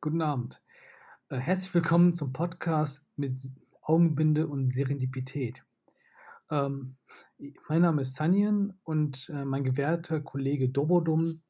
[0.00, 0.62] Guten Abend.
[1.28, 3.50] Äh, herzlich willkommen zum Podcast mit
[3.82, 5.64] Augenbinde und Serendipität.
[6.52, 6.96] Ähm,
[7.68, 11.42] mein Name ist Sanjan und äh, mein gewährter Kollege Dobodum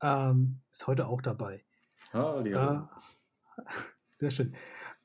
[0.00, 1.64] ähm, ist heute auch dabei.
[2.12, 2.46] Hallo.
[2.46, 3.64] Äh,
[4.10, 4.54] sehr schön.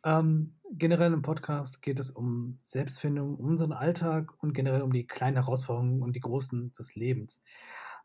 [0.03, 5.07] Ähm, generell im Podcast geht es um Selbstfindung, um unseren Alltag und generell um die
[5.07, 7.41] kleinen Herausforderungen und die großen des Lebens.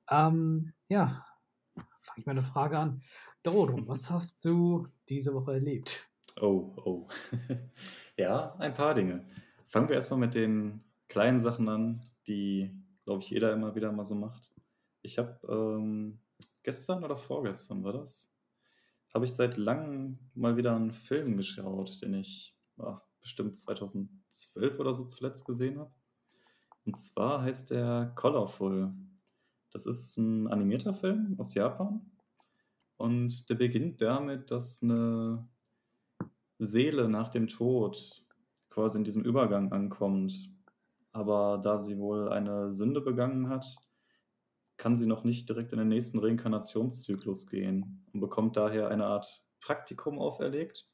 [0.08, 1.22] Ähm, ja,
[2.00, 3.02] fange ich mal eine Frage an.
[3.43, 6.10] Dorodum, was hast du diese Woche erlebt?
[6.41, 7.09] Oh, oh.
[8.16, 9.27] ja, ein paar Dinge.
[9.66, 12.70] Fangen wir erstmal mit den kleinen Sachen an, die,
[13.05, 14.52] glaube ich, jeder immer wieder mal so macht.
[15.02, 16.20] Ich habe ähm,
[16.62, 18.37] gestern oder vorgestern war das,
[19.15, 24.93] habe ich seit langem mal wieder einen Film geschaut, den ich ach, bestimmt 2012 oder
[24.93, 25.93] so zuletzt gesehen habe.
[26.84, 28.93] Und zwar heißt der Colorful.
[29.70, 32.01] Das ist ein animierter Film aus Japan.
[32.98, 35.48] Und der beginnt damit, dass eine
[36.59, 38.24] Seele nach dem Tod
[38.71, 40.51] quasi in diesem Übergang ankommt.
[41.13, 43.77] Aber da sie wohl eine Sünde begangen hat,
[44.77, 49.45] kann sie noch nicht direkt in den nächsten Reinkarnationszyklus gehen und bekommt daher eine Art
[49.60, 50.88] Praktikum auferlegt,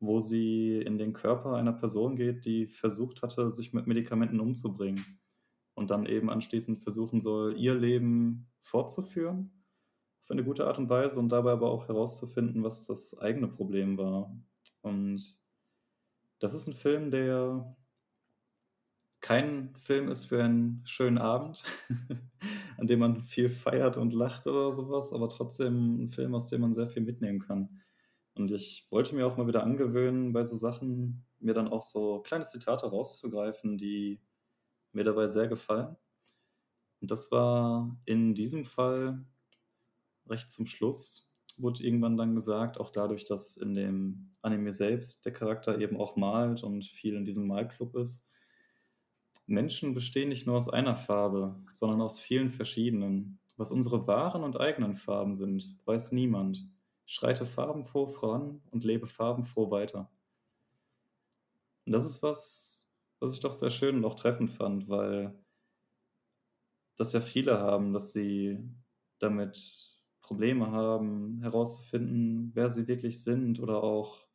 [0.00, 5.20] wo sie in den Körper einer Person geht, die versucht hatte, sich mit Medikamenten umzubringen
[5.74, 9.59] und dann eben anschließend versuchen soll, ihr Leben fortzuführen
[10.32, 14.34] eine gute Art und Weise und dabei aber auch herauszufinden, was das eigene Problem war.
[14.82, 15.38] Und
[16.38, 17.76] das ist ein Film, der
[19.20, 21.64] kein Film ist für einen schönen Abend,
[22.78, 26.62] an dem man viel feiert und lacht oder sowas, aber trotzdem ein Film, aus dem
[26.62, 27.82] man sehr viel mitnehmen kann.
[28.34, 32.20] Und ich wollte mir auch mal wieder angewöhnen, bei so Sachen mir dann auch so
[32.20, 34.20] kleine Zitate rauszugreifen, die
[34.92, 35.96] mir dabei sehr gefallen.
[37.00, 39.24] Und das war in diesem Fall
[40.30, 45.32] recht zum Schluss, wurde irgendwann dann gesagt, auch dadurch, dass in dem Anime selbst der
[45.32, 48.30] Charakter eben auch malt und viel in diesem Malclub ist,
[49.46, 53.40] Menschen bestehen nicht nur aus einer Farbe, sondern aus vielen verschiedenen.
[53.56, 56.66] Was unsere wahren und eigenen Farben sind, weiß niemand.
[57.04, 60.08] Schreite farbenfroh voran und lebe farbenfroh weiter.
[61.84, 62.88] Und das ist was,
[63.18, 65.36] was ich doch sehr schön und auch treffend fand, weil
[66.96, 68.58] das ja viele haben, dass sie
[69.18, 69.89] damit
[70.30, 74.28] Probleme haben, herauszufinden, wer sie wirklich sind oder auch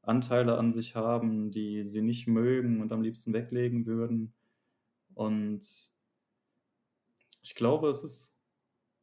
[0.00, 4.32] Anteile an sich haben, die sie nicht mögen und am liebsten weglegen würden.
[5.12, 5.60] Und
[7.42, 8.42] ich glaube, es ist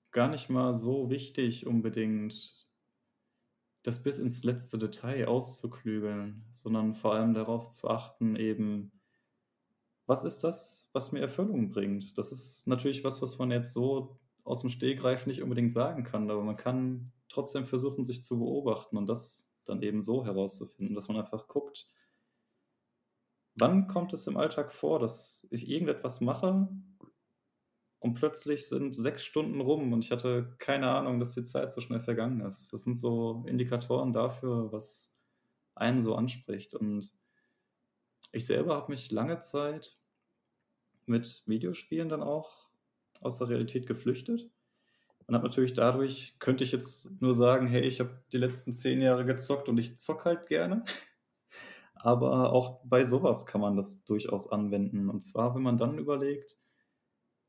[0.09, 2.67] gar nicht mal so wichtig, unbedingt
[3.83, 8.91] das bis ins letzte Detail auszuklügeln, sondern vor allem darauf zu achten, eben,
[10.07, 12.17] was ist das, was mir Erfüllung bringt?
[12.17, 16.29] Das ist natürlich was, was man jetzt so aus dem Stehgreif nicht unbedingt sagen kann,
[16.29, 21.07] aber man kann trotzdem versuchen, sich zu beobachten und das dann eben so herauszufinden, dass
[21.07, 21.87] man einfach guckt,
[23.55, 26.69] Wann kommt es im Alltag vor, dass ich irgendetwas mache
[27.99, 31.81] und plötzlich sind sechs Stunden rum und ich hatte keine Ahnung, dass die Zeit so
[31.81, 32.71] schnell vergangen ist?
[32.71, 35.21] Das sind so Indikatoren dafür, was
[35.75, 36.73] einen so anspricht.
[36.73, 37.13] Und
[38.31, 39.99] ich selber habe mich lange Zeit
[41.05, 42.70] mit Videospielen dann auch
[43.21, 44.51] aus der Realität geflüchtet
[45.27, 49.01] und habe natürlich dadurch, könnte ich jetzt nur sagen, hey, ich habe die letzten zehn
[49.01, 50.83] Jahre gezockt und ich zock halt gerne.
[51.93, 55.09] Aber auch bei sowas kann man das durchaus anwenden.
[55.09, 56.57] Und zwar, wenn man dann überlegt,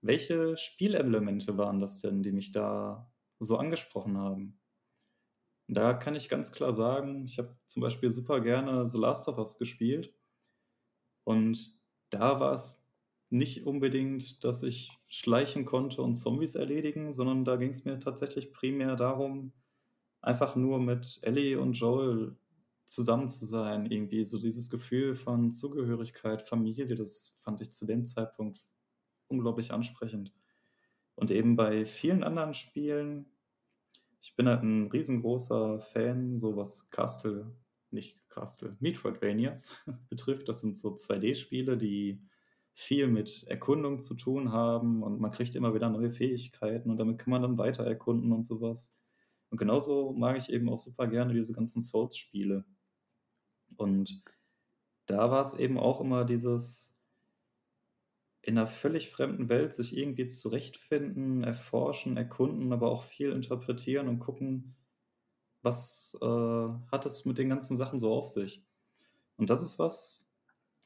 [0.03, 4.61] welche Spielelemente waren das denn, die mich da so angesprochen haben?
[5.69, 9.39] Da kann ich ganz klar sagen, ich habe zum Beispiel super gerne The Last of
[9.39, 10.15] Us gespielt.
[11.25, 11.81] Und
[12.11, 12.82] da war es
[13.33, 18.53] nicht unbedingt, dass ich schleichen konnte und Zombies erledigen, sondern da ging es mir tatsächlich
[18.53, 19.53] primär darum,
[20.21, 22.37] einfach nur mit Ellie und Joel
[22.85, 28.05] zusammen zu sein, irgendwie so dieses Gefühl von Zugehörigkeit, Familie, das fand ich zu dem
[28.05, 28.65] Zeitpunkt
[29.29, 30.33] unglaublich ansprechend.
[31.15, 33.27] Und eben bei vielen anderen Spielen,
[34.21, 37.51] ich bin halt ein riesengroßer Fan, so was Castle,
[37.91, 39.75] nicht Castle, Metroidvanias
[40.11, 40.49] betrifft.
[40.49, 42.23] Das sind so 2D-Spiele, die
[42.75, 47.19] viel mit Erkundung zu tun haben und man kriegt immer wieder neue Fähigkeiten und damit
[47.19, 49.05] kann man dann weiter erkunden und sowas.
[49.51, 52.65] Und genauso mag ich eben auch super gerne diese ganzen Souls-Spiele.
[53.77, 54.23] Und
[55.07, 56.93] da war es eben auch immer dieses
[58.43, 64.19] in einer völlig fremden Welt sich irgendwie zurechtfinden, erforschen, erkunden, aber auch viel interpretieren und
[64.19, 64.75] gucken,
[65.63, 68.65] was äh, hat es mit den ganzen Sachen so auf sich.
[69.37, 70.22] Und das ist was,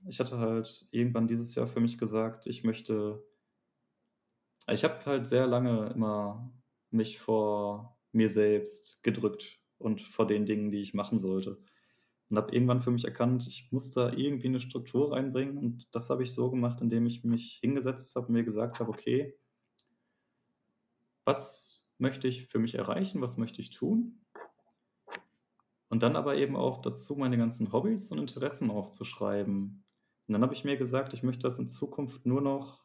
[0.08, 3.24] ich hatte halt irgendwann dieses Jahr für mich gesagt, ich möchte,
[4.70, 6.52] ich habe halt sehr lange immer
[6.90, 11.62] mich vor mir selbst gedrückt und vor den Dingen, die ich machen sollte.
[12.28, 15.58] Und habe irgendwann für mich erkannt, ich muss da irgendwie eine Struktur reinbringen.
[15.58, 18.90] Und das habe ich so gemacht, indem ich mich hingesetzt habe und mir gesagt habe,
[18.90, 19.38] okay,
[21.24, 24.24] was möchte ich für mich erreichen, was möchte ich tun?
[25.88, 29.85] Und dann aber eben auch dazu meine ganzen Hobbys und Interessen aufzuschreiben.
[30.26, 32.84] Und dann habe ich mir gesagt, ich möchte das in Zukunft nur noch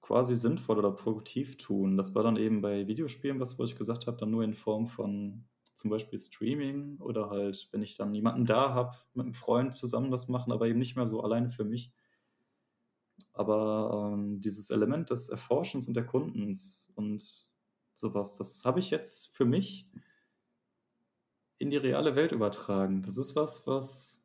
[0.00, 1.96] quasi sinnvoll oder produktiv tun.
[1.96, 4.88] Das war dann eben bei Videospielen, was wo ich gesagt habe, dann nur in Form
[4.88, 5.44] von
[5.74, 10.12] zum Beispiel Streaming oder halt, wenn ich dann jemanden da habe, mit einem Freund zusammen
[10.12, 11.92] was machen, aber eben nicht mehr so alleine für mich.
[13.32, 17.24] Aber ähm, dieses Element des Erforschens und Erkundens und
[17.94, 19.90] sowas, das habe ich jetzt für mich
[21.58, 23.02] in die reale Welt übertragen.
[23.02, 24.19] Das ist was, was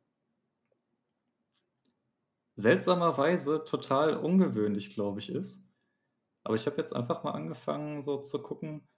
[2.56, 5.72] seltsamerweise total ungewöhnlich, glaube ich, ist.
[6.42, 8.88] Aber ich habe jetzt einfach mal angefangen, so zu gucken,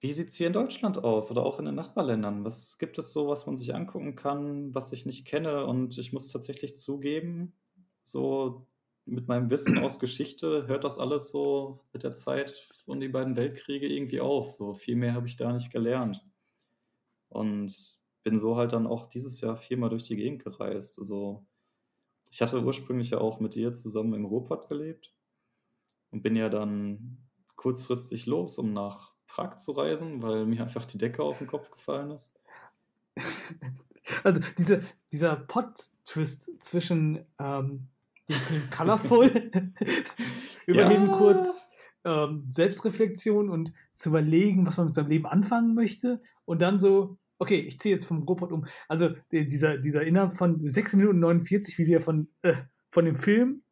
[0.00, 2.44] wie sieht es hier in Deutschland aus oder auch in den Nachbarländern?
[2.44, 5.64] Was gibt es so, was man sich angucken kann, was ich nicht kenne?
[5.64, 7.54] Und ich muss tatsächlich zugeben,
[8.02, 8.66] so
[9.06, 13.36] mit meinem Wissen aus Geschichte hört das alles so mit der Zeit und die beiden
[13.36, 14.50] Weltkriege irgendwie auf.
[14.50, 16.22] So viel mehr habe ich da nicht gelernt.
[17.28, 17.74] Und
[18.22, 20.98] bin so halt dann auch dieses Jahr viermal durch die Gegend gereist.
[20.98, 21.46] Also
[22.34, 25.14] ich hatte ursprünglich ja auch mit dir zusammen im Ruhrpott gelebt
[26.10, 27.18] und bin ja dann
[27.54, 31.70] kurzfristig los, um nach Prag zu reisen, weil mir einfach die Decke auf den Kopf
[31.70, 32.44] gefallen ist.
[34.24, 34.80] Also diese,
[35.12, 37.86] dieser Pot-Twist zwischen ähm,
[38.28, 39.30] dem Film Colorful,
[40.66, 41.16] Überleben ja.
[41.16, 41.62] kurz,
[42.04, 47.16] ähm, Selbstreflexion und zu überlegen, was man mit seinem Leben anfangen möchte und dann so,
[47.38, 48.66] okay, ich ziehe jetzt vom Robot um.
[48.88, 52.54] Also dieser, dieser innerhalb von 6 Minuten 49, wie wir von, äh,
[52.90, 53.63] von dem Film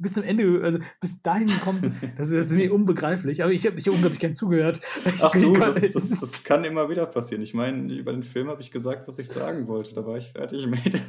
[0.00, 3.42] bis zum Ende, also bis dahin gekommen sind, das ist, mir unbegreiflich.
[3.42, 4.80] Aber ich habe mich unglaublich gern zugehört.
[5.04, 7.42] Ich Ach du, das, das, das, kann immer wieder passieren.
[7.42, 9.94] Ich meine, über den Film habe ich gesagt, was ich sagen wollte.
[9.94, 10.80] Da war ich fertig mit.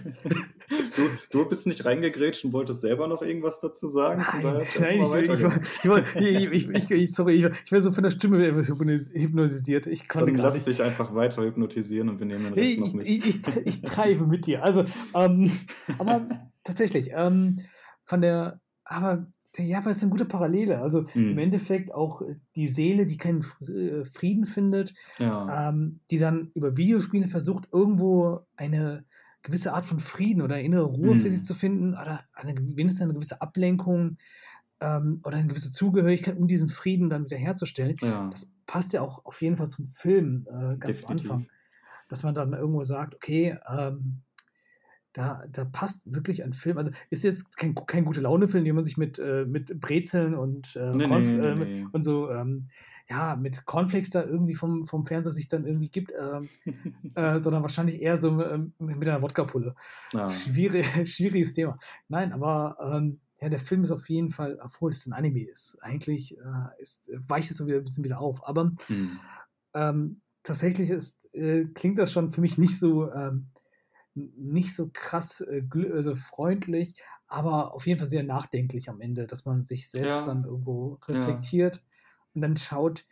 [0.96, 4.26] Du, du bist nicht reingegrätscht und wolltest selber noch irgendwas dazu sagen.
[4.44, 5.02] Nein, nein
[6.16, 9.88] ich, ich, ich, sorry, ich, ich wäre so von der Stimme etwas hypnotisiert.
[9.88, 13.08] Ich konnte Dann lass dich einfach weiter hypnotisieren und wir nehmen den Rest noch mit.
[13.08, 14.64] Ich, ich, ich, treibe mit dir.
[14.64, 14.84] Also,
[15.16, 15.50] ähm,
[15.98, 16.28] aber
[16.66, 17.62] tatsächlich, ähm,
[18.06, 18.61] von der
[18.92, 19.28] aber
[19.58, 20.80] ja, aber es ist eine gute Parallele.
[20.80, 21.32] Also mhm.
[21.32, 25.70] im Endeffekt auch äh, die Seele, die keinen äh, Frieden findet, ja.
[25.70, 29.04] ähm, die dann über Videospiele versucht, irgendwo eine
[29.42, 31.20] gewisse Art von Frieden oder innere Ruhe mhm.
[31.20, 34.18] für sich zu finden oder eine, wenigstens eine gewisse Ablenkung
[34.80, 37.96] ähm, oder eine gewisse Zugehörigkeit, um diesen Frieden dann wieder herzustellen.
[38.02, 38.30] Ja.
[38.32, 41.06] Das passt ja auch auf jeden Fall zum Film äh, ganz Definitiv.
[41.06, 41.48] am Anfang.
[42.08, 44.22] Dass man dann irgendwo sagt, okay, ähm,
[45.14, 46.78] da, da passt wirklich ein Film.
[46.78, 50.76] Also ist jetzt kein, kein gute Laune-Film, den man sich mit, äh, mit Brezeln und,
[50.76, 52.68] äh, nee, Cornf nee, nee, äh, und so, ähm,
[53.10, 56.48] ja, mit Cornflakes da irgendwie vom, vom Fernseher sich dann irgendwie gibt, ähm,
[57.16, 59.76] äh, sondern wahrscheinlich eher so ähm, mit einer Wodka-Pulle.
[60.14, 60.30] Ah.
[60.30, 61.78] Schwierig, schwieriges Thema.
[62.08, 65.78] Nein, aber ähm, ja, der Film ist auf jeden Fall, obwohl es ein Anime ist,
[65.82, 68.48] eigentlich äh, ist, weicht es so wieder ein bisschen wieder auf.
[68.48, 68.72] Aber
[69.74, 70.22] hm.
[70.44, 73.48] tatsächlich ist, äh, klingt das schon für mich nicht so ähm,
[74.14, 75.64] nicht so krass äh,
[75.94, 80.26] also freundlich, aber auf jeden Fall sehr nachdenklich am Ende, dass man sich selbst ja.
[80.26, 81.82] dann irgendwo reflektiert ja.
[82.34, 83.06] und dann schaut,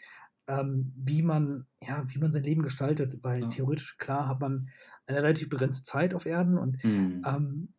[0.47, 3.47] ähm, wie man, ja, wie man sein Leben gestaltet, weil ja.
[3.47, 4.69] theoretisch klar hat man
[5.05, 7.23] eine relativ begrenzte Zeit auf Erden und mhm.
[7.25, 7.73] ähm,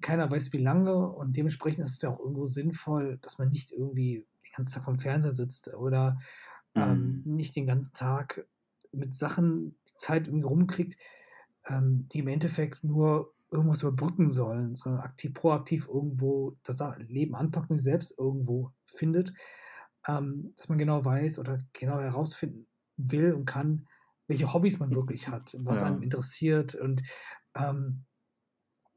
[0.00, 3.72] keiner weiß wie lange und dementsprechend ist es ja auch irgendwo sinnvoll, dass man nicht
[3.72, 6.18] irgendwie den ganzen Tag vom Fernseher sitzt oder
[6.74, 7.34] ähm, mhm.
[7.36, 8.46] nicht den ganzen Tag
[8.92, 10.96] mit Sachen die Zeit irgendwie rumkriegt,
[11.68, 17.76] ähm, die im Endeffekt nur irgendwas überbrücken sollen, sondern aktiv, proaktiv irgendwo das Leben sich
[17.76, 19.32] selbst irgendwo findet,
[20.06, 23.86] ähm, dass man genau weiß oder genau herausfinden will und kann,
[24.26, 25.86] welche Hobbys man wirklich hat, was ja.
[25.86, 27.02] einem interessiert und
[27.54, 28.04] ähm,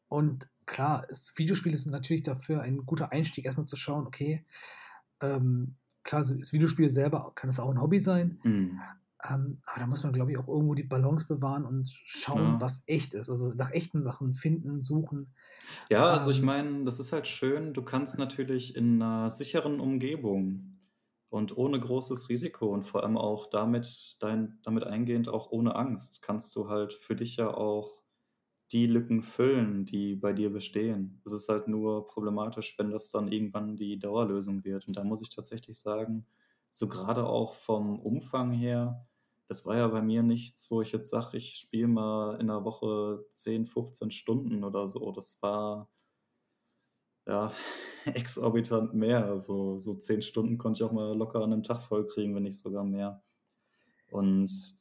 [0.10, 4.46] und klar, das Videospiel ist natürlich dafür ein guter Einstieg, erstmal zu schauen, okay,
[5.22, 8.82] ähm, klar, das Videospiel selber kann es auch ein Hobby sein, mhm.
[9.30, 12.62] Ähm, aber da muss man, glaube ich, auch irgendwo die Balance bewahren und schauen, ja.
[12.62, 13.30] was echt ist.
[13.30, 15.34] Also nach echten Sachen finden, suchen.
[15.90, 16.46] Ja, also ich ähm.
[16.46, 17.74] meine, das ist halt schön.
[17.74, 20.80] Du kannst natürlich in einer sicheren Umgebung
[21.30, 26.22] und ohne großes Risiko und vor allem auch damit, dein, damit eingehend auch ohne Angst,
[26.22, 28.02] kannst du halt für dich ja auch
[28.72, 31.22] die Lücken füllen, die bei dir bestehen.
[31.26, 34.88] Es ist halt nur problematisch, wenn das dann irgendwann die Dauerlösung wird.
[34.88, 36.26] Und da muss ich tatsächlich sagen,
[36.70, 39.06] so gerade auch vom Umfang her,
[39.52, 42.64] das war ja bei mir nichts, wo ich jetzt sage, ich spiele mal in der
[42.64, 45.12] Woche 10, 15 Stunden oder so.
[45.12, 45.90] Das war
[47.28, 47.52] ja
[48.14, 49.26] exorbitant mehr.
[49.26, 52.44] Also so 10 Stunden konnte ich auch mal locker an einem Tag voll kriegen, wenn
[52.44, 53.22] nicht sogar mehr.
[54.10, 54.80] Und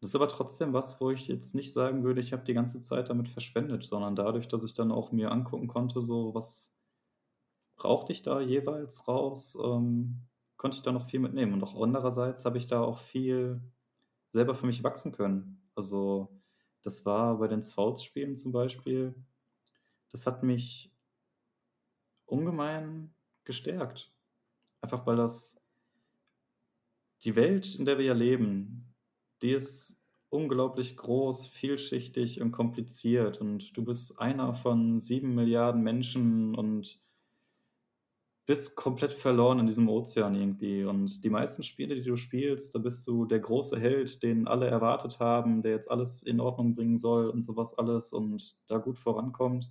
[0.00, 2.80] Das ist aber trotzdem was, wo ich jetzt nicht sagen würde, ich habe die ganze
[2.80, 6.76] Zeit damit verschwendet, sondern dadurch, dass ich dann auch mir angucken konnte, so was
[7.76, 10.26] brauchte ich da jeweils raus, ähm,
[10.62, 11.54] konnte ich da noch viel mitnehmen.
[11.54, 13.60] Und auch andererseits habe ich da auch viel
[14.28, 15.60] selber für mich wachsen können.
[15.74, 16.28] Also
[16.82, 19.12] das war bei den Souls-Spielen zum Beispiel,
[20.12, 20.94] das hat mich
[22.26, 24.12] ungemein gestärkt.
[24.80, 25.68] Einfach weil das
[27.24, 28.94] die Welt, in der wir ja leben,
[29.42, 33.40] die ist unglaublich groß, vielschichtig und kompliziert.
[33.40, 37.00] Und du bist einer von sieben Milliarden Menschen und
[38.44, 40.84] bist komplett verloren in diesem Ozean irgendwie.
[40.84, 44.66] Und die meisten Spiele, die du spielst, da bist du der große Held, den alle
[44.66, 48.98] erwartet haben, der jetzt alles in Ordnung bringen soll und sowas alles und da gut
[48.98, 49.70] vorankommt.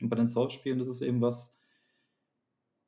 [0.00, 1.60] Und bei den Souls-Spielen ist es eben was,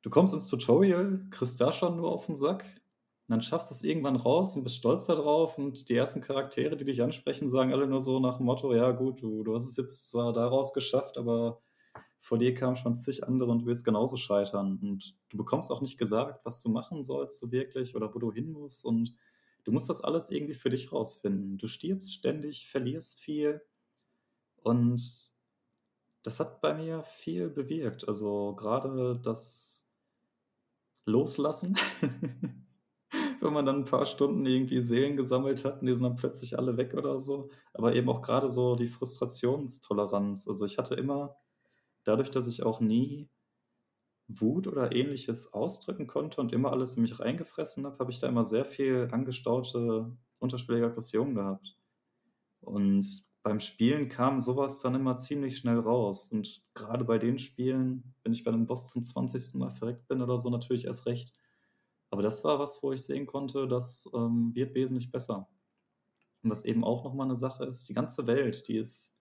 [0.01, 2.81] du kommst ins Tutorial, kriegst da schon nur auf den Sack,
[3.27, 6.83] dann schaffst du es irgendwann raus und bist stolz darauf und die ersten Charaktere, die
[6.83, 9.77] dich ansprechen, sagen alle nur so nach dem Motto, ja gut, du, du hast es
[9.77, 11.61] jetzt zwar daraus geschafft, aber
[12.21, 14.79] vor dir kamen schon zig andere und du wirst genauso scheitern.
[14.81, 18.31] Und du bekommst auch nicht gesagt, was du machen sollst so wirklich oder wo du
[18.31, 18.85] hin musst.
[18.85, 19.15] Und
[19.63, 21.57] du musst das alles irgendwie für dich rausfinden.
[21.57, 23.61] Du stirbst ständig, verlierst viel.
[24.57, 25.01] Und
[26.23, 28.07] das hat bei mir viel bewirkt.
[28.07, 29.97] Also gerade das
[31.05, 31.75] Loslassen.
[33.41, 36.57] wenn man dann ein paar Stunden irgendwie Seelen gesammelt hat und die sind dann plötzlich
[36.57, 37.49] alle weg oder so.
[37.73, 40.47] Aber eben auch gerade so die Frustrationstoleranz.
[40.47, 41.35] Also ich hatte immer
[42.03, 43.29] dadurch, dass ich auch nie
[44.27, 48.27] Wut oder ähnliches ausdrücken konnte und immer alles in mich reingefressen habe, habe ich da
[48.27, 51.77] immer sehr viel angestaute, unterschwellige Aggression gehabt.
[52.61, 56.31] Und beim Spielen kam sowas dann immer ziemlich schnell raus.
[56.31, 59.55] Und gerade bei den Spielen, wenn ich bei einem Boss zum 20.
[59.55, 61.33] Mal verreckt bin oder so, natürlich erst recht.
[62.11, 65.47] Aber das war was, wo ich sehen konnte, das ähm, wird wesentlich besser.
[66.43, 69.20] Und was eben auch nochmal eine Sache ist, die ganze Welt, die ist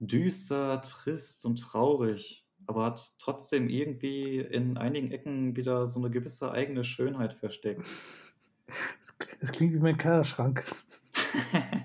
[0.00, 6.50] düster, trist und traurig, aber hat trotzdem irgendwie in einigen Ecken wieder so eine gewisse
[6.52, 7.84] eigene Schönheit versteckt.
[9.40, 10.64] Das, klingt wie mein Kleiderschrank.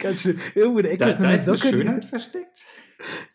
[0.00, 0.38] Ganz schön.
[0.54, 1.68] Irgendwo in der Ecke Da, ist da eine ist eine Socke.
[1.70, 2.66] Schönheit versteckt?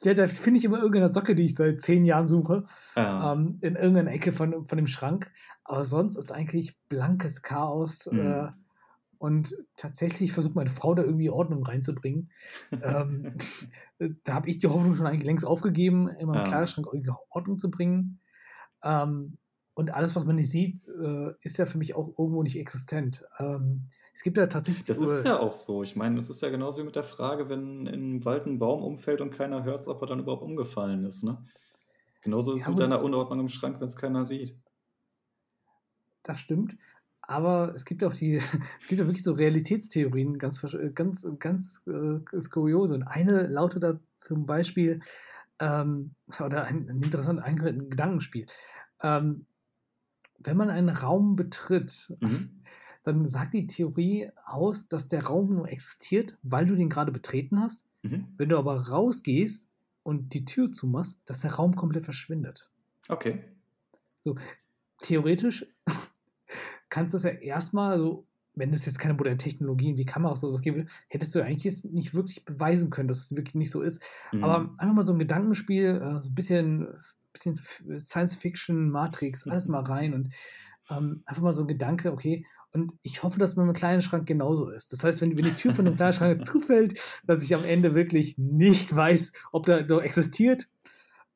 [0.01, 2.65] Ja, da finde ich immer irgendeine Socke, die ich seit zehn Jahren suche,
[2.95, 3.33] Ja.
[3.33, 5.31] ähm, in irgendeiner Ecke von, von dem Schrank.
[5.63, 8.07] Aber sonst ist eigentlich blankes Chaos.
[8.07, 8.53] Äh, Mhm.
[9.19, 12.31] Und tatsächlich versucht meine Frau da irgendwie Ordnung reinzubringen.
[12.81, 13.37] ähm,
[14.23, 16.43] da habe ich die Hoffnung schon eigentlich längst aufgegeben, in meinem Ja.
[16.43, 18.21] Kleiderschrank irgendwie Ordnung zu bringen.
[18.83, 19.37] Ähm,
[19.75, 23.25] und alles, was man nicht sieht, äh, ist ja für mich auch irgendwo nicht existent.
[23.39, 25.83] Ähm, es gibt ja tatsächlich Das ist ja auch so.
[25.83, 28.83] Ich meine, das ist ja genauso wie mit der Frage, wenn im Wald ein Baum
[28.83, 31.23] umfällt und keiner hört, ob er dann überhaupt umgefallen ist.
[31.23, 31.45] Ne?
[32.21, 32.81] Genauso ist es Ja, mit gut.
[32.81, 34.57] deiner Unordnung im Schrank, wenn es keiner sieht.
[36.23, 36.77] das stimmt.
[37.29, 38.35] Aber es gibt auch die,
[38.79, 42.95] es gibt ja wirklich so Realitätstheorien, ganz, äh, ganz, ganz äh, skuriose.
[42.95, 45.01] Und eine lautet da zum Beispiel,
[45.59, 47.57] ähm, oder ein, ein interessantes ein
[47.89, 48.47] Gedankenspiel.
[49.03, 49.45] Ähm,
[50.39, 52.49] wenn man einen Raum betritt, Mhm.
[53.03, 57.59] dann sagt die Theorie aus, dass der Raum nur existiert, weil du den gerade betreten
[57.59, 57.85] hast.
[58.01, 58.27] Mhm.
[58.37, 59.69] Wenn du aber rausgehst
[60.01, 62.71] und die Tür zumachst, dass der Raum komplett verschwindet.
[63.07, 63.43] Okay.
[64.97, 65.65] theoretisch
[66.89, 70.51] kannst du es ja erstmal so, wenn es jetzt keine moderne Technologien wie Kameras oder
[70.51, 73.81] sowas gäbe, hättest du eigentlich jetzt nicht wirklich beweisen können, dass es wirklich nicht so
[73.81, 74.03] ist.
[74.33, 74.43] Mhm.
[74.43, 76.87] Aber einfach mal so ein Gedankenspiel, äh, so ein bisschen,
[77.31, 77.59] bisschen
[77.97, 80.33] Science Fiction, Matrix, alles mal rein und
[80.89, 82.45] ähm, einfach mal so ein Gedanke, okay.
[82.71, 84.91] Und ich hoffe, dass mit meinem kleinen Schrank genauso ist.
[84.91, 87.95] Das heißt, wenn, wenn die Tür von dem kleinen Schrank zufällt, dass ich am Ende
[87.95, 90.67] wirklich nicht weiß, ob da, da existiert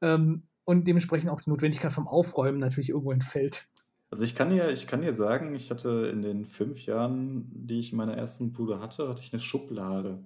[0.02, 3.68] ähm, und dementsprechend auch die Notwendigkeit vom Aufräumen natürlich irgendwo entfällt.
[4.14, 7.80] Also ich kann dir, ich kann dir sagen, ich hatte in den fünf Jahren, die
[7.80, 10.24] ich in meiner ersten Bude hatte, hatte ich eine Schublade.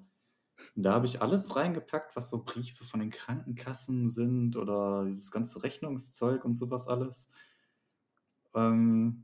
[0.75, 5.31] Und da habe ich alles reingepackt, was so Briefe von den Krankenkassen sind oder dieses
[5.31, 7.33] ganze Rechnungszeug und sowas alles.
[8.53, 9.23] Ähm,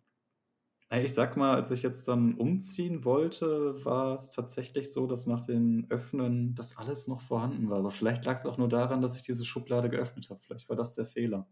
[0.89, 5.45] ich sag mal, als ich jetzt dann umziehen wollte, war es tatsächlich so, dass nach
[5.45, 7.79] dem Öffnen das alles noch vorhanden war.
[7.79, 10.39] Aber vielleicht lag es auch nur daran, dass ich diese Schublade geöffnet habe.
[10.41, 11.49] Vielleicht war das der Fehler.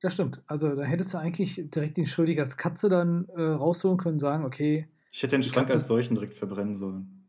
[0.00, 0.42] Das stimmt.
[0.46, 4.88] Also da hättest du eigentlich direkt den Schrödingers Katze dann äh, rausholen können, sagen, okay,
[5.10, 7.24] Ich hätte den Schrank als solchen direkt verbrennen sollen.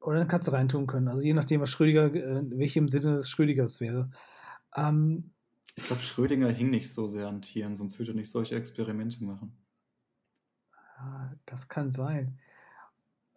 [0.00, 1.08] oder eine Katze reintun können.
[1.08, 4.10] Also je nachdem, was Schrödinger, äh, welchem Sinne des Schrödingers wäre.
[4.76, 5.32] Ähm,
[5.76, 9.22] Ich glaube, Schrödinger hing nicht so sehr an Tieren, sonst würde er nicht solche Experimente
[9.24, 9.52] machen.
[10.98, 12.38] ja, das kann sein.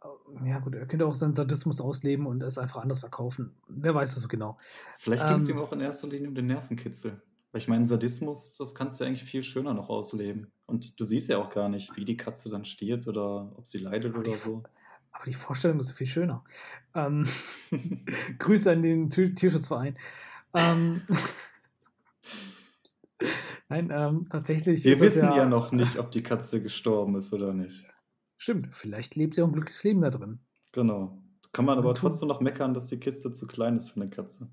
[0.03, 3.55] Äh, Ja gut, er könnte auch seinen Sadismus ausleben und es einfach anders verkaufen.
[3.67, 4.57] Wer weiß das so genau.
[4.97, 5.55] Vielleicht ging es Ähm.
[5.57, 7.21] ihm auch in erster Linie um den Nervenkitzel.
[7.53, 10.51] Weil ich meine, Sadismus, das kannst du eigentlich viel schöner noch ausleben.
[10.65, 13.77] Und du siehst ja auch gar nicht, wie die Katze dann stirbt oder ob sie
[13.77, 14.63] leidet oder so.
[15.11, 16.43] aber die Vorstellung ist so viel schöner.
[16.95, 17.25] Ähm,
[18.39, 19.95] Grüße an den Tier- Tierschutzverein.
[20.55, 21.01] Ähm,
[23.69, 27.53] nein, ähm, tatsächlich Wir wissen ja ja, noch nicht, ob die Katze gestorben ist oder
[27.53, 27.85] nicht.
[28.37, 30.39] stimmt, vielleicht lebt sie auch ein glückliches Leben da drin.
[30.71, 31.21] Genau.
[31.51, 34.49] Kann man aber trotzdem noch meckern, dass die Kiste zu klein ist für eine Katze.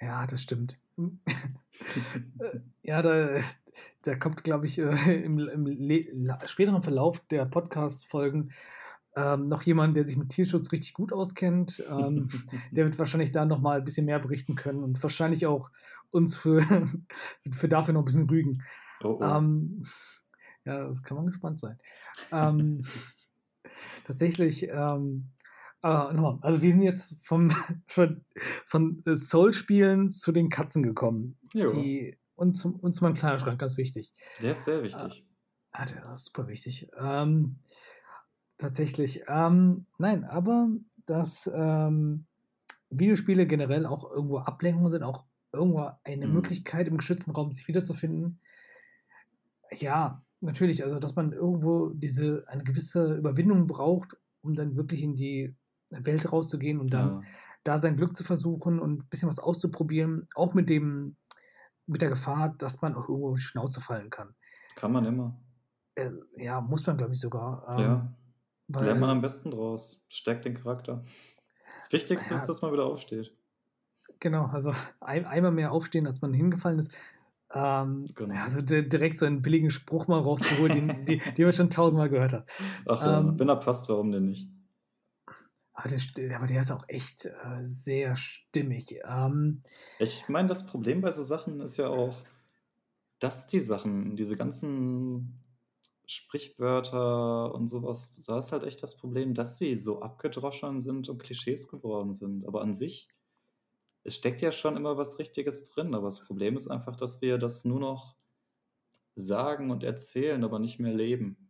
[0.00, 0.78] Ja, das stimmt.
[2.40, 3.38] Äh, Ja, da,
[4.02, 8.50] da kommt, glaube ich, äh, im, im späteren Verlauf der Podcast-Folgen
[9.18, 11.82] ähm, noch jemand, der sich mit Tierschutz richtig gut auskennt.
[11.90, 12.28] Ähm,
[12.72, 15.70] der wird wahrscheinlich da noch mal ein bisschen mehr berichten können und wahrscheinlich auch
[16.10, 16.60] uns für,
[17.52, 18.62] für dafür noch ein bisschen rügen.
[19.02, 19.24] Oh oh.
[19.24, 19.82] Ähm,
[20.64, 21.78] ja, das kann man gespannt sein.
[22.32, 22.82] Ähm,
[24.06, 25.30] tatsächlich, ähm,
[25.80, 27.50] aber nochmal, also wir sind jetzt vom,
[27.86, 28.24] von,
[28.66, 31.38] von äh, Soul-Spielen zu den Katzen gekommen.
[31.54, 34.12] Die, und, zum, und zu meinem Kleiderschrank, ganz wichtig.
[34.42, 35.24] der ist sehr wichtig.
[35.72, 36.88] ah, der ist super wichtig.
[36.98, 37.56] Ähm,
[38.58, 39.22] tatsächlich.
[39.28, 40.68] Ähm, nein, aber
[41.06, 42.26] dass ähm,
[42.90, 46.32] Videospiele generell auch irgendwo Ablenkung sind, auch irgendwo eine Hm.
[46.32, 48.40] Möglichkeit im geschützten Raum sich wiederzufinden.
[49.72, 55.16] Ja, natürlich, also dass man irgendwo diese eine gewisse Überwindung braucht, um dann wirklich in
[55.16, 55.54] die
[55.90, 57.22] Welt rauszugehen und dann Ja,
[57.64, 61.16] da sein Glück zu versuchen und ein bisschen was auszuprobieren, auch mit dem
[61.86, 64.34] mit der Gefahr, dass man auch irgendwo auf die Schnauze fallen kann.
[64.74, 65.38] kann man immer.
[65.94, 67.66] Äh, ja, muss man, glaube ich, sogar.
[67.68, 68.14] Ähm, Ja,
[68.80, 70.04] lernt man weil, am besten draus.
[70.08, 71.04] Stärkt den Charakter.
[71.78, 73.34] Das Wichtigste ist, ja, dass man wieder aufsteht.
[74.20, 76.96] genau, also ein, einmal mehr aufstehen, als man hingefallen ist.
[77.52, 78.34] Ähm, Genau.
[78.34, 82.10] also di- direkt so einen billigen Spruch mal rausgeholt, den, den, den man schon tausendmal
[82.10, 82.50] gehört hat.
[82.86, 84.48] Ach ja, Ähm, wenn er passt, warum denn nicht?
[85.78, 89.00] Aber, der, st- aber der ist auch echt äh, sehr stimmig.
[89.04, 89.62] Ähm,
[90.00, 92.14] Ich meine, das Problem bei so Sachen ist ja auch,
[93.20, 95.34] dass die Sachen, diese ganzen
[96.06, 101.22] Sprichwörter und sowas, da ist halt echt das Problem, dass sie so abgedroschen sind und
[101.22, 102.46] Klischees geworden sind.
[102.46, 103.08] Aber an sich,
[104.04, 105.94] es steckt ja schon immer was Richtiges drin.
[105.94, 108.16] Aber das Problem ist einfach, dass wir das nur noch
[109.16, 111.47] sagen und erzählen, aber nicht mehr leben.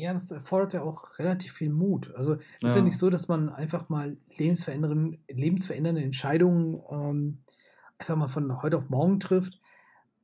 [0.00, 2.14] Ja, das erfordert ja auch relativ viel Mut.
[2.14, 7.38] Also ist ja nicht Ja, so, dass man einfach mal lebensverändernde, lebensverändernde Entscheidungen ähm,
[7.98, 9.60] einfach mal von heute auf morgen trifft,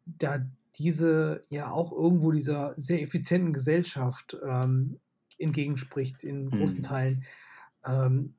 [0.06, 0.38] da
[0.76, 4.98] diese ja auch irgendwo dieser sehr effizienten Gesellschaft ähm,
[5.38, 6.82] entgegenspricht in großen hm.
[6.82, 7.24] Teilen.
[7.84, 8.34] Ähm,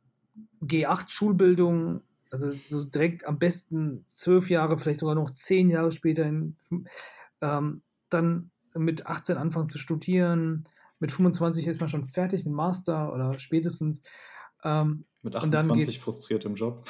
[0.64, 6.56] G8-Schulbildung, also so direkt am besten zwölf Jahre, vielleicht sogar noch zehn Jahre später, in,
[7.42, 10.64] ähm, dann mit 18 anfangen zu studieren,
[11.00, 14.02] mit 25 ist man schon fertig mit Master oder spätestens.
[14.64, 16.88] Ähm, Mit und dann 28 geht, frustriert im Job.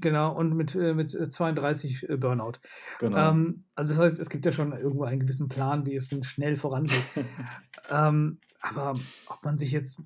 [0.00, 2.54] genau, und mit, äh, mit 32 äh, Burnout.
[2.98, 3.30] Genau.
[3.30, 6.22] Ähm, also das heißt, es gibt ja schon irgendwo einen gewissen Plan, wie es denn
[6.24, 7.02] schnell vorangeht.
[7.90, 10.00] ähm, aber ob man sich jetzt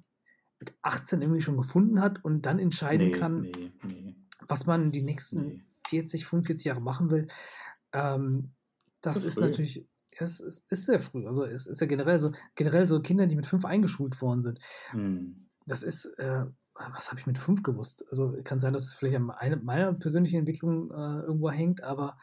[0.59, 4.17] mit 18 irgendwie schon gefunden hat und dann entscheiden Nee, kann, nee, nee,
[4.47, 5.61] was man die nächsten nee.
[5.89, 7.29] 40, 45 Jahre machen will,
[7.93, 8.53] ähm,
[9.01, 9.41] das ist früh.
[9.41, 9.89] natürlich,
[10.21, 11.27] es ist, ist sehr früh.
[11.27, 14.59] Also es ist ja generell so, generell so Kinder, die mit fünf eingeschult worden sind.
[14.91, 15.49] Hm.
[15.67, 18.05] Das ist, äh, was habe ich mit fünf gewusst?
[18.11, 22.17] Also kann sein, dass es vielleicht an meine, meiner persönlichen Entwicklung äh, irgendwo hängt, aber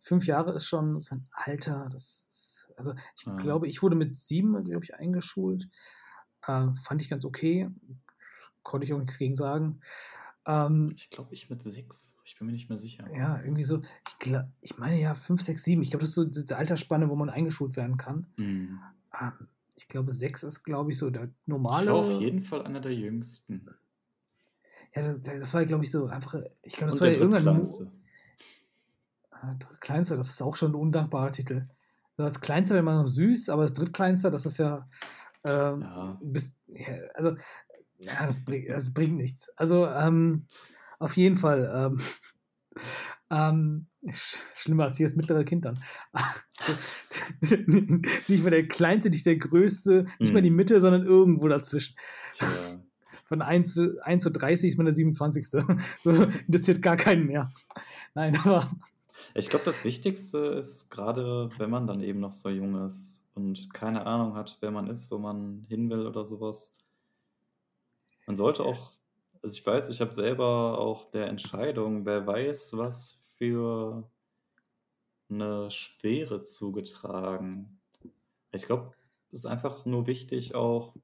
[0.00, 1.88] fünf Jahre ist schon so ein Alter.
[1.90, 3.36] Das ist, also ich Ja.
[3.36, 5.68] glaube, ich wurde mit sieben, glaube ich, eingeschult.
[6.46, 7.70] Äh, fand ich ganz okay.
[8.62, 9.80] Konnte ich auch nichts gegen sagen.
[10.46, 12.18] Ähm, Ich glaube, ich mit sechs.
[12.24, 13.06] Ich bin mir nicht mehr sicher.
[13.16, 15.82] ja, irgendwie so, ich, glaub, ich meine ja 5, 6, 7.
[15.82, 18.26] Ich glaube, das ist so diese Altersspanne, wo man eingeschult werden kann.
[18.36, 18.78] Hm.
[19.20, 22.12] Ähm, ich glaube, 6 ist, glaube ich, so der Ich war auf normale.
[22.20, 23.66] jeden Fall einer der jüngsten.
[24.94, 26.34] Ja, das, das war, glaube ich, so einfach.
[26.62, 27.92] Ich glaube, das Und war der ja drittkleinste.
[29.30, 31.64] Ah, Drittkleinster, das ist auch schon ein undankbarer Titel.
[32.16, 34.88] Das Kleinste wäre immer noch süß, aber das Drittkleinster, das ist ja.
[35.42, 36.18] Ähm, Ja.
[36.22, 37.34] bis, ja also,
[37.98, 39.48] ja, das, bring, das bringt nichts.
[39.56, 40.46] Also, ähm,
[40.98, 41.70] auf jeden Fall.
[41.74, 42.00] Ähm,
[43.30, 45.82] ähm, sch schlimmer als hier das mittlere Kind dann.
[48.28, 50.56] nicht mal der Kleinste, nicht der Größte, nicht mal die Hm.
[50.56, 51.96] Mitte, sondern irgendwo dazwischen.
[52.32, 52.46] Tja.
[53.26, 55.48] Von 1 zu, 1 zu 30 ist man der 27.
[55.48, 55.58] So,
[56.46, 57.50] interessiert gar keinen mehr.
[58.14, 58.70] Nein, aber
[59.34, 63.72] Ich glaube, das Wichtigste ist, gerade wenn man dann eben noch so jung ist und
[63.74, 66.78] keine Ahnung hat, wer man ist, wo man hin will oder sowas.
[68.26, 68.92] Man sollte auch,
[69.42, 74.08] also ich weiß, ich habe selber auch der Entscheidung, wer weiß, was für
[75.28, 77.80] eine Schwere zugetragen.
[78.52, 78.94] Ich glaube,
[79.30, 80.94] es ist einfach nur wichtig, auch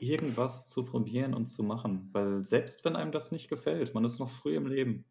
[0.00, 4.18] irgendwas zu probieren und zu machen, weil selbst wenn einem das nicht gefällt, man ist
[4.18, 5.04] noch früh im Leben,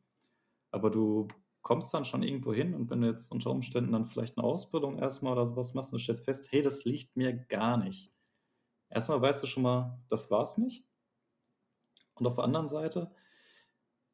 [0.71, 1.27] aber du
[1.61, 4.97] kommst dann schon irgendwo hin und wenn du jetzt unter Umständen dann vielleicht eine Ausbildung
[4.97, 8.11] erstmal oder sowas machst und stellst fest, hey, das liegt mir gar nicht.
[8.89, 10.88] Erstmal weißt du schon mal, das war's nicht.
[12.19, 13.11] Und auf der anderen Seite,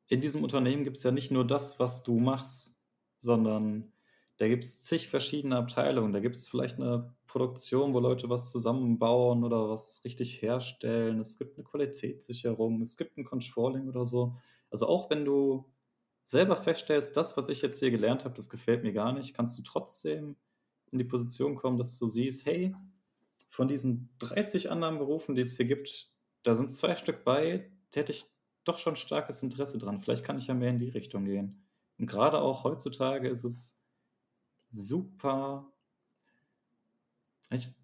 [0.08, 2.80] in diesem Unternehmen gibt es ja nicht nur das, was du machst,
[3.18, 3.92] sondern
[4.38, 6.14] da gibt es zig verschiedene Abteilungen.
[6.14, 11.20] Da gibt es vielleicht eine Produktion, wo Leute was zusammenbauen oder was richtig herstellen.
[11.20, 14.36] Es gibt eine Qualitätssicherung, es gibt ein Controlling oder so.
[14.70, 15.66] Also auch wenn du
[16.24, 19.58] selber feststellst, das, was ich jetzt hier gelernt habe, das gefällt mir gar nicht, kannst
[19.58, 20.36] du trotzdem
[20.92, 22.76] in die Position kommen, dass du siehst, hey,
[23.50, 26.10] von diesen 30 anderen Berufen, die es hier gibt,
[26.44, 28.26] da sind zwei Stück bei, hätte ich
[28.64, 30.02] doch schon starkes Interesse dran.
[30.02, 31.66] Vielleicht kann ich ja mehr in die Richtung gehen.
[31.98, 33.86] Und gerade auch heutzutage ist es
[34.70, 35.72] super,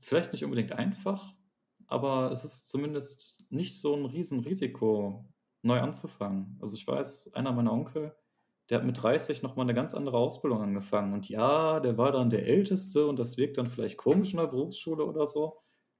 [0.01, 1.33] vielleicht nicht unbedingt einfach,
[1.87, 5.25] aber es ist zumindest nicht so ein Riesenrisiko,
[5.61, 6.57] neu anzufangen.
[6.59, 8.15] Also ich weiß, einer meiner Onkel,
[8.69, 11.13] der hat mit 30 nochmal eine ganz andere Ausbildung angefangen.
[11.13, 14.47] Und ja, der war dann der Älteste und das wirkt dann vielleicht komisch in der
[14.47, 15.57] Berufsschule oder so.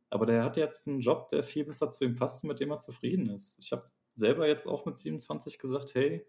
[0.09, 2.71] Aber der hat jetzt einen Job, der viel besser zu ihm passt und mit dem
[2.71, 3.59] er zufrieden ist.
[3.59, 6.25] Ich habe selber jetzt auch mit 27 gesagt, hey,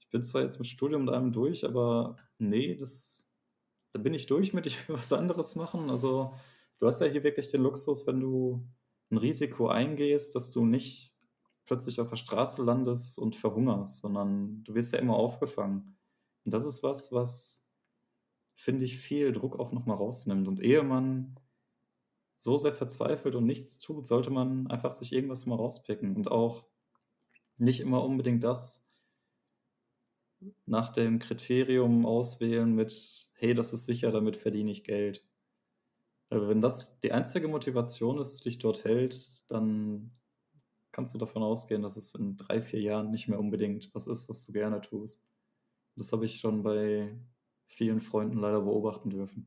[0.00, 3.32] ich bin zwar jetzt mit Studium und allem durch, aber nee, das
[3.92, 5.90] da bin ich durch mit, ich will was anderes machen.
[5.90, 6.34] Also
[6.78, 8.66] du hast ja hier wirklich den Luxus, wenn du
[9.10, 11.14] ein Risiko eingehst, dass du nicht
[11.66, 15.96] plötzlich auf der Straße landest und verhungerst, sondern du wirst ja immer aufgefangen.
[16.44, 17.70] Und das ist was, was,
[18.56, 20.48] finde ich, viel Druck auch nochmal rausnimmt.
[20.48, 21.38] Und ehe man
[22.36, 26.64] so sehr verzweifelt und nichts tut, sollte man einfach sich irgendwas mal rauspicken und auch
[27.62, 28.90] nicht immer unbedingt das
[30.66, 35.24] nach dem Kriterium auswählen mit, hey, das ist sicher, damit verdiene ich Geld.
[36.28, 40.10] Aber wenn das die einzige Motivation ist, die dich dort hält, dann
[40.90, 44.28] kannst du davon ausgehen, dass es in drei, vier Jahren nicht mehr unbedingt was ist,
[44.28, 45.32] was du gerne tust.
[45.94, 47.16] Das habe ich schon bei
[47.66, 49.46] vielen Freunden leider beobachten dürfen.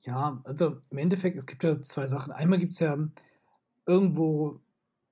[0.00, 2.32] Ja, also im Endeffekt, es gibt ja zwei Sachen.
[2.32, 2.98] Einmal gibt es ja
[3.86, 4.61] irgendwo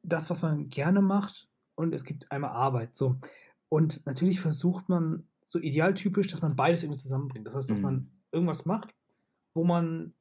[0.02, 2.96] das, was man gerne macht, und es gibt einmal Arbeit.
[2.96, 3.16] So.
[3.68, 7.46] Und natürlich versucht man so idealtypisch, dass man beides irgendwie zusammenbringt.
[7.46, 7.82] Das heißt, dass mhm.
[7.82, 8.94] man irgendwas macht,
[9.54, 10.14] wo man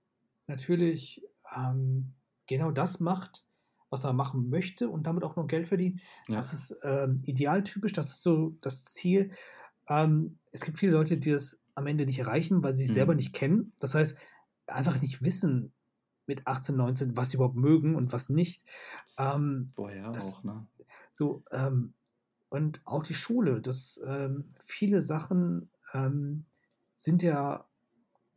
[0.47, 1.21] natürlich
[1.55, 2.13] ähm,
[2.47, 3.45] genau das macht,
[3.89, 6.01] was man machen möchte und damit auch noch Geld verdient.
[6.27, 6.37] Ja.
[6.37, 9.31] Das ist ähm, idealtypisch, das ist so das Ziel.
[9.87, 12.99] Ähm, es gibt viele Leute, die das am Ende nicht erreichen, weil sie sich mhm.
[12.99, 13.73] selber nicht kennen.
[13.79, 14.15] Das heißt,
[14.67, 15.73] einfach nicht wissen
[16.29, 18.63] mit 18, 19, was sie überhaupt mögen und was nicht.
[19.17, 20.67] Ähm, Vorher das, auch, ne?
[21.11, 21.95] So, ähm,
[22.49, 26.45] und auch die Schule, das ähm, viele Sachen ähm,
[26.95, 27.65] sind ja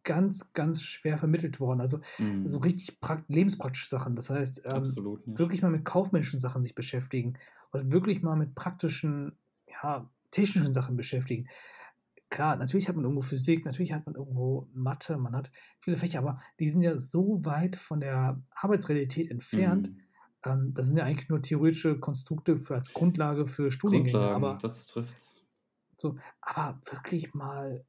[0.04, 1.80] ganz, ganz schwer vermittelt worden.
[1.80, 2.46] Also mhm.
[2.46, 4.16] so richtig lebenspraktische Sachen.
[4.16, 4.84] Das heißt, ähm,
[5.26, 7.38] wirklich mal mit kaufmännischen Sachen sich beschäftigen
[7.72, 11.46] oder wirklich mal mit praktischen, ja, technischen Sachen beschäftigen.
[12.32, 16.18] Klar, natürlich hat man irgendwo Physik, natürlich hat man irgendwo Mathe, man hat viele Fächer,
[16.18, 19.90] aber die sind ja so weit von der Arbeitsrealität entfernt.
[19.90, 20.00] Mhm
[20.44, 24.12] ähm, das sind ja eigentlich nur theoretische Konstrukte für, als Grundlage für Studiengänge.
[24.12, 25.44] Grundlagen, aber, das trifft's.
[25.96, 27.84] So, aber wirklich mal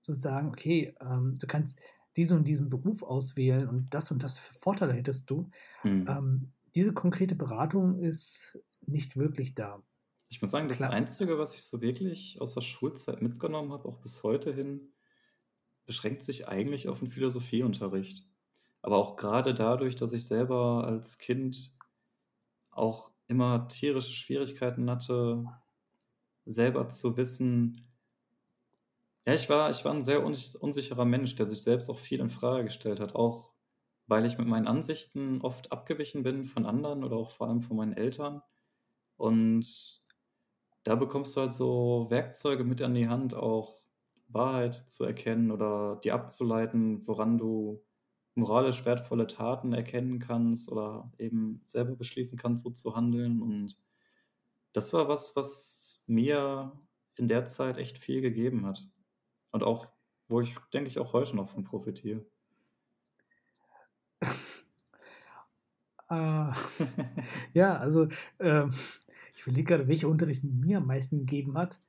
[0.00, 1.80] zu sagen, okay, ähm, du kannst
[2.16, 5.50] diesen und diesen Beruf auswählen und das und das für Vorteile hättest du.
[5.82, 6.04] Mhm.
[6.08, 9.82] Ähm, diese konkrete Beratung ist nicht wirklich da.
[10.28, 10.90] Ich muss sagen, das Klar.
[10.90, 14.92] Einzige, was ich so wirklich aus der Schulzeit mitgenommen habe, auch bis heute hin,
[15.86, 18.26] beschränkt sich eigentlich auf den Philosophieunterricht.
[18.82, 21.72] Aber auch gerade dadurch, dass ich selber als Kind
[22.70, 25.44] auch immer tierische Schwierigkeiten hatte,
[26.44, 27.88] selber zu wissen.
[29.26, 32.28] Ja, ich war, ich war ein sehr unsicherer Mensch, der sich selbst auch viel in
[32.28, 33.52] Frage gestellt hat, auch
[34.06, 37.76] weil ich mit meinen Ansichten oft abgewichen bin von anderen oder auch vor allem von
[37.76, 38.42] meinen Eltern.
[39.16, 40.02] Und
[40.84, 43.80] da bekommst du halt so Werkzeuge mit an die Hand, auch
[44.28, 47.82] Wahrheit zu erkennen oder die abzuleiten, woran du
[48.34, 53.40] moralisch wertvolle Taten erkennen kannst oder eben selber beschließen kannst, so zu handeln.
[53.40, 53.78] Und
[54.72, 56.72] das war was, was mir
[57.16, 58.86] in der Zeit echt viel gegeben hat.
[59.52, 59.86] Und auch,
[60.28, 62.26] wo ich, denke ich, auch heute noch von profitiere.
[66.10, 66.50] äh,
[67.54, 68.66] ja, also äh,
[69.34, 71.80] ich überlege gerade, welcher Unterricht mir am meisten gegeben hat.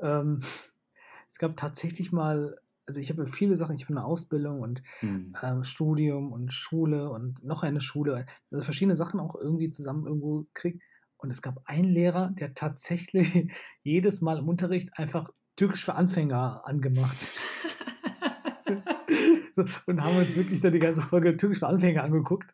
[0.00, 0.40] Ähm,
[1.28, 5.34] es gab tatsächlich mal also ich habe viele Sachen, ich habe eine Ausbildung und mhm.
[5.42, 10.46] ähm, Studium und Schule und noch eine Schule, also verschiedene Sachen auch irgendwie zusammen irgendwo
[10.52, 10.82] kriegt.
[11.16, 13.48] Und es gab einen Lehrer, der tatsächlich
[13.82, 17.16] jedes Mal im Unterricht einfach Türkisch für Anfänger angemacht.
[19.54, 22.52] so, und haben uns wirklich dann die ganze Folge Türkisch für Anfänger angeguckt.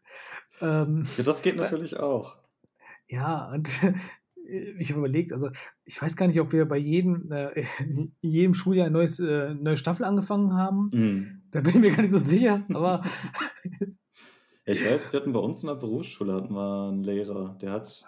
[0.60, 2.36] Ähm, ja, das geht natürlich auch.
[3.08, 3.68] Ja, und
[4.50, 5.50] ich habe überlegt, also
[5.84, 7.64] ich weiß gar nicht, ob wir bei jedem, äh,
[8.20, 10.90] jedem Schuljahr eine neues, äh, neue Staffel angefangen haben.
[10.92, 11.42] Mhm.
[11.50, 13.02] Da bin ich mir gar nicht so sicher, aber
[14.64, 18.04] ich weiß, wir hatten bei uns in der Berufsschule hatten wir einen Lehrer, der hat,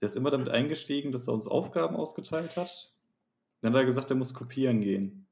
[0.00, 2.94] der ist immer damit eingestiegen, dass er uns Aufgaben ausgeteilt hat.
[3.60, 5.26] Dann hat er gesagt, er muss kopieren gehen.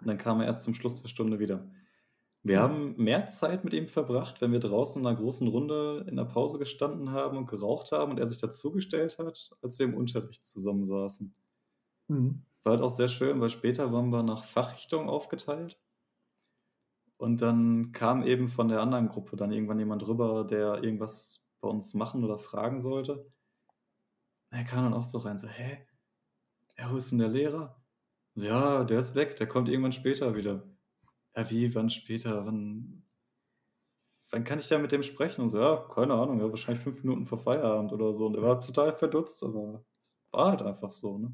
[0.00, 1.70] Und dann kam er erst zum Schluss der Stunde wieder.
[2.42, 6.16] Wir haben mehr Zeit mit ihm verbracht, wenn wir draußen in einer großen Runde in
[6.16, 9.94] der Pause gestanden haben und geraucht haben und er sich dazugestellt hat, als wir im
[9.94, 11.32] Unterricht zusammensaßen.
[12.08, 12.30] hm,
[12.62, 15.80] War halt auch sehr schön, weil später waren wir nach Fachrichtung aufgeteilt.
[17.16, 21.68] Und dann kam eben von der anderen Gruppe dann irgendwann jemand rüber, der irgendwas bei
[21.68, 23.24] uns machen oder fragen sollte.
[24.50, 25.86] Er kam dann auch so rein, so, hä?
[26.78, 27.84] Ja, wo ist denn der Lehrer?
[28.36, 30.66] Ja, der ist weg, der kommt irgendwann später wieder.
[31.38, 32.44] Ja, wie, wann später?
[32.46, 33.04] Wann,
[34.32, 35.42] wann kann ich da mit dem sprechen?
[35.42, 38.26] Und so, ja, keine Ahnung, ja, wahrscheinlich fünf Minuten vor Feierabend oder so.
[38.26, 39.84] Und er war total verdutzt, aber
[40.32, 41.32] war halt einfach so, ne?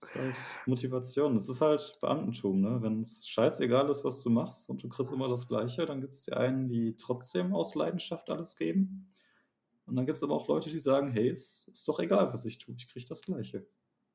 [0.00, 1.32] Das ist halt Motivation.
[1.32, 2.82] Das ist halt Beamtentum, ne?
[2.82, 6.12] Wenn es scheißegal ist, was du machst und du kriegst immer das Gleiche, dann gibt
[6.12, 9.14] es die einen, die trotzdem aus Leidenschaft alles geben.
[9.86, 12.44] Und dann gibt es aber auch Leute, die sagen, hey, es ist doch egal, was
[12.44, 13.66] ich tue, ich kriege das Gleiche.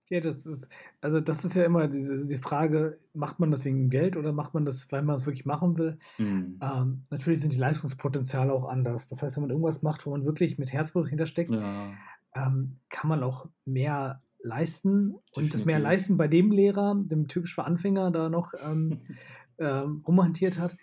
[0.10, 0.69] Ja, das ist,
[1.02, 4.54] also das ist ja immer diese, die Frage, macht man das wegen Geld oder macht
[4.54, 5.98] man das, weil man es wirklich machen will?
[6.17, 6.60] Hm.
[6.62, 9.08] Ähm, natürlich sind die Leistungspotenziale auch anders.
[9.08, 11.93] Das heißt, wenn man irgendwas macht, wo man wirklich mit Herzblut hintersteckt, Ja,
[12.36, 15.15] ähm, kann man auch mehr leisten.
[15.34, 15.84] Und das mehr Definitiv.
[15.84, 19.00] leisten bei dem Lehrer, dem typisch für Anfänger da noch ähm,
[19.60, 20.76] ähm, rumhantiert hat,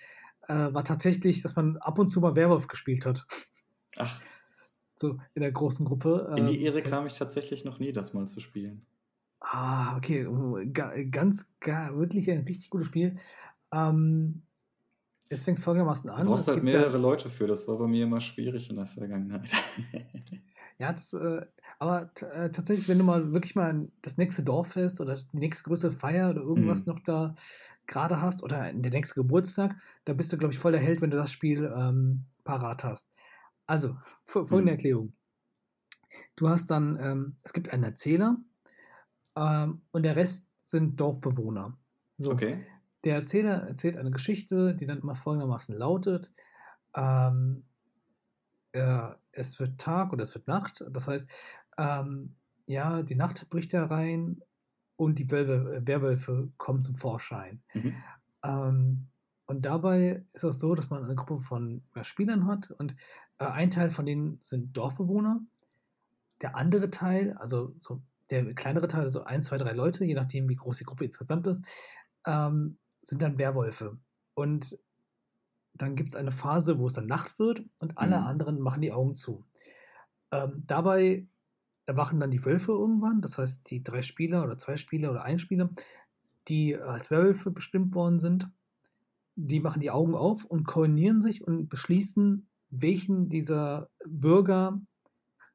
[0.49, 3.27] äh, war tatsächlich, dass man ab und zu mal Werwolf gespielt hat.
[3.97, 4.21] ach,
[4.95, 6.33] So in der großen Gruppe.
[6.37, 8.87] in die Ähm, Ehre kam ich tatsächlich noch nie, das mal zu spielen.
[9.49, 10.27] Ah, okay.
[10.27, 13.17] oh, ga- Ganz, ga, wirklich ein richtig gutes Spiel.
[13.73, 14.43] Ähm,
[15.29, 16.27] es fängt folgendermaßen Du an.
[16.27, 18.87] brauchst Es halt da- mehrere Leute für, das war bei mir immer schwierig in der
[18.87, 19.53] Vergangenheit.
[20.79, 21.41] Ja, das, äh,
[21.79, 25.91] aber äh, tatsächlich, wenn du mal wirklich mal das nächste Dorffest oder die nächste größere
[25.91, 26.93] Feier oder irgendwas Mhm.
[26.93, 27.35] noch da
[27.87, 31.11] gerade hast oder der nächste Geburtstag, da bist du, glaube ich, voll der Held, wenn
[31.11, 33.09] du das Spiel ähm, parat hast.
[33.67, 34.77] Also, fo- folgende Mhm.
[34.77, 35.13] Erklärung.
[36.37, 38.37] Du hast dann, ähm, es gibt einen Erzähler
[39.37, 41.79] ähm, und der Rest sind Dorfbewohner.
[42.19, 42.67] So, Okay.
[43.05, 46.33] der Erzähler erzählt eine Geschichte, die dann immer folgendermaßen lautet:
[46.95, 47.65] ähm,
[48.73, 50.85] äh, Es wird Tag oder es wird Nacht.
[50.91, 51.31] Das heißt,
[51.79, 54.41] ähm, ja, die Nacht bricht herein
[54.97, 57.63] und die Wölfe, äh, Werwölfe kommen zum Vorschein.
[57.75, 58.05] Mhm.
[58.45, 59.09] Ähm,
[59.47, 62.97] und dabei ist es so, dass man eine Gruppe von ja, Spielern hat und
[63.39, 65.41] äh, ein Teil von denen sind Dorfbewohner.
[66.41, 70.49] Der andere Teil, also so der kleinere Teil, also ein, zwei, drei Leute, je nachdem,
[70.49, 71.65] wie groß die Gruppe insgesamt ist,
[72.27, 73.99] ähm, sind dann Werwölfe.
[74.35, 74.79] Und
[75.75, 78.25] dann gibt es eine Phase, wo es dann Nacht wird und alle Mhm.
[78.25, 79.45] anderen machen die Augen zu.
[80.33, 81.29] Ähm, dabei
[81.87, 85.39] erwachen dann die Wölfe irgendwann, das heißt die drei Spieler oder zwei Spieler oder ein
[85.39, 85.71] Spieler,
[86.49, 88.51] die als Werwölfe bestimmt worden sind,
[89.37, 94.83] die machen die Augen auf und koordinieren sich und beschließen, welchen dieser Bürger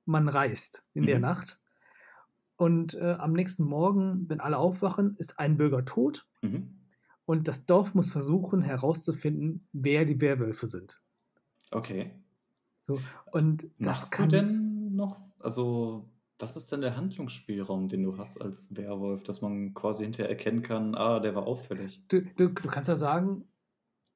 [0.06, 1.22] man reist in der Mhm.
[1.22, 1.61] Nacht.
[2.62, 6.76] Und äh, am nächsten Morgen, wenn alle aufwachen, ist ein Bürger tot Mhm.
[7.26, 11.02] und das Dorf muss versuchen herauszufinden, wer die Werwölfe sind.
[11.72, 12.12] Okay.
[12.82, 13.00] So,
[13.32, 18.20] und das Machst kann du denn noch, also was ist denn der Handlungsspielraum, den du
[18.20, 22.04] hast als Werwolf, dass man quasi hinterher erkennen kann, ah, der war auffällig.
[22.10, 23.46] du, du, du kannst ja sagen,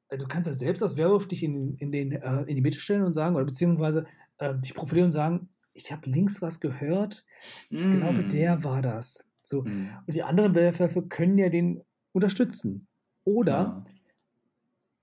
[0.10, 2.80] äh, du kannst ja selbst als Werwolf dich in, in, den, äh, in die Mitte
[2.80, 4.06] stellen und sagen, oder beziehungsweise
[4.38, 7.24] äh, dich profilieren und sagen, ich habe links was gehört,
[7.70, 8.30] ich glaube, Mm.
[8.30, 9.24] der war das.
[9.44, 9.62] So.
[9.64, 9.90] Mhm.
[10.08, 11.84] Und die anderen Werwölfe können ja den
[12.14, 12.88] unterstützen.
[13.26, 13.84] Oder Ja.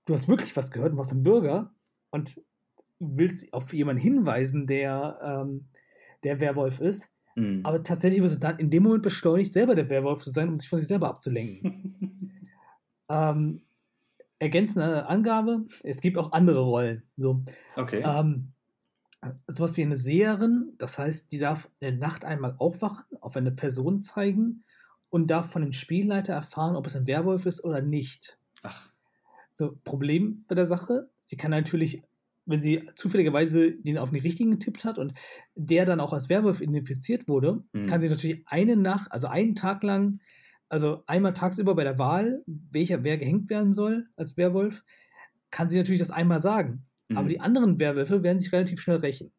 [0.07, 1.71] du hast wirklich was gehört und warst ein Bürger
[2.11, 2.41] und
[2.99, 5.65] willst auf jemanden hinweisen, der ähm,
[6.23, 7.61] der Werwolf ist, Mhm.
[7.63, 10.57] aber tatsächlich wirst du dann in dem Moment beschleunigt, selber der Werwolf zu sein, um
[10.57, 12.31] sich von sich selber abzulenken.
[13.09, 13.61] ähm,
[14.39, 17.03] ergänzende Angabe, es gibt auch andere Rollen.
[17.17, 17.43] So,
[17.75, 18.03] okay.
[18.05, 18.51] ähm,
[19.47, 23.51] sowas wie eine Seherin, das heißt, die darf in der Nacht einmal aufwachen, auf eine
[23.51, 24.63] Person zeigen
[25.09, 28.39] und darf von dem Spielleiter erfahren, ob es ein Werwolf ist oder nicht.
[28.63, 28.91] Ach,
[29.53, 32.03] So, Problem bei der Sache, sie kann natürlich,
[32.45, 35.13] wenn sie zufälligerweise den auf den richtigen getippt hat und
[35.55, 37.87] der dann auch als Werwolf identifiziert wurde, Mhm.
[37.87, 40.19] kann sie natürlich eine Nacht, also einen Tag lang,
[40.69, 44.83] also einmal tagsüber bei der Wahl, welcher wer gehängt werden soll als Werwolf,
[45.51, 46.85] kann sie natürlich das einmal sagen.
[47.11, 47.29] Aber mhm.
[47.29, 49.33] die anderen Werwölfe werden sich relativ schnell rächen.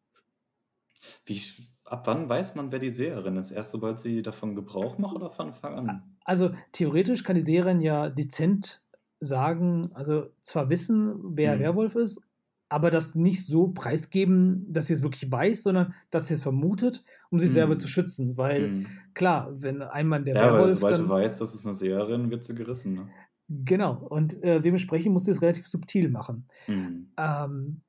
[1.25, 1.41] Wie,
[1.83, 3.51] ab wann weiß man, wer die Seherin ist?
[3.51, 6.17] Erst sobald sie davon Gebrauch macht oder von Anfang an?
[6.23, 8.81] Also theoretisch kann die Seherin ja dezent
[9.19, 11.59] sagen, also zwar wissen, wer Mhm.
[11.59, 12.21] Werwolf ist,
[12.67, 17.03] aber das nicht so preisgeben, dass sie es wirklich weiß, sondern dass sie es vermutet,
[17.29, 17.87] um sich selber zu Mhm.
[17.87, 18.37] schützen.
[18.37, 19.11] Weil Mhm.
[19.13, 22.29] klar, wenn einmal der Ja, weil Werwolf sobald du dann weißt, das ist eine Seherin,
[22.29, 23.09] wird sie gerissen, ne?
[23.49, 26.47] Genau, und, äh, dementsprechend musst du es relativ subtil machen.
[26.67, 27.15] Mhm.
[27.17, 27.81] Ähm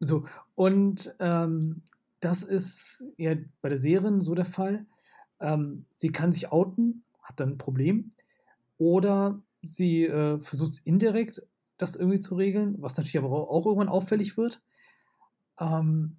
[0.00, 1.82] so, und, ähm,
[2.20, 4.86] das ist ja bei der Seherin so der Fall.
[5.40, 8.10] Ähm, sie kann sich outen, hat dann 'n Problem,
[8.78, 11.42] oder sie, äh, versucht's indirekt,
[11.78, 14.62] das irgendwie zu regeln, was natürlich aber au auch irgendwann auffällig wird.
[15.60, 16.18] Ähm,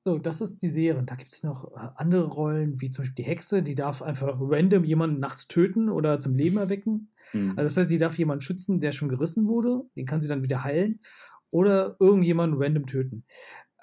[0.00, 1.06] so, das ist die Seherin.
[1.06, 4.84] Da gibt's noch, äh, andere Rollen, wie zum Beispiel die Hexe, die darf einfach random
[4.84, 7.12] jemanden nachts töten oder zum Leben erwecken.
[7.56, 7.68] Also, Mhm.
[7.68, 10.64] das heißt, sie darf jemanden schützen, der schon gerissen wurde, den kann sie dann wieder
[10.64, 11.00] heilen
[11.50, 13.24] oder irgendjemanden random töten.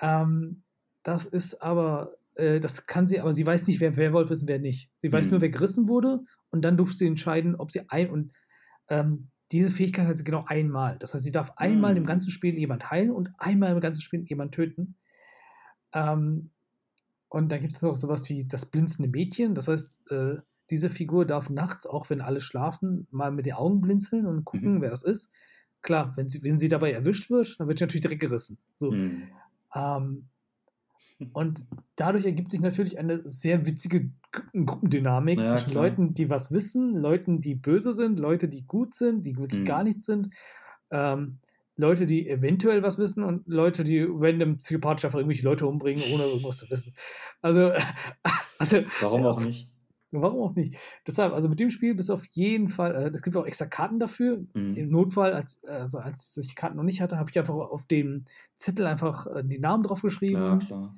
[0.02, 0.64] Ähm,
[1.04, 4.50] das ist aber äh, das kann sie aber sie weiß nicht, wer Werwolf ist und
[4.50, 4.92] wer nicht.
[4.98, 5.42] Sie weiß nur, Mhm.
[5.42, 8.34] wer gerissen wurde und dann durfte sie entscheiden, ob sie ein und,
[8.90, 10.98] ähm, diese Fähigkeit hat sie genau einmal.
[11.00, 12.08] Das heißt, sie darf einmal im Mhm.
[12.08, 14.98] ganzen Spiel jemand heilen und einmal im ganzen Spiel jemand töten.
[15.94, 16.52] Ähm,
[17.30, 19.56] und dann gibt es noch so was wie das blinzelnde Mädchen.
[19.56, 20.38] Das heißt, äh,
[20.70, 24.82] diese Figur darf nachts, auch wenn alle schlafen, mal mit den Augen blinzeln und gucken,
[24.82, 24.82] Mhm.
[24.82, 25.32] wer das ist.
[25.82, 28.60] Klar, wenn sie wenn sie dabei erwischt wird, dann wird sie natürlich direkt gerissen.
[28.76, 29.38] So, Mhm.
[29.76, 30.30] ähm
[31.34, 35.74] und dadurch ergibt sich natürlich eine sehr witzige Gru Gruppendynamik Ja, zwischen klar.
[35.74, 39.84] Leuten, die was wissen, Leuten, die böse sind, Leute, die gut sind, die wirklich gar
[39.84, 39.84] Mhm.
[39.84, 40.30] nichts sind,
[40.92, 41.40] ähm,
[41.78, 46.24] Leute, die eventuell was wissen und Leute, die random psychopathisch einfach irgendwelche Leute umbringen, ohne
[46.26, 46.94] irgendwas zu wissen.
[47.42, 47.72] Also
[48.60, 49.72] also, Warum auch nicht?
[50.12, 50.78] warum auch nicht?
[51.06, 53.66] Deshalb, also mit dem Spiel bist du auf jeden Fall äh, es gibt auch extra
[53.66, 54.46] Karten dafür.
[54.74, 54.90] Im Mhm.
[54.90, 58.26] Notfall, als also, als ich die Karten noch nicht hatte, habe ich einfach auf dem
[58.58, 60.60] Zettel einfach, äh, die Namen drauf Ja, geschrieben.
[60.60, 60.96] klar.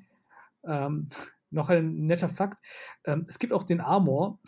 [0.64, 1.10] Ähm,
[1.52, 2.66] noch ein netter Fakt,
[3.06, 4.40] ähm, es gibt auch den Amor,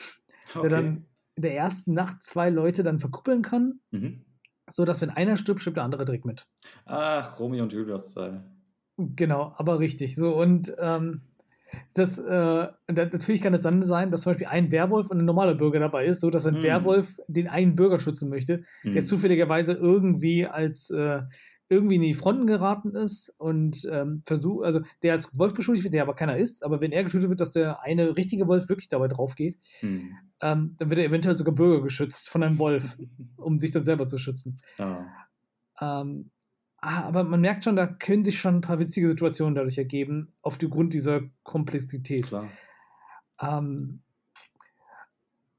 [0.62, 0.70] der Okay.
[0.70, 4.26] dann in der ersten Nacht 2 Leute dann verkuppeln kann, Mhm.
[4.72, 6.44] Sodass, wenn einer stirbt, stirbt der andere direkt mit.
[6.86, 8.44] Ach, Romeo und Julia-Style.
[8.98, 10.16] Genau, aber richtig.
[10.16, 11.22] So und, ähm,
[11.94, 15.20] das, äh und da natürlich kann es dann sein, dass zum Beispiel ein Werwolf und
[15.20, 16.62] ein normaler Bürger dabei ist, sodass ein Mhm.
[16.62, 19.06] Werwolf den einen Bürger schützen möchte, der Mhm.
[19.06, 21.22] zufälligerweise irgendwie als, äh
[21.72, 25.94] irgendwie in die Fronten geraten ist und, ähm, versuch also, der als Wolf beschuldigt wird,
[25.94, 26.64] der aber keiner ist.
[26.66, 30.18] Aber wenn er getötet wird, dass der eine richtige Wolf wirklich dabei draufgeht, Mhm.
[30.42, 32.98] ähm, dann wird er eventuell sogar Bürger geschützt von einem Wolf,
[33.38, 34.60] um sich dann selber zu schützen.
[34.78, 35.08] Ja.
[35.80, 36.30] Ähm,
[36.78, 40.34] ah, aber man merkt schon, da können sich schon ein paar witzige Situationen dadurch ergeben,
[40.42, 42.28] auf die Grund dieser Komplexität.
[42.28, 42.50] Klar.
[43.40, 44.02] Ähm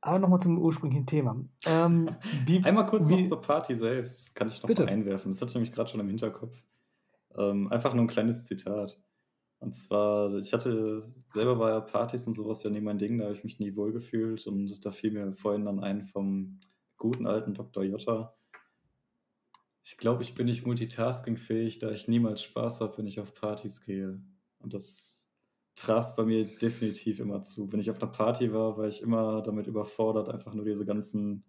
[0.02, 1.36] aber noch mal zum ursprünglichen Thema.
[1.64, 4.86] Ähm, wie Einmal kurz noch wie zur Party selbst, kann ich noch Bitte.
[4.86, 5.30] einwerfen.
[5.30, 6.64] Das hatte ich nämlich grad schon im Hinterkopf.
[7.36, 9.00] Ähm, einfach nur 'n kleines Zitat.
[9.60, 13.18] Und zwar, ich hatte selber war ja Partys und so was ja nie mein Ding,
[13.18, 16.60] da habe ich mich nie wohlgefühlt und da fiel mir vorhin dann ein vom
[16.98, 18.36] guten alten Doktor Jotta.
[19.84, 23.82] „Ich glaube, ich bin nicht multitaskingfähig, da ich niemals Spaß habe, wenn ich auf Partys
[23.84, 24.20] gehe.“
[24.58, 25.21] Und das
[25.76, 27.72] traf bei mir definitiv immer zu.
[27.72, 31.44] Wenn ich auf 'ner Party war, war ich immer damit überfordert, einfach nur diese ganzen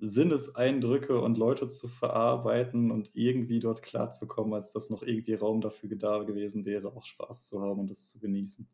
[0.00, 5.96] Sinneseindrücke und Leute zu verarbeiten und irgendwie dort klarzukommen, als dass noch irgendwie Raum dafür
[5.96, 8.68] da gewesen wäre, auch Spaß zu haben und das zu genießen.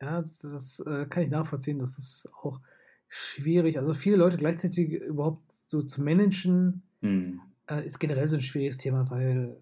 [0.00, 1.78] Ja, das, äh, kann ich nachvollziehen.
[1.78, 2.60] Das ist auch
[3.08, 3.78] schwierig.
[3.78, 7.56] Also, viele Leute gleichzeitig überhaupt so zu managen, Mhm.
[7.70, 9.60] äh, ist generell so 'n schwieriges Thema, weil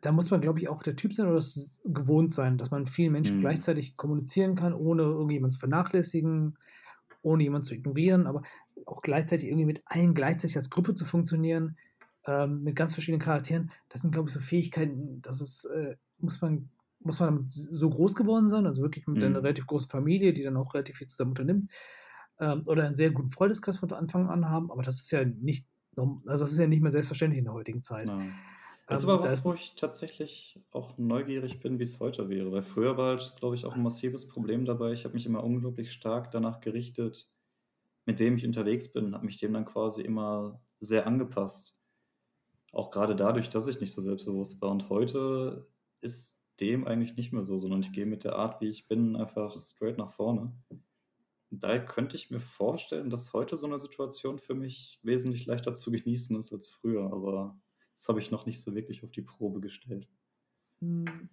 [0.00, 2.82] da muss man, glaube ich, auch der Typ sein oder das gewohnt sein, dass man
[2.82, 3.38] mit vielen Menschen Mhm.
[3.38, 6.56] gleichzeitig kommunizieren kann, ohne irgendjemanden zu vernachlässigen,
[7.22, 8.42] ohne jemanden zu ignorieren, aber
[8.86, 11.76] auch gleichzeitig irgendwie mit allen gleichzeitig als Gruppe zu funktionieren,
[12.26, 13.70] ähm, mit ganz verschiedenen Charakteren.
[13.88, 17.88] Das sind, glaube ich, so Fähigkeiten, das ist, äh muss man muss man damit so
[17.90, 19.42] groß geworden sein, also wirklich mit einer Mhm.
[19.42, 21.70] relativ großen Familie, die dann auch relativ viel zusammen unternimmt,
[22.40, 25.68] ähm, oder einen sehr guten Freundeskreis von Anfang an haben, aber das ist ja nicht
[25.96, 28.12] also, das ist ja nicht mehr selbstverständlich in der heutigen Zeit.
[28.12, 28.38] Ja.
[28.90, 32.62] Das ist Ähm, aber was, wo ich tatsächlich auch neugierig bin, wie's heute wäre, weil
[32.62, 34.92] früher war halt, glaube ich, auch 'n massives Problem dabei.
[34.92, 37.28] Ich habe mich immer unglaublich stark danach gerichtet,
[38.06, 41.80] mit wem ich unterwegs bin, habe mich dem dann quasi immer sehr angepasst.
[42.72, 44.70] Auch grade dadurch, dass ich nicht so selbstbewusst war.
[44.70, 45.68] Und heute
[46.02, 49.16] ist dem eigentlich nicht mehr so, sondern ich gehe mit der Art, wie ich bin,
[49.16, 50.54] einfach straight nach vorne.
[51.50, 55.74] Und daher könnte ich mir vorstellen, dass heute so 'ne Situation für mich wesentlich leichter
[55.74, 57.60] zu genießen ist als früher, aber
[57.98, 60.06] das habe ich noch nicht so wirklich auf die Probe gestellt.
[60.80, 61.28] Hm.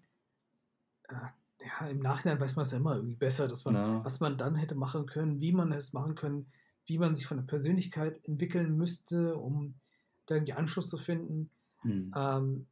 [1.12, 4.04] Ja, im Nachhinein weiß man's ja immer irgendwie besser, dass man Ja.
[4.04, 6.48] was man dann hätte machen können, wie man es machen können,
[6.88, 9.76] wie man sich von der Persönlichkeit entwickeln müsste, um
[10.26, 11.52] da irgendwie Anschluss zu finden.
[11.84, 12.12] Mhm.
[12.16, 12.68] Ähm,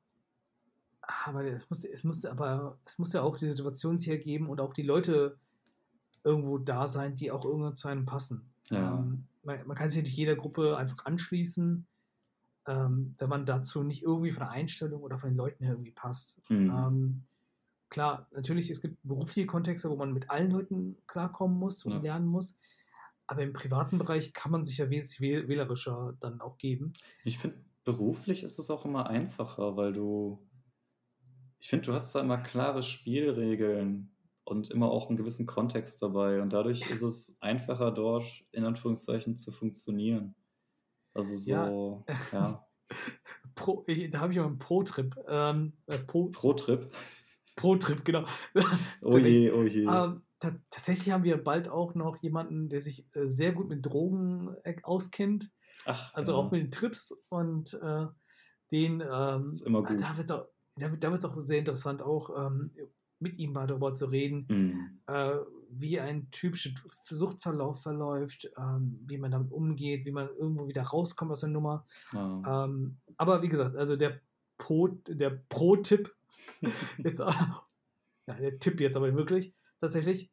[1.02, 4.60] aber es muss es musste aber es muss ja auch die Situation sich ergeben und
[4.60, 5.38] auch die Leute
[6.24, 8.50] irgendwo da sein, die auch irgendwo zu einem passen.
[8.72, 8.96] Ja.
[8.96, 11.86] Ähm, man man kann sich nicht jeder Gruppe einfach anschließen.
[12.68, 15.92] Ähm, wenn man dazu nicht irgendwie von der Einstellung oder von den Leuten her irgendwie
[15.92, 16.42] passt.
[16.50, 16.70] Mhm.
[16.70, 17.24] Ähm,
[17.90, 22.00] klar, natürlich, es gibt berufliche Kontexte, wo man mit allen Leuten klarkommen muss und Ja.
[22.00, 22.58] lernen muss.
[23.28, 26.94] Aber im privaten Bereich kann man sich ja wesentlich wähl- wählerischer dann auch geben.
[27.24, 30.46] Ich finde, beruflich ist es auch immer einfacher, weil du,
[31.60, 34.10] ich finde, du hast da immer klare Spielregeln
[34.44, 36.42] und immer auch einen gewissen Kontext dabei.
[36.42, 40.36] Und dadurch ist es einfacher, dort in Anführungszeichen zu funktionieren.
[41.14, 41.68] Also Ja.
[41.68, 42.66] so, ja,
[43.56, 45.16] Pro, ich, da habe ich mal einen Pro-Trip.
[45.28, 46.92] Ähm, äh, Pro, Pro-Trip.
[47.56, 48.26] Pro-Trip, genau.
[49.02, 49.82] Oh je, oh je.
[49.84, 53.86] Ähm, ta tatsächlich haben wir bald auch noch jemanden, der sich äh, sehr gut mit
[53.86, 55.52] Drogen äh, auskennt.
[55.86, 56.38] Ach, Also ja.
[56.38, 58.08] auch mit den Trips und äh,
[58.72, 59.04] den.
[59.08, 60.02] Ähm, Ist immer gut.
[60.02, 62.72] Da wird es auch, da da auch sehr interessant, auch ähm,
[63.20, 65.00] mit ihm mal darüber zu reden, Mhm.
[65.80, 66.72] Wie ein typischer
[67.04, 71.86] Suchtverlauf verläuft, ähm, wie man damit umgeht, wie man irgendwo wieder rauskommt aus der Nummer.
[72.12, 72.66] Ja.
[72.66, 74.20] Ähm, aber wie gesagt, also der
[74.58, 76.14] Pro, der Pro-Tipp,
[76.98, 77.64] jetzt, ja,
[78.28, 80.30] der Tipp jetzt aber wirklich, tatsächlich,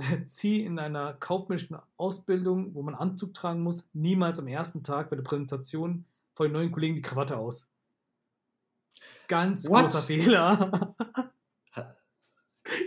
[0.26, 5.16] zieh in einer kaufmännischen Ausbildung, wo man Anzug tragen muss, niemals am ersten Tag bei
[5.16, 7.68] der Präsentation vor den neuen Kollegen die Krawatte aus.
[9.28, 9.86] Ganz What?
[9.86, 10.94] großer Fehler.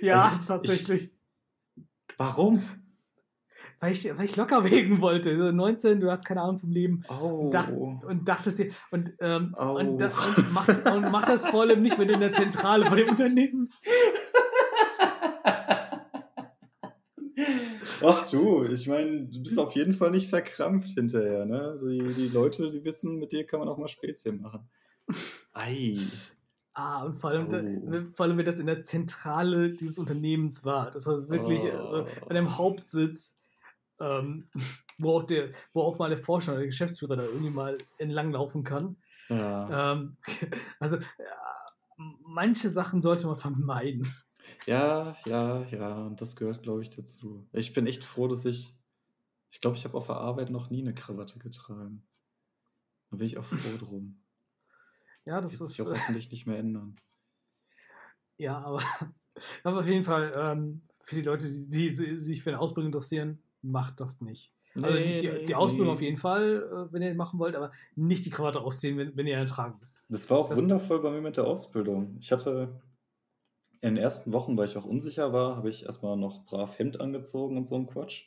[0.01, 1.09] Ja, Also ich- tatsächlich.
[2.17, 2.63] Warum?
[3.79, 5.37] Weil ich, weil ich locker wegen wollte.
[5.37, 7.03] So 19, du hast keine Ahnung vom Leben.
[7.09, 7.49] Oh.
[7.51, 9.77] Dacht, und dachtest dir, und, ähm, Oh.
[9.79, 12.85] und, da, und, mach, und mach das vor allem nicht, wenn du in der Zentrale
[12.85, 13.69] von dem Unternehmen.
[18.05, 21.79] Ach du, ich meine, du bist auf jeden Fall nicht verkrampft hinterher, ne?
[21.83, 24.69] Die, die Leute, die wissen, mit dir kann man auch mal Späßchen machen.
[25.53, 25.97] Ei.
[26.75, 27.51] Ah, und vor allem, Oh.
[27.91, 30.89] da, vor allem, wenn das in der Zentrale dieses Unternehmens war.
[30.91, 31.69] Das heißt wirklich Oh.
[31.77, 33.37] also, an dem Hauptsitz,
[33.99, 34.49] ähm,
[34.97, 38.63] wo, auch der, wo auch mal der Vorstand oder der Geschäftsführer da irgendwie mal entlanglaufen
[38.63, 38.97] kann.
[39.29, 39.93] Ja.
[39.93, 40.17] Ähm,
[40.79, 41.03] also, ja,
[42.25, 44.11] manche Sachen sollte man vermeiden.
[44.65, 47.47] ja, ja, ja, und das gehört, glaube ich, dazu.
[47.53, 48.75] Ich bin echt froh, dass ich,
[49.51, 52.03] ich glaube, ich habe auf der Arbeit noch nie eine Krawatte getragen.
[53.11, 54.22] Da bin ich auch froh drum.
[55.25, 55.77] Ja, das Wird ist.
[55.77, 56.95] sich auch äh, hoffentlich nicht mehr ändern.
[58.37, 58.81] Ja, aber,
[59.63, 62.91] aber auf jeden Fall, ähm, für die Leute, die, die si- sich für eine Ausbildung
[62.91, 64.51] interessieren, macht das nicht.
[64.75, 65.93] Also Nee, nicht die, nee, die Ausbildung nee.
[65.93, 69.27] auf jeden Fall, äh, wenn ihr machen wollt, aber nicht die Krawatte ausziehen, wenn, wenn
[69.27, 70.01] ihr eine tragen müsst.
[70.09, 72.17] Das war auch Das- wundervoll bei mir mit der Ausbildung.
[72.19, 72.81] Ich hatte
[73.81, 76.99] in den ersten Wochen, weil ich auch unsicher war, habe ich erstmal noch brav Hemd
[77.01, 78.25] angezogen und so ein Quatsch.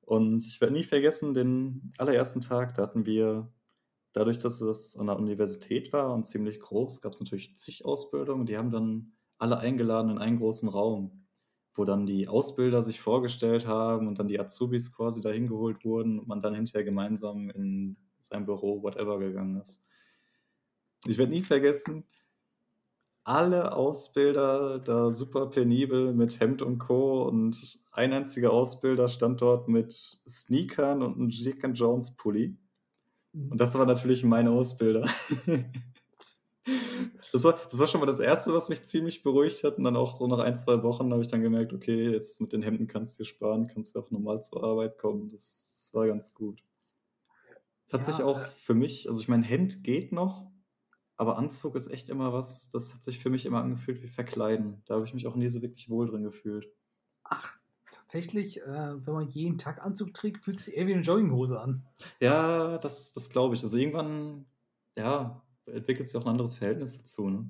[0.00, 3.48] Und ich werde nie vergessen, den allerersten Tag, da hatten wir,
[4.16, 8.46] dadurch, dass es an der Universität war und ziemlich groß, gab es natürlich zig Ausbildungen.
[8.46, 11.26] Die haben dann alle eingeladen in einen großen Raum,
[11.74, 16.18] wo dann die Ausbilder sich vorgestellt haben und dann die Azubis quasi dahin geholt wurden
[16.18, 19.86] und man dann hinterher gemeinsam in sein Büro, whatever, gegangen ist.
[21.04, 22.04] Ich werde nie vergessen,
[23.22, 27.24] alle Ausbilder da super penibel mit Hemd und Co.
[27.24, 32.56] Und ein einziger Ausbilder stand dort mit Sneakern und einem Jack Jones Pulli.
[33.50, 35.08] Und das war natürlich mein Ausbilder.
[37.32, 39.78] Das war, das war schon mal das Erste, was mich ziemlich beruhigt hat.
[39.78, 42.52] Und dann auch so nach ein, zwei Wochen habe ich dann gemerkt, okay, jetzt mit
[42.52, 45.28] den Hemden kannst du dir sparen, kannst du auch normal zur Arbeit kommen.
[45.28, 46.62] Das, das war ganz gut.
[47.86, 50.50] Das hat Ja, sich auch äh, für mich, also ich meine, Hemd geht noch,
[51.16, 54.82] aber Anzug ist echt immer was, das hat sich für mich immer angefühlt wie Verkleiden.
[54.86, 56.68] Da habe ich mich auch nie so wirklich wohl drin gefühlt.
[57.24, 57.58] Ach,
[57.90, 61.60] tatsächlich, äh, wenn man jeden Tag Anzug trägt, fühlt es sich eher wie eine Jogginghose
[61.60, 61.84] an.
[62.20, 63.62] Ja, das, das glaube ich.
[63.62, 64.46] Also irgendwann,
[64.96, 67.48] ja, entwickelt sich auch ein anderes Verhältnis dazu, ne?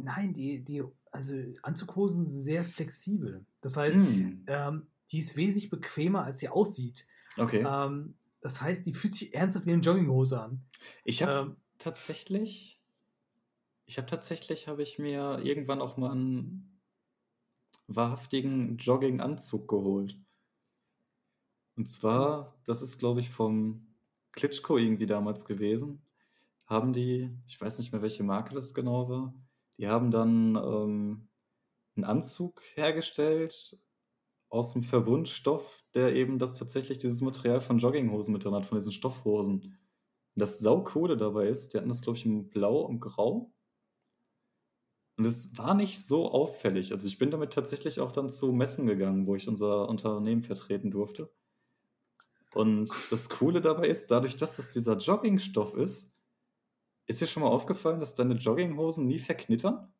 [0.00, 3.44] Nein, die, die, also Anzughosen sind sehr flexibel.
[3.60, 7.06] Das heißt, Hm, ähm, die ist wesentlich bequemer, als sie aussieht.
[7.36, 7.64] okay.
[7.66, 10.62] Ähm, das heißt, die fühlt sich ernsthaft wie eine Jogginghose an.
[11.04, 12.80] Ich habe Ähm, tatsächlich,
[13.86, 16.67] ich habe tatsächlich, habe ich mir irgendwann auch mal einen
[17.88, 20.16] wahrhaftigen Jogginganzug geholt.
[21.76, 23.86] Und zwar, das ist, glaube ich, vom
[24.32, 26.02] Klitschko irgendwie damals gewesen.
[26.66, 29.34] Haben die, ich weiß nicht mehr, welche Marke das genau war,
[29.78, 31.28] die haben dann ähm,
[31.96, 33.78] einen Anzug hergestellt
[34.50, 38.78] aus dem Verbundstoff, der eben das tatsächlich dieses Material von Jogginghosen mit drin hat, von
[38.78, 39.78] diesen Stoffhosen.
[40.34, 43.52] Das Saucoole dabei ist, die hatten das, glaube ich, in Blau und Grau.
[45.18, 46.92] Und es war nicht so auffällig.
[46.92, 50.92] Also ich bin damit tatsächlich auch dann zu Messen gegangen, wo ich unser Unternehmen vertreten
[50.92, 51.28] durfte.
[52.54, 56.16] Und das Coole dabei ist, dadurch, dass das dieser Joggingstoff ist,
[57.06, 59.92] ist dir schon mal aufgefallen, dass deine Jogginghosen nie verknittern?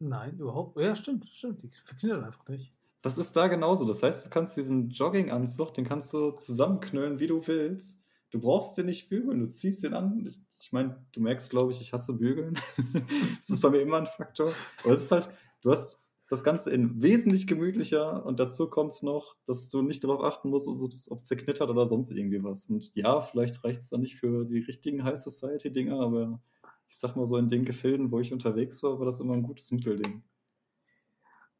[0.00, 0.78] nein, überhaupt.
[0.78, 1.62] Ja, stimmt, stimmt.
[1.62, 2.72] Die verknittern einfach nicht.
[3.02, 3.86] Das ist da genauso.
[3.86, 8.04] Das heißt, du kannst diesen Jogginganzug, den kannst du zusammenknüllen, wie du willst.
[8.30, 10.34] Du brauchst den nicht bügeln, du ziehst den an.
[10.58, 12.58] Ich, meine, du merkst, glaube ich, ich hasse Bügeln.
[13.38, 14.52] das ist bei mir immer ein Faktor.
[14.82, 15.30] Aber es ist halt,
[15.62, 20.04] du hast das Ganze in wesentlich gemütlicher und dazu kommt es noch, dass du nicht
[20.04, 22.68] darauf achten musst, ob es zerknittert oder sonst irgendwie was.
[22.68, 26.40] Und ja, vielleicht reicht es dann nicht für die richtigen High Society-Dinger, aber
[26.88, 29.42] ich sag mal so in den Gefilden, wo ich unterwegs war, war das immer ein
[29.42, 30.22] gutes Mittelding.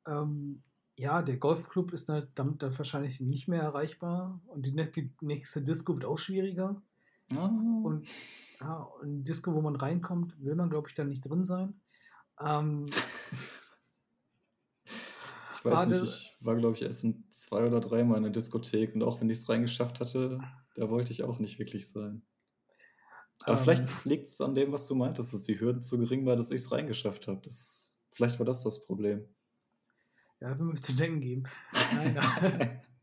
[0.07, 0.63] Ähm,
[0.99, 4.73] ja, der Golfclub ist damit dann wahrscheinlich nicht mehr erreichbar und die
[5.21, 6.83] nächste Disco wird auch schwieriger.
[7.37, 7.87] Oh.
[7.87, 8.09] Und
[8.61, 11.81] ja, ein Disco, wo man reinkommt, will man, glaube ich, dann nicht drin sein.
[12.41, 12.87] Ähm,
[14.87, 18.95] ich weiß nicht, ich war, glaube ich, erst in zwei oder dreimal in der Diskothek
[18.95, 20.41] und auch wenn ich es reingeschafft hatte,
[20.75, 22.23] da wollte ich auch nicht wirklich sein.
[23.45, 26.27] Aber ähm, vielleicht liegt es an dem, was du meintest, dass die Hürden zu gering
[26.27, 27.41] war, dass ich es reingeschafft habe.
[27.45, 29.29] Das, vielleicht war das das Problem.
[30.41, 31.45] Ja, will mir zu denken geben.
[31.93, 32.83] Nein,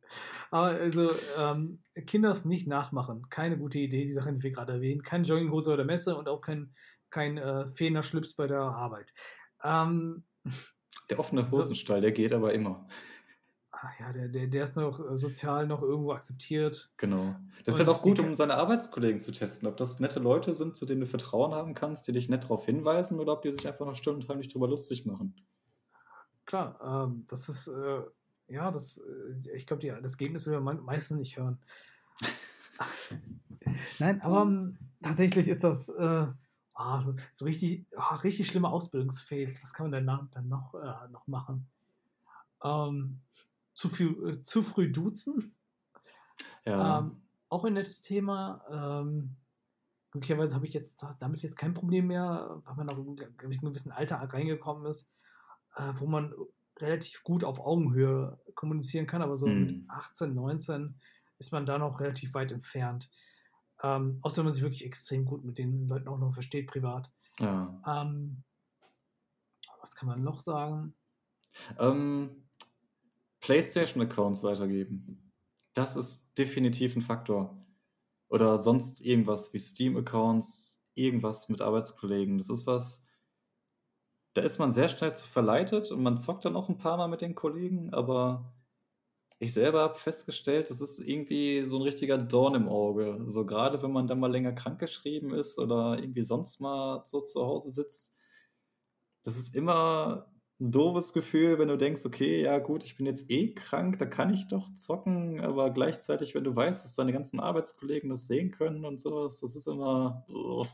[0.55, 3.27] aber also, ähm, Kinder es nicht nachmachen.
[3.29, 5.03] Keine gute Idee, die Sachen, die wir gerade erwähnen.
[5.03, 6.71] Keine Jogginghose bei der Messe und auch kein,
[7.09, 9.13] kein äh, fehlender Schlips bei der Arbeit.
[9.61, 10.23] Ähm,
[11.09, 12.87] der offene Hosenstall, so, der geht aber immer.
[13.69, 16.89] Ach ja, der, der, der ist noch äh, sozial noch irgendwo akzeptiert.
[16.95, 17.35] Genau.
[17.65, 20.77] Das ist halt auch gut, um seine Arbeitskollegen zu testen, ob das nette Leute sind,
[20.77, 23.67] zu denen du Vertrauen haben kannst, die dich nett darauf hinweisen oder ob die sich
[23.67, 25.35] einfach noch stundenheimlich drüber lustig machen.
[26.45, 28.03] Klar, ähm, das ist, äh,
[28.47, 31.59] ja, das, äh, ich glaube, das Ergebnis will man meistens nicht hören.
[33.99, 36.27] Nein, aber ähm, tatsächlich ist das äh,
[36.77, 39.61] oh, so, so, richtig, oh, richtig schlimme Ausbildungsfails.
[39.63, 41.67] Was kann man denn dann, noch, äh, noch machen?
[42.63, 43.21] Ähm,
[43.73, 45.55] zu, viel, äh, zu früh duzen.
[46.65, 46.99] Ja.
[46.99, 48.63] Ähm, auch ein nettes Thema.
[48.69, 49.35] Ähm,
[50.11, 53.91] glücklicherweise habe ich jetzt damit jetzt kein Problem mehr, weil man auch in einem gewissen
[53.91, 55.09] Alter reingekommen ist
[55.75, 56.33] äh, wo man
[56.77, 59.59] relativ gut auf Augenhöhe kommunizieren kann, aber so mhm.
[59.59, 60.95] mit 18, 19
[61.37, 63.09] ist man da noch relativ weit entfernt.
[63.83, 67.11] Ähm, außer wenn man sich wirklich extrem gut mit den Leuten auch noch versteht, privat.
[67.39, 67.81] Ja.
[67.85, 68.43] Ähm,
[69.81, 70.95] was kann man noch sagen?
[71.77, 72.47] Ähm,
[73.41, 75.31] PlayStation-Accounts weitergeben.
[75.73, 77.65] Das ist definitiv ein Faktor.
[78.29, 82.37] Oder sonst irgendwas wie Steam-Accounts, irgendwas mit Arbeitskollegen.
[82.37, 83.07] Das ist was,
[84.35, 87.07] da ist man sehr schnell zu verleitet und man zockt dann auch ein paar Mal
[87.07, 88.53] mit den Kollegen, aber
[89.39, 93.21] ich selber habe festgestellt, das ist irgendwie so ein richtiger Dorn im Auge.
[93.27, 97.45] So gerade wenn man dann mal länger krankgeschrieben ist oder irgendwie sonst mal so zu
[97.45, 98.17] Hause sitzt.
[99.23, 100.27] Das ist immer
[100.59, 104.05] ein doofes Gefühl, wenn du denkst, okay, ja gut, ich bin jetzt eh krank, da
[104.05, 108.51] kann ich doch zocken, aber gleichzeitig, wenn du weißt, dass deine ganzen Arbeitskollegen das sehen
[108.51, 110.25] können und sowas, das ist immer.
[110.29, 110.65] Oh.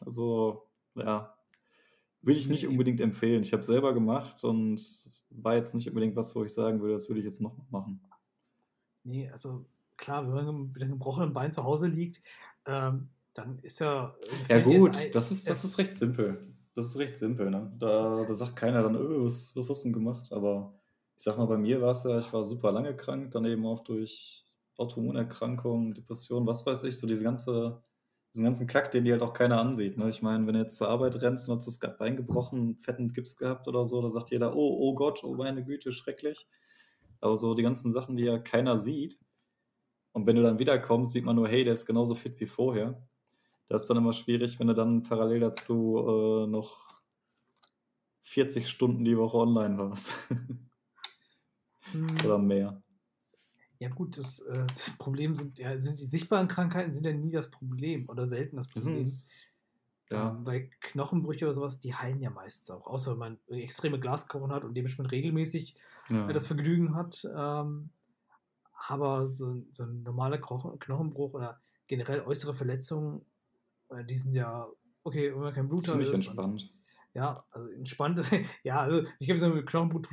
[0.00, 1.35] Also, ja,
[2.26, 3.42] Will ich nicht unbedingt empfehlen.
[3.42, 4.82] Ich habe es selber gemacht und
[5.30, 8.00] war jetzt nicht unbedingt was, wo ich sagen würde, das würde ich jetzt noch machen.
[9.04, 9.64] Nee, also
[9.96, 12.24] klar, wenn man mit einem gebrochenen Bein zu Hause liegt,
[12.66, 14.16] ähm, dann ist ja.
[14.20, 16.52] Also ja, gut, ein, das, ist, das ist recht simpel.
[16.74, 17.72] Das ist recht simpel, ne?
[17.78, 20.32] Da, da sagt keiner dann, öh, was, was hast du denn gemacht?
[20.32, 20.74] Aber
[21.16, 23.64] ich sag mal, bei mir war es ja, ich war super lange krank, dann eben
[23.64, 24.44] auch durch
[24.76, 27.80] Autoimmunerkrankungen, Depressionen, was weiß ich, so diese ganze
[28.36, 29.96] diesen ganzen Kack, den die halt auch keiner ansieht.
[29.96, 30.10] Ne?
[30.10, 33.14] Ich meine, wenn du jetzt zur Arbeit rennst und hast das Bein gebrochen, einen fetten
[33.14, 36.46] Gips gehabt oder so, da sagt jeder, oh, oh Gott, oh meine Güte, schrecklich.
[37.22, 39.18] Aber so die ganzen Sachen, die ja keiner sieht.
[40.12, 43.02] Und wenn du dann wiederkommst, sieht man nur, hey, der ist genauso fit wie vorher.
[43.68, 47.00] Das ist dann immer schwierig, wenn du dann parallel dazu äh, noch
[48.20, 50.12] 40 Stunden die Woche online warst.
[52.24, 52.82] Oder mehr.
[53.78, 57.32] Ja gut, das, äh, das Problem sind, ja, sind die sichtbaren Krankheiten sind ja nie
[57.32, 59.04] das Problem oder selten das Problem.
[60.10, 60.30] Ja.
[60.30, 64.52] Ähm, bei Knochenbrüche oder sowas, die heilen ja meistens auch, außer wenn man extreme Glasknochen
[64.52, 65.74] hat und dementsprechend regelmäßig
[66.10, 66.32] ja.
[66.32, 67.26] das Vergnügen hat.
[67.36, 67.90] Ähm,
[68.88, 73.24] aber so, so ein normaler Knochenbruch oder generell äußere Verletzungen,
[73.88, 74.68] äh, die sind ja,
[75.02, 76.16] okay, wenn man kein Blut Ziemlich hat.
[76.16, 76.62] Ziemlich entspannt.
[76.62, 76.70] Und,
[77.14, 78.20] ja, also entspannt.
[78.62, 80.06] ja, also ich glaube, so ein Knochenbruch,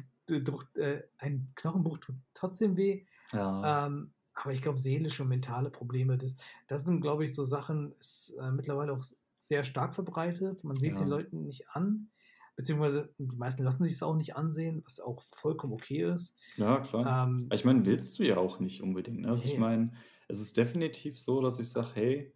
[0.78, 3.06] äh, ein Knochenbruch tut trotzdem weh.
[3.32, 3.88] Ja.
[3.88, 6.36] Ähm, aber ich glaube, seelische und mentale Probleme, das,
[6.68, 9.04] das sind, glaube ich, so Sachen, ist äh, mittlerweile auch
[9.40, 10.64] sehr stark verbreitet.
[10.64, 11.00] Man sieht ja.
[11.00, 12.10] den Leuten nicht an,
[12.56, 16.36] beziehungsweise die meisten lassen sich es auch nicht ansehen, was auch vollkommen okay ist.
[16.56, 17.28] Ja, klar.
[17.28, 19.22] Ähm, ich meine, willst du ja auch nicht unbedingt.
[19.22, 19.30] Ne?
[19.30, 19.54] Also nee.
[19.54, 19.92] ich meine,
[20.28, 22.34] es ist definitiv so, dass ich sage, hey,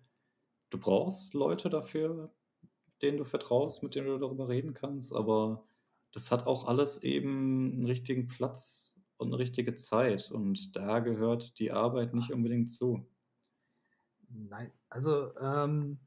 [0.70, 2.34] du brauchst Leute dafür,
[3.02, 5.68] denen du vertraust, mit denen du darüber reden kannst, aber
[6.12, 10.32] das hat auch alles eben einen richtigen Platz und eine richtige Zeit.
[10.32, 13.07] Und da gehört die Arbeit nicht unbedingt zu.
[14.30, 15.99] Nein, also, ähm,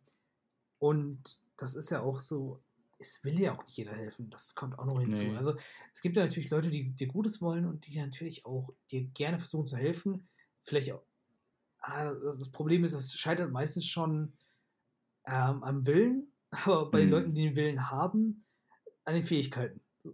[0.79, 2.63] und das ist ja auch so,
[2.99, 4.31] es will ja auch nicht jeder helfen.
[4.31, 5.23] Das kommt auch noch hinzu.
[5.25, 5.37] Nee.
[5.37, 5.57] Also,
[5.95, 9.39] es gibt ja natürlich Leute, die dir Gutes wollen und die natürlich auch dir gerne
[9.39, 10.29] versuchen zu helfen.
[10.65, 11.03] Vielleicht auch
[11.81, 14.35] ah, das das Problem ist, es scheitert meistens schon,
[15.27, 17.35] ähm, am Willen, aber bei den Leuten, Mhm.
[17.35, 18.45] die den Willen haben,
[19.05, 19.81] an den Fähigkeiten.
[20.05, 20.13] Ähm,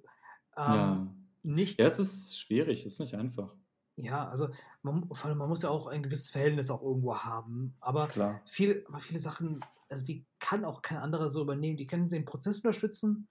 [0.57, 1.16] Ja.
[1.47, 3.55] Nicht Ja, es ist schwierig, es ist nicht einfach.
[3.97, 4.49] Ja, also
[4.82, 8.42] man vor allem man muss ja auch ein gewisses Verhältnis auch irgendwo haben, aber Klar.
[8.47, 11.78] viele aber viele Sachen, also die kann auch kein anderer so übernehmen.
[11.78, 13.28] Die können den Prozess unterstützen,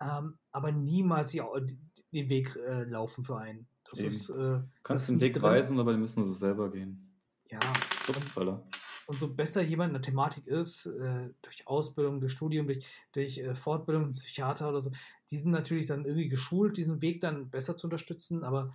[0.00, 1.40] ähm, aber niemals die
[2.12, 3.68] den Weg, äh, laufen für einen.
[3.88, 4.08] Das Eben.
[4.08, 5.42] ist, äh Du das kannst den Weg drin.
[5.42, 7.18] weisen, aber die müssen sie selber gehen.
[7.48, 7.60] Ja,
[8.04, 8.62] Schriftsteller.
[9.06, 13.38] Und so besser jemand in der Thematik ist, äh, durch Ausbildung, durch Studium, durch durch,
[13.38, 14.90] äh, Fortbildung, Psychiater oder so,
[15.30, 18.72] die sind natürlich dann irgendwie geschult, diesen Weg dann besser zu unterstützen, aber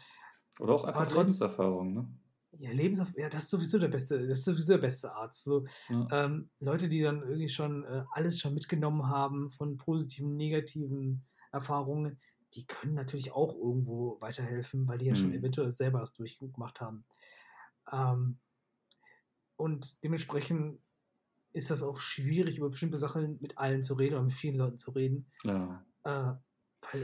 [0.60, 2.08] Oder auch einfach trotz Lebenserfahrung, ne?
[2.54, 5.44] ja, Lebenserf ja, das ist sowieso der beste das ist sowieso der beste Arzt.
[5.46, 6.12] So, Ja.
[6.12, 12.20] ähm, Leute, die dann irgendwie schon, äh, alles schon mitgenommen haben von positiven, negativen Erfahrungen,
[12.54, 15.32] die können natürlich auch irgendwo weiterhelfen, weil die ja schon Mhm.
[15.32, 17.06] eventuell selber das durchgemacht haben.
[17.92, 18.40] Ähm
[19.62, 20.82] und dementsprechend
[21.53, 24.78] ist das auch schwierig, über bestimmte Sachen mit allen zu reden oder mit vielen Leuten
[24.78, 25.32] zu reden.
[25.43, 25.86] Ja.
[26.05, 26.34] Äh,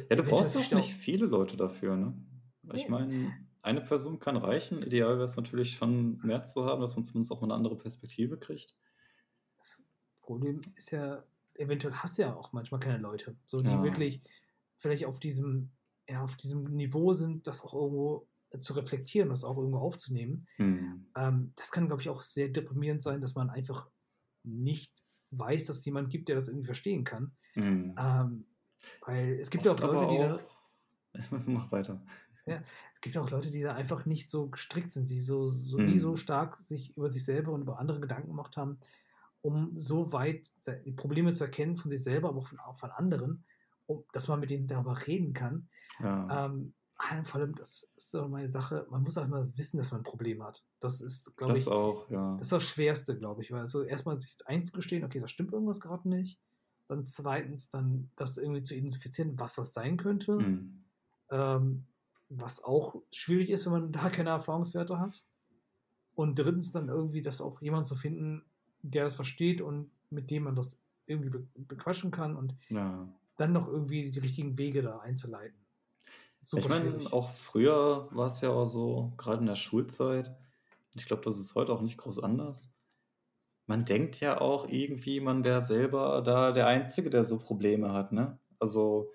[0.09, 2.13] Ja, du brauchst auch nicht viele Leute dafür, ne?
[2.73, 4.81] Ich Ne, meine, eine Person kann reichen.
[4.83, 7.77] Ideal wäre es natürlich schon mehr zu haben, dass man zumindest auch mal 'ne andere
[7.77, 8.75] Perspektive kriegt.
[9.57, 9.83] Das
[10.21, 11.23] Problem ist ja,
[11.55, 13.81] eventuell hast du ja auch manchmal keine Leute, so die Ja.
[13.81, 14.21] wirklich
[14.77, 15.71] vielleicht auf diesem
[16.09, 18.27] ja, auf diesem Niveau sind, das auch irgendwo
[18.59, 20.47] zu reflektieren, das auch irgendwo aufzunehmen.
[20.57, 21.05] Mhm.
[21.15, 23.89] Ähm, das kann, glaube ich, auch sehr deprimierend sein, dass man einfach
[24.43, 24.93] nicht
[25.31, 27.35] weiß, dass es jemand gibt, der das irgendwie verstehen kann.
[27.55, 27.95] Mhm.
[27.99, 28.45] Ähm,
[29.05, 30.57] weil es gibt ja auch Leute, die da auch
[31.47, 32.01] mach weiter.
[32.45, 32.63] ja,
[32.95, 35.77] es gibt ja auch Leute, die da einfach nicht so gestrickt sind, die so so
[35.79, 36.15] nie so Mhm.
[36.15, 38.79] stark sich über sich selber und über andere Gedanken gemacht haben,
[39.41, 40.51] um so weit
[40.85, 43.45] die Probleme zu erkennen von sich selber, aber auch von auch von anderen,
[43.85, 45.69] um dass man mit denen darüber reden kann.
[45.99, 46.45] Ja.
[46.45, 46.73] Ähm,
[47.23, 50.03] vor allem, das ist so meine Sache, man muss auch immer wissen, dass man 'n
[50.03, 50.65] Problem hat.
[50.79, 52.37] Das ist, glaube Das ich auch, ja.
[52.37, 55.53] das ist das Schwerste, glaube ich, weil also erst mal sich einzugestehen: „Okay, da stimmt
[55.53, 56.39] irgendwas grad nicht.“
[56.87, 57.69] Dann 2.
[57.69, 60.87] dann das irgendwie zu identifizieren, was das sein könnte, Mhm.
[61.31, 61.87] ähm,
[62.29, 65.25] was auch schwierig ist, wenn man da keine Erfahrungswerte hat.
[66.15, 66.71] Und 3.
[66.73, 68.45] dann irgendwie das auch jemanden zu finden,
[68.81, 73.07] der das versteht und mit dem man das irgendwie be bequatschen kann und Ja.
[73.37, 75.66] dann noch irgendwie die richtigen Wege da einzuleiten.
[76.55, 77.11] Ich Super meine, schwierig.
[77.11, 81.53] auch früher war's ja auch so, grade in der Schulzeit, und ich glaube, das ist
[81.55, 82.81] heute auch nicht groß anders.
[83.67, 88.11] Man denkt ja auch irgendwie, man wäre selber da der Einzige, der so Probleme hat,
[88.13, 88.39] ne?
[88.59, 89.11] Also,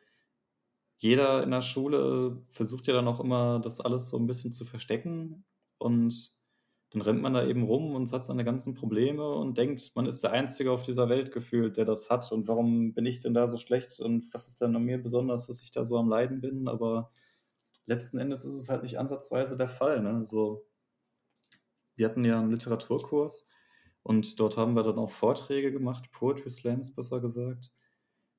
[0.98, 4.64] jeder in der Schule versucht ja dann auch immer, das alles so 'n bisschen zu
[4.66, 5.44] verstecken
[5.78, 6.38] und
[6.92, 10.22] dann rennt man da eben rum und hat seine ganzen Probleme und denkt, man ist
[10.24, 13.48] der Einzige auf dieser Welt gefühlt, der das hat und warum bin ich denn da
[13.48, 16.40] so schlecht und was ist denn an mir besonders, dass ich da so am Leiden
[16.42, 16.68] bin?
[16.68, 17.12] Aber
[17.86, 20.24] letzten Endes ist es halt nicht ansatzweise der Fall, ne?
[20.26, 20.64] So
[21.98, 23.50] wir hatten ja 'n Literaturkurs
[24.02, 27.70] und dort haben wir dann auch Vorträge gemacht, Poetry Slams besser gesagt.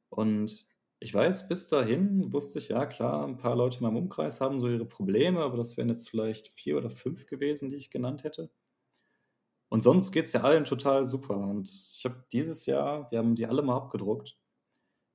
[0.10, 0.68] Und
[1.00, 4.60] ich weiß, bis dahin wusste ich, ja klar, 'n paar Leute in meinem Umkreis haben
[4.60, 8.24] so ihre Probleme, aber das wären jetzt vielleicht 4 oder 5 gewesen, die ich genannt
[8.26, 8.50] hätte.
[9.72, 11.36] Und sonst geht's ja allen total super.
[11.38, 14.38] Und ich habe dieses Jahr wir haben die alle mal abgedruckt.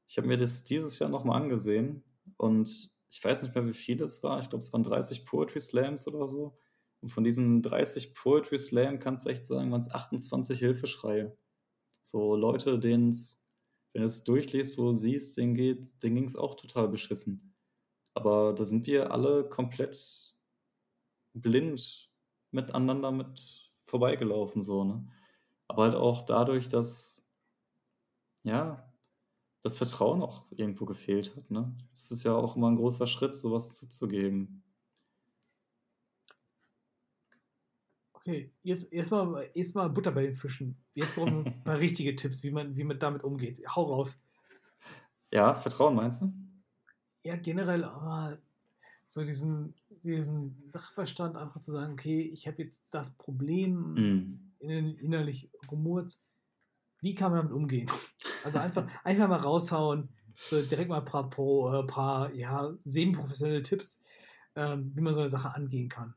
[0.09, 2.05] Ich habe mir das dieses Jahr noch mal angesehen
[2.39, 4.39] und ich weiß nicht mehr, wie viel es war.
[4.41, 6.59] Ich glaube, es waren 30 Poetry Slams oder so.
[7.01, 11.37] Und von diesen 30 Poetry Slam kannst du echt sagen, waren's 28 Hilfeschreie.
[12.03, 13.49] So Leute, denen's
[13.95, 17.55] wenn du's durchliest, wo du siehst, denen geht's denen ging's auch total beschissen.
[18.15, 20.37] Aber da sind wir alle komplett
[21.35, 22.11] blind
[22.51, 25.09] miteinander mit vorbeigelaufen so, ne?
[25.69, 27.35] Aber halt auch dadurch, dass
[28.43, 28.88] ja,
[29.69, 31.77] das Vertrauen auch irgendwo gefehlt hat, ne?
[31.93, 34.63] Das ist ja auch immer 'n großer Schritt, so was zuzugeben.
[38.13, 40.85] Okay, jetzt erst mal Butter bei den Fischen.
[40.95, 43.63] Jetzt brauchen wir 'n paar richtige Tipps, wie man wie man damit umgeht.
[43.75, 44.23] Hau raus.
[45.33, 46.33] Ja, Vertrauen meinst du?
[47.23, 48.39] Ja, generell, aber
[49.07, 54.13] so diesen diesen Sachverstand einfach zu sagen: „Okay, ich habe jetzt das Problem
[54.59, 56.17] in innerlich rumort.
[57.03, 57.89] Wie kann man damit umgehen?“
[58.49, 60.11] Also, einfach einfach mal raushauen,
[60.45, 64.01] so direkt mal paar pro äh, paar, ja, semiprofessionelle Tipps,
[64.57, 66.15] ähm, wie man so 'ne Sache angehen kann.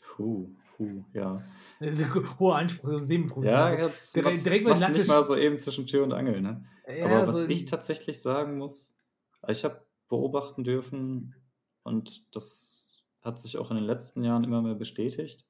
[0.00, 1.42] Puh, puh, ja.
[1.80, 2.04] Also,
[2.38, 3.66] hoher Anspruch, so semiprofessionell.
[3.66, 6.12] Ja, Also, jetzt direkt machst direkt mal Latte nicht mal so eben zwischen Tür und
[6.12, 6.64] Angel, ne?
[6.86, 9.02] Ja, Aber was so ich tatsächlich sagen muss,
[9.48, 11.34] ich habe beobachten dürfen
[11.82, 15.46] und das hat sich auch in den letzten Jahren immer mehr bestätigt,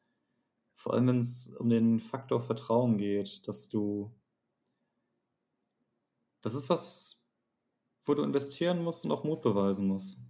[0.76, 4.14] vor allem wenn's um den Faktor Vertrauen geht, dass du
[6.42, 7.24] das ist was,
[8.04, 10.20] wo du investieren musst und auch Mut beweisen musst,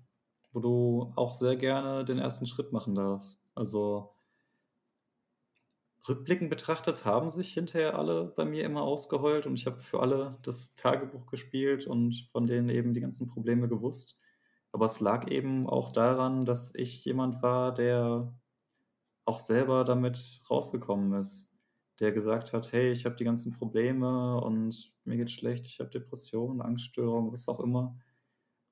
[0.53, 2.49] wo du auch sehr gerne den 1.
[2.49, 3.51] Schritt machen darfst.
[3.55, 4.15] Also
[6.09, 10.39] rückblickend betrachtet haben sich hinterher alle bei mir immer ausgeheult und ich habe für alle
[10.43, 14.21] das Tagebuch gespielt und von denen eben die ganzen Probleme gewusst.
[14.73, 18.35] Aber es lag eben auch daran, dass ich jemand war, der
[19.25, 21.52] auch selber damit rausgekommen ist.
[22.01, 25.91] Der gesagt hat: „Hey, ich habe die ganzen Probleme und mir geht's schlecht, ich habe
[25.91, 27.99] Depressionen, Angststörungen“, was auch immer.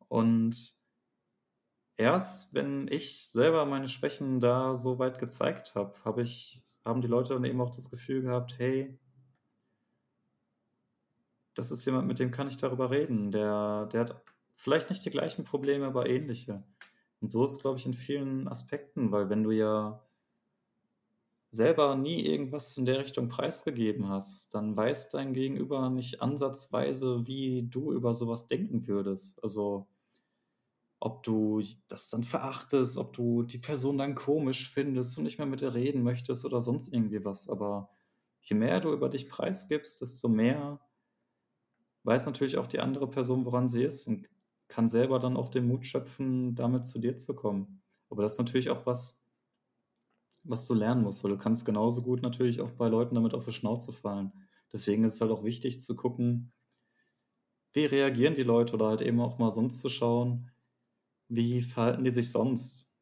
[0.08, 0.78] Und
[1.96, 7.06] erst wenn ich selber meine Schwächen da so weit gezeigt habe, habe ich haben die
[7.08, 8.98] Leute dann eben auch das Gefühl gehabt: „Hey“
[11.54, 13.30] „das ist jemand, mit dem kann ich darüber reden.
[13.32, 14.22] Der der hat
[14.56, 16.62] vielleicht nicht die gleichen Probleme, aber ähnliche.“
[17.20, 20.02] Und so ist glaube ich, in vielen Aspekten, weil wenn du ja
[21.50, 27.64] selber nie irgendwas in der Richtung preisgegeben hast, dann weiß dein Gegenüber nicht ansatzweise, wie
[27.68, 29.42] du über so was denken würdest.
[29.42, 29.88] Also,
[31.00, 35.46] ob du das dann verachtest, ob du die Person dann komisch findest und nicht mehr
[35.46, 37.48] mit ihr reden möchtest oder sonst irgendwie was.
[37.48, 37.90] Aber
[38.40, 40.80] je mehr du über dich preisgibst, desto mehr
[42.04, 44.28] weiß natürlich auch die andere Person, woran sie ist und
[44.68, 47.82] kann selber dann auch den Mut schöpfen, damit zu dir zu kommen.
[48.08, 49.19] Aber das ist natürlich auch was
[50.44, 53.44] was du lernen musst, weil du kannst genauso gut natürlich auch bei Leuten damit auf
[53.46, 54.32] die Schnauze fallen.
[54.72, 56.52] Deswegen ist es halt auch wichtig zu gucken
[57.72, 60.50] wie reagieren die Leute oder halt eben auch mal sonst zu schauen,
[61.28, 62.92] wie verhalten die sich sonst?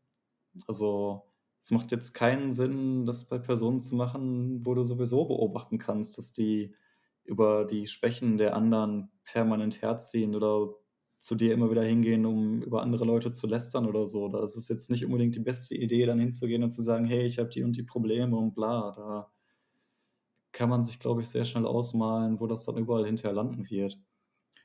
[0.67, 1.25] Also,
[1.61, 6.19] es macht jetzt keinen Sinn, das bei Personen zu machen, wo du sowieso beobachten kannst,
[6.19, 6.77] dass die
[7.25, 10.75] über die Schwächen der anderen permanent herziehen oder
[11.19, 14.29] zu dir immer wieder hingehen, um über andere Leute zu lästern oder so.
[14.29, 17.25] Da ist es jetzt nicht unbedingt die beste Idee, dann hinzugehen und zu sagen: „Hey,
[17.27, 19.31] ich habe die und die Probleme und bla.“ Da
[20.53, 23.99] kann man sich, glaube ich, sehr schnell ausmalen, wo das dann überall hinterher landen wird.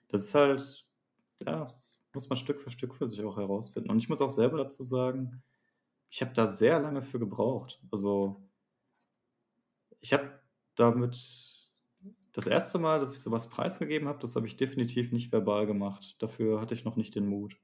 [0.09, 0.87] Das ist halt
[1.45, 3.91] ja, das muss man Stück für Stück für sich auch herausfinden.
[3.91, 5.43] Und ich muss auch selber dazu sagen,
[6.11, 7.81] ich habe da sehr lange für gebraucht.
[7.91, 8.43] Also
[10.01, 10.39] ich habe
[10.75, 11.15] damit
[12.33, 15.67] das erste Mal, dass ich so was preisgegeben habe, das habe ich definitiv nicht verbal
[15.67, 16.21] gemacht.
[16.21, 17.57] Dafür hatte ich noch nicht den Mut.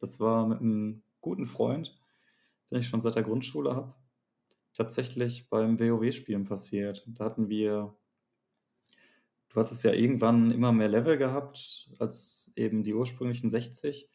[0.00, 1.98] Das war mit 'nem guten Freund,
[2.70, 3.94] den ich schon seit der Grundschule habe,
[4.74, 7.04] tatsächlich beim WoW-Spielen passiert.
[7.08, 7.96] Da hatten wir
[9.50, 14.08] du hattest ja irgendwann immer mehr Level gehabt als eben die ursprünglichen 60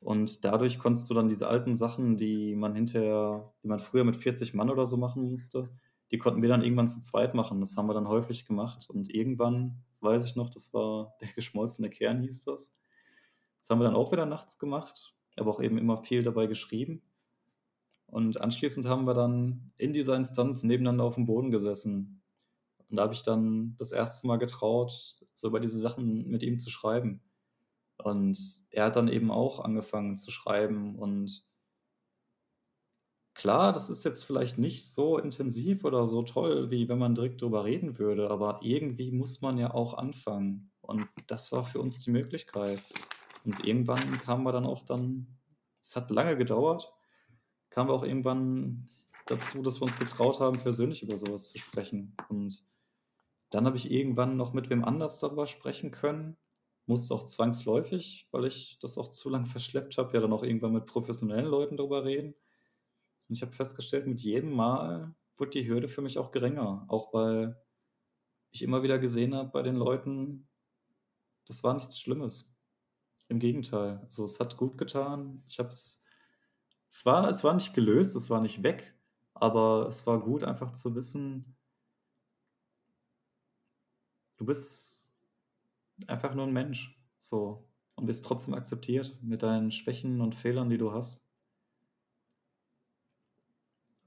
[0.00, 4.16] und dadurch konntest du dann diese alten Sachen, die man hinterher die man früher mit
[4.16, 5.68] 40 Mann oder so machen musste,
[6.12, 7.60] die konnten wir dann irgendwann zu zweit machen.
[7.60, 11.90] Das haben wir dann häufig gemacht und irgendwann, weiß ich noch, das war der geschmolzene
[11.90, 12.78] Kern hieß das.
[13.60, 17.02] Das haben wir dann auch wieder nachts gemacht, aber auch eben immer viel dabei geschrieben.
[18.06, 22.22] Und anschließend haben wir dann in dieser Instanz nebeneinander aufm Boden gesessen.
[22.90, 26.58] Und da habe ich dann das erste Mal getraut, so über diese Sachen mit ihm
[26.58, 27.22] zu schreiben.
[27.96, 28.38] Und
[28.70, 31.46] er hat dann eben auch angefangen zu schreiben und
[33.34, 37.42] klar, das ist jetzt vielleicht nicht so intensiv oder so toll, wie wenn man direkt
[37.42, 40.70] drüber reden würde, aber irgendwie muss man ja auch anfangen.
[40.80, 42.82] Und das war für uns die Möglichkeit.
[43.44, 45.26] Und irgendwann kamen wir dann auch dann
[45.82, 46.92] es hat lange gedauert,
[47.70, 48.88] kamen wir auch irgendwann
[49.26, 52.16] dazu, dass wir uns getraut haben, persönlich über so was zu sprechen.
[52.28, 52.64] Und
[53.50, 56.36] dann habe ich irgendwann noch mit wem anders darüber sprechen können.
[56.86, 60.72] Musste auch zwangsläufig, weil ich das auch zu lang verschleppt habe, ja dann auch irgendwann
[60.72, 62.34] mit professionellen Leuten drüber reden.
[63.32, 67.14] Und ich habe festgestellt, mit jedem Mal wurde die Hürde für mich auch geringer, auch
[67.14, 67.56] weil
[68.52, 70.48] ich immer wieder gesehen habe bei den Leuten,
[71.46, 72.62] das war nichts Schlimmes.
[73.28, 75.44] Im Gegenteil, also, es hat gut getan.
[75.48, 76.06] Ich habe es
[76.90, 78.94] es war es war nicht gelöst, es war nicht weg,
[79.34, 81.56] aber es war gut, einfach zu wissen
[84.38, 85.14] du bist
[86.08, 90.78] einfach nur 'n Mensch, so, und bist trotzdem akzeptiert mit deinen Schwächen und Fehlern, die
[90.78, 91.31] du hast.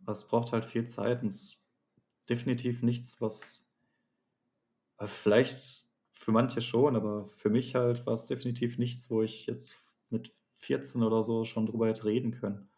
[0.08, 1.68] Es braucht halt viel Zeit und es ist
[2.30, 3.72] definitiv nichts, was
[4.97, 9.78] äh, vielleicht für manche schon, aber für mich halt war's definitiv nichts, wo ich jetzt
[10.10, 12.70] mit 14 oder so schon drüber hätte reden können.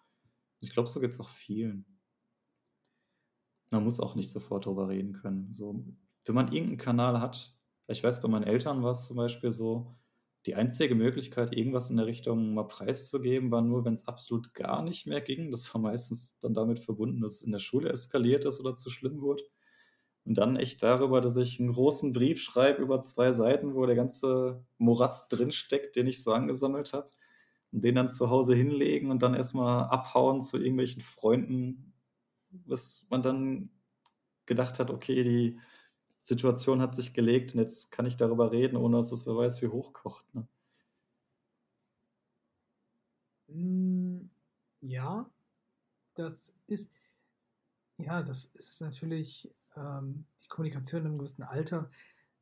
[0.61, 1.99] Ich glaube, so geht's auch vielen.
[3.69, 5.51] Man muss auch nicht sofort drüber reden können.
[5.53, 5.85] So,
[6.25, 7.53] wenn man irgend 'n Kanal hat
[7.89, 9.95] ich weiß, bei meinen Eltern war's zum Beispiel so,
[10.47, 15.07] die einzige Möglichkeit, irgendwas in der Richtung mal preiszugeben, war nur, wenn's absolut gar nicht
[15.07, 15.51] mehr ging.
[15.51, 18.89] Das war meistens dann damit verbunden, dass es in der Schule eskaliert ist oder zu
[18.91, 19.43] schlimm wurde.
[20.25, 23.95] Und dann echt darüber, dass ich 'n großen Brief schreibe über 2 Seiten, wo der
[23.95, 27.09] ganze Morast drinsteckt, den ich so angesammelt habe
[27.71, 31.93] und den dann zu Hause hinlegen und dann erst mal abhauen zu irgendwelchen Freunden,
[32.51, 33.71] bis man dann
[34.47, 35.59] gedacht hat: „Okay, die
[36.27, 39.61] Situation hat sich gelegt und jetzt kann ich darüber reden, ohne dass es wer weiß
[39.61, 40.47] wie hochkocht“, ne?
[43.49, 44.29] Hm,
[44.81, 45.29] ja,
[46.15, 46.91] das ist
[47.97, 51.89] ja, das ist natürlich, ähm, die Kommunikation einem gewissen Alter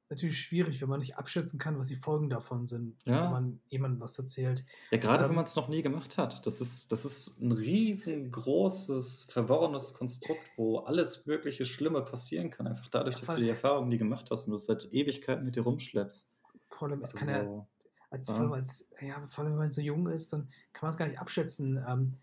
[0.09, 3.29] natürlich schwierig, wenn man nicht abschätzen kann, was die Folgen davon sind, wenn Ja.
[3.29, 4.63] man jemandem was erzählt.
[4.91, 6.45] Ja, gerade wenn Ähm, man es noch nie gemacht hat.
[6.45, 12.67] Das ist, das ist ein riesengroßes, verworrenes Konstrukt, wo alles mögliche Schlimme passieren kann.
[12.67, 15.55] Einfach dadurch, dass du die Erfahrung nie gemacht hast und du es seit Ewigkeiten mit
[15.55, 16.33] dir rumschleppst.
[16.69, 17.67] vor allem, kann ja, Also,
[18.09, 18.55] als, vor allem, ja.
[18.55, 21.19] als, ja, vor allem, wenn man so jung ist, dann kann man es gar nicht
[21.19, 21.83] abschätzen.
[21.87, 22.13] Ähm,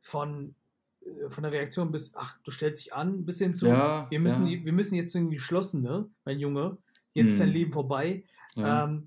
[0.00, 0.54] von,
[1.00, 4.20] äh, von der Reaktion bis, ach, du stellst dich an, bis hin zu, Ja, wir
[4.20, 4.64] müssen, ja.
[4.64, 6.78] wir müssen jetzt irgendwie geschlossen, ne, mein Junge,
[7.12, 7.54] jetzt ist dein Hm.
[7.54, 8.24] Leben vorbei.
[8.54, 8.84] Ja.
[8.84, 9.06] Ähm,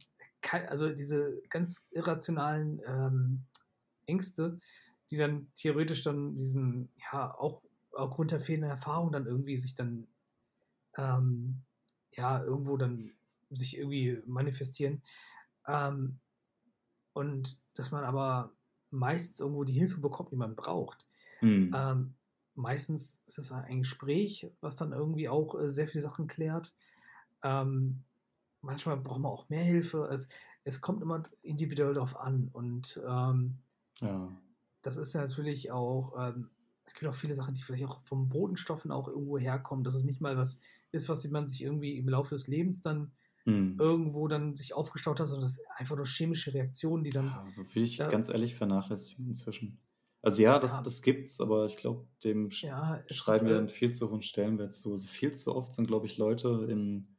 [0.67, 3.43] also diese ganz irrationalen ähm,
[4.05, 4.59] Ängste,
[5.09, 10.07] die dann theoretisch dann diesen, ja, auch aufgrund der fehlenden Erfahrung dann irgendwie sich dann,
[10.97, 11.61] ähm,
[12.11, 13.11] ja, irgendwo dann
[13.49, 15.01] sich irgendwie manifestieren.
[15.67, 16.19] Ähm,
[17.13, 18.51] und dass man aber
[18.91, 21.05] meistens irgendwo die Hilfe bekommt, die man braucht.
[21.39, 21.73] Hm.
[21.75, 22.13] Ähm,
[22.55, 26.73] meistens ist es ein Gespräch, was dann irgendwie auch äh, sehr viele Sachen klärt.
[27.45, 28.03] Ähm,
[28.61, 30.09] manchmal braucht man auch mehr Hilfe.
[30.11, 30.29] Es,
[30.65, 32.49] es kommt immer individuell darauf an.
[32.53, 33.59] Und ähm,
[34.01, 34.41] Ja.
[34.81, 36.51] das ist natürlich auch, ähm,
[36.85, 40.03] es gibt auch viele Sachen, die vielleicht auch vom Bodenstoffen auch irgendwo herkommen, dass es
[40.03, 40.57] nicht mal was
[40.91, 43.13] ist, was man sich irgendwie im Laufe des Lebens dann
[43.45, 43.79] Hm.
[43.79, 47.53] irgendwo dann sich aufgestaut hat, sondern das ist einfach nur chemische Reaktionen, die dann, Ja,
[47.55, 49.81] will ich da, ganz ehrlich vernachlässigen inzwischen.
[50.21, 53.69] Also ja, das, ja, das gibt's, aber ich glaube, dem ja, schreiben wir äh, einen
[53.69, 54.91] viel zu hohen Stellenwert zu.
[54.91, 57.14] Also viel zu oft sind, glaube ich, Leute in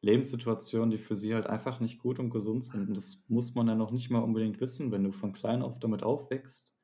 [0.00, 2.88] Lebenssituationen, die für sie halt einfach nicht gut und gesund sind.
[2.88, 4.92] Und das muss man ja noch nicht mal unbedingt wissen.
[4.92, 6.76] Wenn du von klein auf damit aufwächst,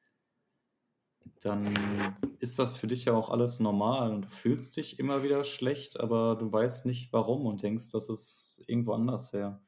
[1.41, 1.75] dann
[2.39, 5.99] ist das für dich ja auch alles normal und du fühlst dich immer wieder schlecht,
[6.01, 9.61] aber du weißt nicht warum und denkst, das ist irgendwo anders her.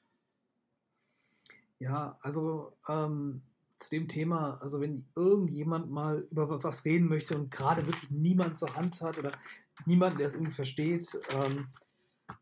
[1.79, 3.43] Ja, also ähm,
[3.77, 8.59] zu dem Thema, also wenn irgendjemand mal über was reden möchte und gerade wirklich niemand
[8.59, 9.33] zur Hand hat oder
[9.85, 11.69] niemand, der es irgendwie versteht, ähm,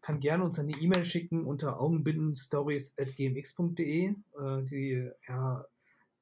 [0.01, 4.07] kann gerne uns eine E-Mail schicken unter augenbindenstories.gmx.de.
[4.07, 4.14] Äh,
[4.64, 5.66] die, ja,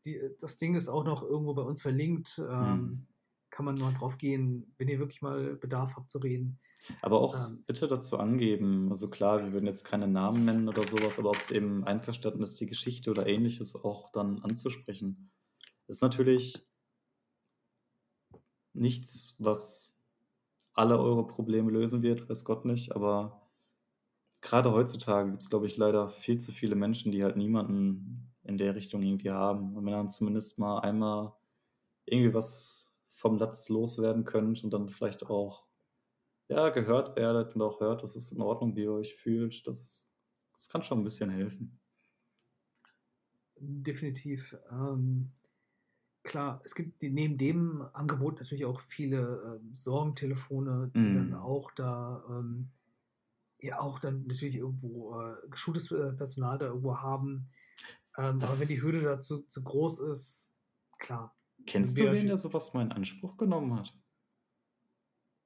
[0.04, 2.38] die, das Ding ist auch noch irgendwo bei uns verlinkt.
[2.38, 3.06] Ähm, Hm.
[3.50, 6.58] kann man mal drauf gehen, wenn ihr wirklich mal Bedarf habt zu reden.
[7.00, 10.82] Aber auch Ähm, bitte dazu angeben, also klar, wir würden jetzt keine Namen nennen oder
[10.82, 15.30] sowas, aber ob es eben einverstanden ist, die Geschichte oder ähnliches auch dann anzusprechen.
[15.86, 16.66] Ist natürlich
[18.72, 20.08] nichts, was
[20.72, 23.41] alle eure Probleme lösen wird, weiß Gott nicht, aber
[24.43, 28.59] gerade heutzutage gibt es, glaube ich, leider viel zu viele Menschen, die halt niemanden in
[28.59, 29.76] der Richtung irgendwie haben.
[29.76, 31.34] Und wenn dann zumindest mal einmal
[32.07, 35.66] irgendwie was vom Latz loswerden könnt und dann vielleicht auch
[36.49, 40.20] ja, gehört werdet und auch hört, dass es in Ordnung, wie ihr euch fühlt, das,
[40.55, 41.80] das kann schon ein bisschen helfen.
[43.59, 44.57] Definitiv.
[44.70, 45.32] Ähm,
[46.24, 51.34] klar, es gibt neben dem Angebot natürlich auch viele ähm, Sorgentelefone, die dann Mm.
[51.34, 52.70] auch da, ähm,
[53.62, 57.50] ja, auch dann natürlich irgendwo äh, geschultes äh, Personal da irgendwo haben.
[58.18, 60.52] Ähm, aber wenn die Hürde dazu zu groß ist,
[60.98, 61.34] klar,
[61.66, 63.94] kennst du wen, der sowas mal in Anspruch genommen hat?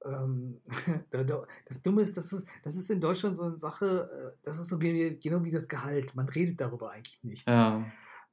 [0.05, 0.61] ähm,
[1.09, 4.39] da, da, das Dumme ist, das ist, das ist in Deutschland so eine Sache, äh,
[4.43, 6.15] das ist so genau wie das Gehalt.
[6.15, 7.47] Man redet darüber eigentlich nicht.
[7.47, 7.85] Ja,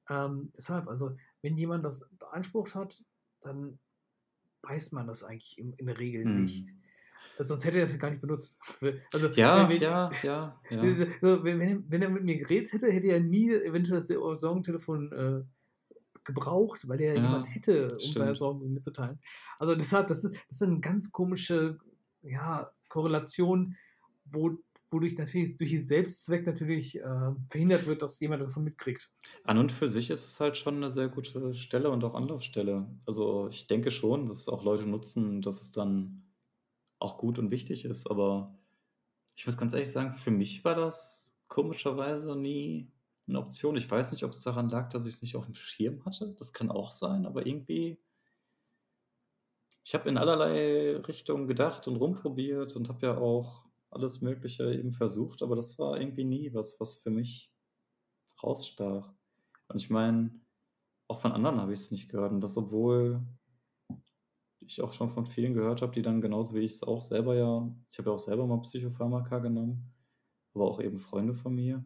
[0.09, 3.03] Ähm, deshalb, also, wenn jemand das beansprucht hat,
[3.41, 3.79] dann
[4.63, 6.69] weiß man das eigentlich in, der Regel nicht.
[6.69, 6.75] hm.
[6.75, 6.84] Also,
[7.39, 8.59] sonst hätte er das ja gar nicht benutzt.
[9.13, 10.85] Also, Ja, wenn, ja, ja, ja.
[11.21, 15.45] so, wenn, wenn, er- mit mir geredet hätte, hätte er nie eventuell das Sorgentelefon äh,
[16.25, 18.39] gebraucht, weil er jemand Ja, hätte, um seine stimmt.
[18.39, 19.21] Sorgen mitzuteilen.
[19.59, 21.79] Also deshalb, das ist, das ist eine ganz komische
[22.23, 23.77] ja, Korrelation,
[24.25, 24.57] wo,
[24.91, 29.13] wodurch natürlich durch den Selbstzweck natürlich äh, verhindert wird, dass jemand davon mitkriegt.
[29.45, 32.87] An und für sich ist es halt schon eine sehr gute Stelle und auch Anlaufstelle.
[33.07, 36.24] Also ich denke schon, dass es auch Leute nutzen, dass es dann
[37.05, 38.11] auch gut und wichtig ist.
[38.11, 38.59] Aber
[39.37, 42.91] ich muss ganz ehrlich sagen, für mich war das komischerweise nie
[43.29, 43.77] eine Option.
[43.77, 46.35] Ich weiß nicht, ob es daran lag, dass ich es nicht auf dem Schirm hatte.
[46.39, 47.99] Das kann auch sein, aber irgendwie,
[49.85, 54.93] ich habe in allerlei Richtungen gedacht und rumprobiert und habe ja auch alles Mögliche eben
[54.93, 57.53] versucht, aber das war irgendwie nie was, was für mich
[58.43, 59.13] rausstach.
[59.69, 60.31] Und ich meine,
[61.09, 62.33] auch von anderen habe ich es nicht gehört.
[62.33, 63.23] Und das, obwohl
[64.67, 67.35] ich auch schon von vielen gehört habe, die dann genauso wie ich es auch selber
[67.35, 69.93] ja, ich habe ja auch selber mal Psychopharmaka genommen,
[70.55, 71.85] aber auch eben Freunde von mir.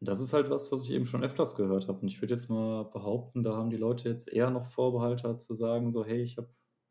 [0.00, 2.00] Und das ist halt was, was ich eben schon öfters gehört habe.
[2.00, 5.52] Und ich würde jetzt mal behaupten, da haben die Leute jetzt eher noch Vorbehalte zu
[5.54, 6.48] sagen, so, hey, ich habe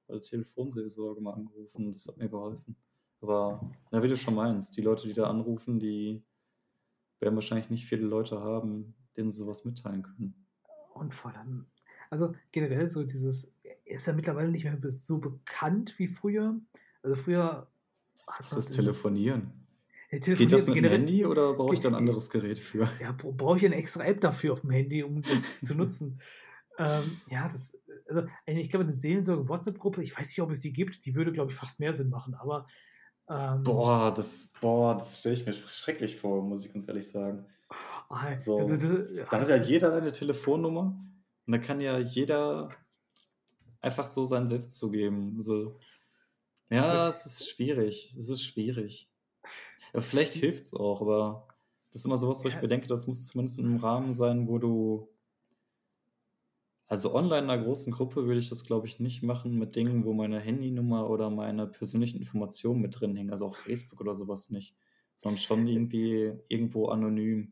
[0.07, 2.77] bei der Telefonseelsorge mal angerufen und das hat mir geholfen.
[3.19, 6.23] Aber, ja, wie du schon meinst, die Leute, die da anrufen, die
[7.19, 10.47] werden wahrscheinlich nicht viele Leute haben, denen sie sowas mitteilen können.
[10.93, 11.67] Und vor allem,
[12.11, 13.51] also generell so dieses,
[13.85, 16.59] ist ja mittlerweile nicht mehr so bekannt wie früher.
[17.01, 17.67] Also früher
[18.39, 19.53] Was ist Telefonieren?
[20.11, 22.89] Ja, Geht das mit dem Handy oder brauche ich da ein anderes Gerät für?
[22.99, 26.19] Ja, brauche ich eine extra App dafür auf dem Handy, um das zu nutzen.
[26.77, 27.77] Ähm, ja, das,
[28.09, 31.51] also ich glaube, eine Seelensorge-WhatsApp-Gruppe, ich weiß nicht, ob es die gibt, die würde, glaube
[31.51, 32.67] ich, fast mehr Sinn machen, aber.
[33.29, 37.45] Ähm, boah, das, boah, das stelle ich mir schrecklich vor, muss ich ganz ehrlich sagen.
[38.09, 40.93] Ah, so, also, das, da hat ja jeder eine Telefonnummer
[41.51, 42.69] und da kann ja jeder
[43.81, 45.41] einfach so sein Selbst zugeben.
[45.41, 45.77] So.
[46.69, 48.15] Ja, es ist schwierig.
[48.17, 49.11] Es ist schwierig.
[49.93, 51.49] Ja, vielleicht hilft es auch, aber
[51.91, 54.59] das ist immer sowas, wo ich bedenke, das muss zumindest in einem Rahmen sein, wo
[54.59, 55.09] du.
[56.87, 60.05] Also online in einer großen Gruppe würde ich das, glaube ich, nicht machen mit Dingen,
[60.05, 63.31] wo meine Handynummer oder meine persönlichen Informationen mit drin hängen.
[63.31, 64.73] Also auch Facebook oder sowas nicht.
[65.15, 67.51] Sondern schon irgendwie irgendwo anonym.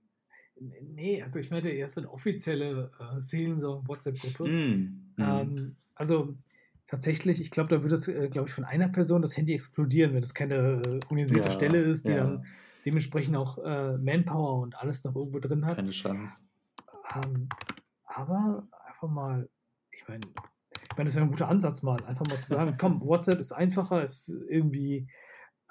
[0.60, 4.43] Nee, also ich meine, erst eine offizielle äh, Seelensorgen-WhatsApp-Gruppe.
[4.43, 5.22] Mm, mm.
[5.22, 6.36] Ähm, also
[6.86, 10.14] tatsächlich, ich glaube, da würde es, äh, glaube ich, von einer Person das Handy explodieren,
[10.14, 12.24] wenn es keine äh, organisierte ja, Stelle ist, die ja.
[12.24, 12.45] dann
[12.86, 15.76] dementsprechend auch äh, Manpower und alles noch irgendwo drin hat.
[15.76, 16.49] Keine Chance.
[17.16, 17.47] Ähm,
[18.05, 19.49] aber einfach mal,
[19.91, 23.01] ich meine, ich meine, das wäre ein guter Ansatz mal, einfach mal zu sagen, komm,
[23.01, 25.07] WhatsApp ist einfacher, ist irgendwie,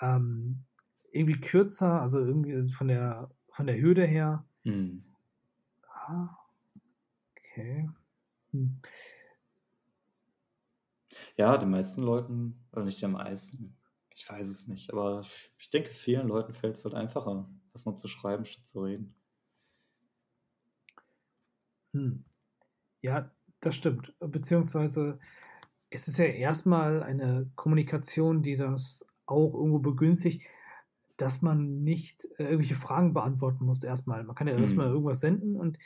[0.01, 0.64] ähm,
[1.12, 4.45] irgendwie kürzer, also irgendwie von der, von der Hürde her.
[4.64, 5.02] Hm.
[5.90, 6.28] Ah,
[7.38, 7.86] okay.
[8.52, 8.80] Hm.
[11.36, 13.76] Ja, den meisten Leuten, oder nicht den meisten,
[14.14, 15.22] ich weiß es nicht, aber
[15.59, 19.14] ich denke, vielen Leuten fällt es halt einfacher, erstmal zu schreiben, statt zu reden.
[21.94, 22.24] Hm.
[23.02, 23.30] Ja,
[23.61, 24.14] das stimmt.
[24.20, 25.18] Beziehungsweise
[25.90, 30.42] es ist ja erstmal eine Kommunikation, die das auch irgendwo begünstigt,
[31.18, 34.24] dass man nicht äh, irgendwelche Fragen beantworten muss erstmal.
[34.24, 34.62] Man kann ja hm.
[34.62, 35.78] erstmal irgendwas senden und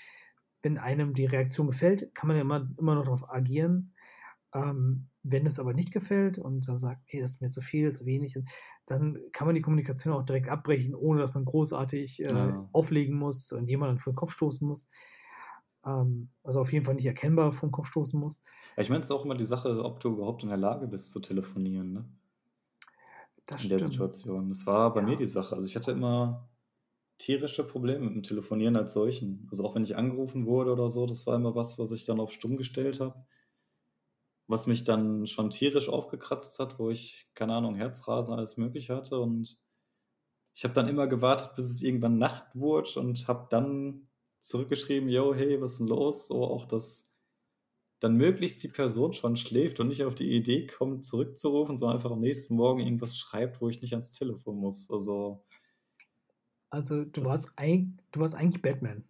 [0.63, 3.95] wenn einem die Reaktion gefällt, kann man ja immer, immer noch darauf agieren.
[4.55, 7.93] Ähm, wenn es aber nicht gefällt und dann sagt, okay, das ist mir zu viel,
[7.95, 8.39] zu wenig,
[8.87, 12.69] dann kann man die Kommunikation auch direkt abbrechen, ohne dass man großartig äh, ja.
[12.73, 14.87] auflegen muss und jemanden vor den Kopf stoßen muss.
[15.87, 18.43] Ähm, also auf jeden Fall nicht erkennbar vom Kopf stoßen muss.
[18.77, 20.87] Ja, ich meine, es ist auch immer die Sache, ob du überhaupt in der Lage
[20.87, 22.05] bist zu telefonieren, ne?
[23.47, 23.81] Das in stimmt.
[23.81, 24.49] der Situation.
[24.49, 25.07] Das war bei ja.
[25.07, 25.55] mir die Sache.
[25.55, 26.49] Also ich hatte immer
[27.19, 29.47] tierische Probleme mit dem Telefonieren als solchen.
[29.51, 32.21] Also auch wenn ich angerufen wurde oder so, das war immer was, was ich dann
[32.21, 33.27] auf stumm gestellt habe
[34.53, 39.19] was mich dann schon tierisch aufgekratzt hat, wo ich, keine Ahnung, Herzrasen, alles Mögliche hatte.
[39.19, 39.59] Und
[40.55, 44.09] ich habe dann immer gewartet, bis es irgendwann Nacht wurde und habe dann
[44.41, 46.29] zurückgeschrieben, yo, hey, was ist denn los?
[46.29, 47.12] So auch, dass
[48.03, 52.11] dann möglichst die Person schon schläft und nicht auf die Idee kommt, zurückzurufen, sondern einfach
[52.11, 54.91] am nächsten Morgen irgendwas schreibt, wo ich nicht ans Telefon muss.
[54.91, 55.45] Also,
[56.69, 59.05] also du, warst, ein, du warst eigentlich Batman.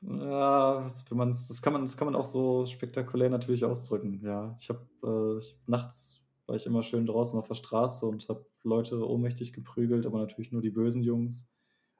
[0.00, 4.20] Ja, wenn man's, das, kann man, das kann man auch so spektakulär natürlich ausdrücken.
[4.24, 8.28] Ja, ich habe äh, ich, nachts war ich immer schön draußen auf der Straße und
[8.28, 11.54] habe Leute ohnmächtig geprügelt, aber natürlich nur die bösen Jungs.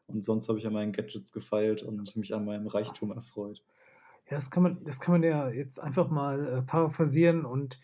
[0.07, 3.62] Und sonst habe ich an meinen Gadgets gefeilt und mich an meinem Reichtum erfreut.
[4.32, 7.78] Ja, das kann man, das kann man ja jetzt einfach mal äh, paraphrasieren und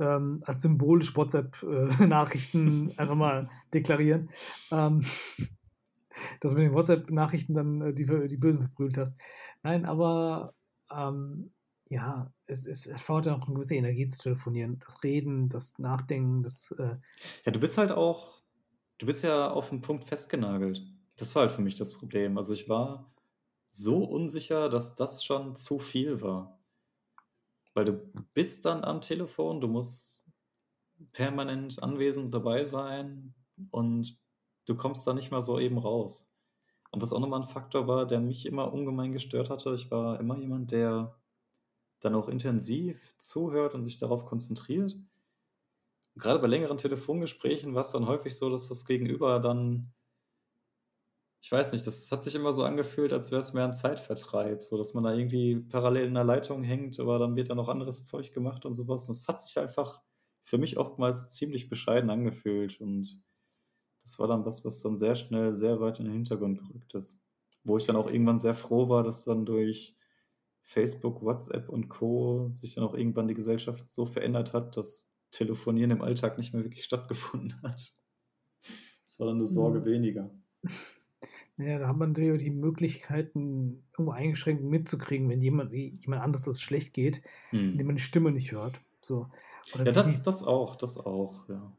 [0.00, 4.28] ähm, als symbolisch WhatsApp-Nachrichten äh, einfach mal deklarieren.
[4.72, 5.02] Ähm,
[6.40, 9.16] dass du mit den WhatsApp-Nachrichten dann äh, die, die Bösen verprügelt hast.
[9.62, 10.56] Nein, aber
[10.90, 11.52] ähm,
[11.88, 14.80] ja, es, es, es fordert ja auch eine gewisse Energie zu telefonieren.
[14.80, 16.74] Das Reden, das Nachdenken, das.
[16.80, 16.96] Äh
[17.44, 18.42] ja, du bist halt auch,
[18.98, 20.82] du bist ja auf einen Punkt festgenagelt.
[21.14, 22.36] Das war halt für mich das Problem.
[22.38, 23.11] Also ich war
[23.72, 26.60] so unsicher, dass das schon zu viel war.
[27.74, 27.92] Weil du
[28.34, 30.30] bist dann am Telefon, du musst
[31.12, 33.34] permanent anwesend dabei sein
[33.70, 34.18] und
[34.66, 36.36] du kommst da nicht mal so eben raus.
[36.90, 40.20] Und was auch nochmal ein Faktor war, der mich immer ungemein gestört hatte, ich war
[40.20, 41.18] immer jemand, der
[42.00, 44.96] dann auch intensiv zuhört und sich darauf konzentriert.
[46.16, 49.92] gerade bei längeren Telefongesprächen war es dann häufig so, dass das Gegenüber dann,
[51.42, 54.62] ich weiß nicht, das hat sich immer so angefühlt, als wäre es mehr ein Zeitvertreib,
[54.62, 57.68] so dass man da irgendwie parallel in der Leitung hängt, aber dann wird da noch
[57.68, 59.08] anderes Zeug gemacht und sowas.
[59.08, 60.00] Und es hat sich einfach
[60.44, 63.20] für mich oftmals ziemlich bescheiden angefühlt und
[64.04, 67.26] das war dann was, was dann sehr schnell sehr weit in den Hintergrund gerückt ist.
[67.64, 69.96] Wo ich dann auch irgendwann sehr froh war, dass dann durch
[70.62, 72.50] Facebook, WhatsApp und Co.
[72.52, 76.62] sich dann auch irgendwann die Gesellschaft so verändert hat, dass Telefonieren im Alltag nicht mehr
[76.62, 77.94] wirklich stattgefunden hat.
[79.04, 79.84] Das war dann eine Sorge mhm.
[79.86, 80.30] weniger.
[81.56, 86.60] Naja, da hat man natürlich die Möglichkeiten, irgendwo eingeschränkt mitzukriegen, wenn jemand, jemand anderes das
[86.60, 87.72] schlecht geht, hm.
[87.72, 88.80] indem man die Stimme nicht hört.
[89.00, 89.28] So.
[89.74, 91.72] ja, das, das auch, das auch, ja.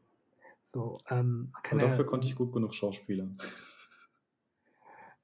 [0.60, 3.36] So, ähm, Aber dafür konnte ich gut genug schauspielern.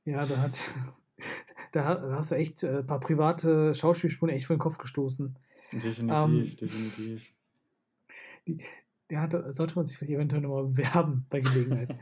[0.04, 0.70] Ja, da hat,
[1.72, 5.38] da hast du echt ein äh, paar private Schauspielspuren echt vor den Kopf gestoßen.
[5.72, 7.34] Definitiv, ähm, definitiv.
[8.46, 8.62] Die,
[9.10, 11.96] ja, da sollte man sich vielleicht eventuell nochmal bewerben bei Gelegenheit.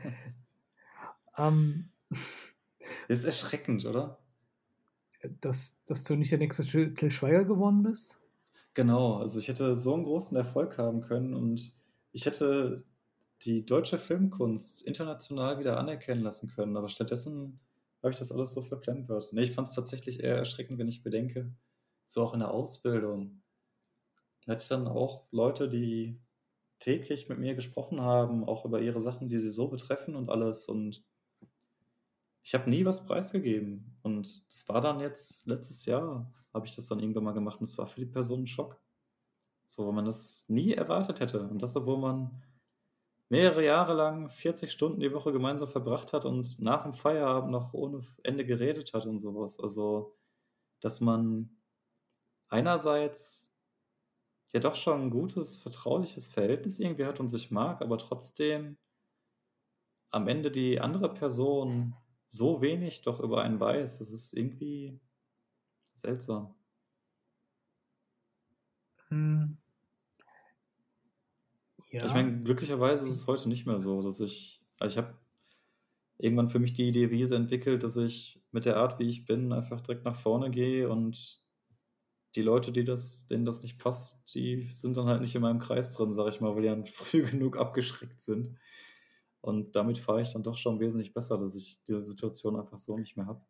[1.38, 1.90] ähm,
[3.08, 4.18] ist erschreckend, oder?
[5.40, 8.20] Dass, dass du nicht der nächste Till Schweiger geworden bist?
[8.74, 11.74] Genau, also ich hätte so einen großen Erfolg haben können und
[12.12, 12.84] ich hätte
[13.42, 17.60] die deutsche Filmkunst international wieder anerkennen lassen können, aber stattdessen
[18.02, 19.32] habe ich das alles so verplempert.
[19.32, 21.52] Nee, ich fand es tatsächlich eher erschreckend, wenn ich bedenke,
[22.06, 23.42] so auch in der Ausbildung.
[24.46, 26.20] Da hatte ich dann auch Leute, die
[26.78, 30.68] täglich mit mir gesprochen haben, auch über ihre Sachen, die sie so betreffen und alles.
[30.68, 31.04] Und
[32.48, 33.98] ich habe nie was preisgegeben.
[34.00, 37.60] Und das war dann jetzt letztes Jahr, habe ich das dann irgendwann mal gemacht.
[37.60, 38.80] Und es war für die Person ein Schock.
[39.66, 41.42] So, weil man das nie erwartet hätte.
[41.42, 42.42] Und das, obwohl man
[43.28, 47.74] mehrere Jahre lang 40 Stunden die Woche gemeinsam verbracht hat und nach dem Feierabend noch
[47.74, 49.60] ohne Ende geredet hat und sowas.
[49.60, 50.16] Also,
[50.80, 51.50] dass man
[52.48, 53.54] einerseits
[54.54, 58.78] ja doch schon ein gutes, vertrauliches Verhältnis irgendwie hat und sich mag, aber trotzdem
[60.10, 61.94] am Ende die andere Person
[62.28, 63.98] so wenig doch über einen weiß.
[63.98, 65.00] Das ist irgendwie
[65.94, 66.54] seltsam.
[69.08, 69.56] Hm.
[71.90, 72.04] Ja.
[72.04, 75.16] Ich meine, glücklicherweise ist es heute nicht mehr so, dass ich, also ich habe
[76.18, 77.04] irgendwann für mich die Idee
[77.34, 81.40] entwickelt, dass ich mit der Art, wie ich bin, einfach direkt nach vorne gehe und
[82.34, 85.60] die Leute, die das, denen das nicht passt, die sind dann halt nicht in meinem
[85.60, 88.58] Kreis drin, sag ich mal, weil die dann früh genug abgeschreckt sind.
[89.40, 92.98] Und damit fahre ich dann doch schon wesentlich besser, dass ich diese Situation einfach so
[92.98, 93.40] nicht mehr habe.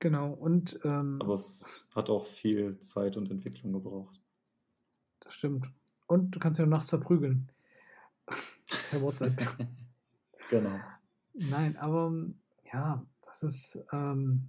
[0.00, 0.80] Genau, und.
[0.84, 4.20] Ähm, Aber es hat auch viel Zeit und Entwicklung gebraucht.
[5.20, 5.70] Das stimmt.
[6.08, 7.46] Und du kannst ja nachts verprügeln.
[8.90, 9.40] Per WhatsApp.
[10.50, 10.80] genau.
[11.34, 12.12] Nein, aber
[12.72, 13.78] ja, das ist.
[13.92, 14.48] Ähm,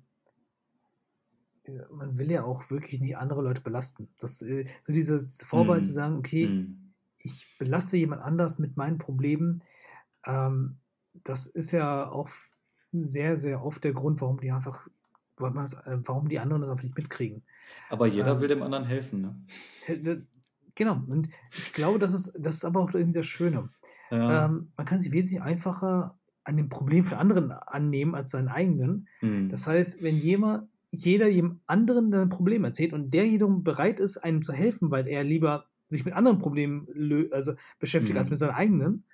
[1.92, 4.10] man will ja auch wirklich nicht andere Leute belasten.
[4.20, 5.86] Das, äh, so dieses Vorbehalt mm.
[5.86, 6.94] zu sagen, okay, mm.
[7.20, 9.64] ich belaste jemand anders mit meinen Problemen,
[10.26, 10.78] ähm,
[11.24, 12.30] das ist ja auch
[12.92, 14.88] sehr, sehr oft der Grund, warum die einfach,
[15.40, 17.44] äh, warum die anderen das einfach nicht mitkriegen.
[17.90, 20.26] Aber jeder ähm, will dem anderen helfen, ne?
[20.76, 23.70] Genau, und ich glaube, das ist, das ist aber auch irgendwie das Schöne.
[24.10, 24.46] Ja.
[24.46, 29.08] Ähm, man kann sich wesentlich einfacher an dem Problem von anderen annehmen als seinen eigenen.
[29.22, 29.50] Mhm.
[29.50, 34.18] Das heißt, wenn jemand, jeder jedem anderen ein Problem erzählt und der wiederum bereit ist,
[34.18, 36.88] einem zu helfen, weil er lieber sich mit anderen Problemen
[37.32, 38.20] also beschäftigt mhm.
[38.20, 39.06] als mit seinen eigenen,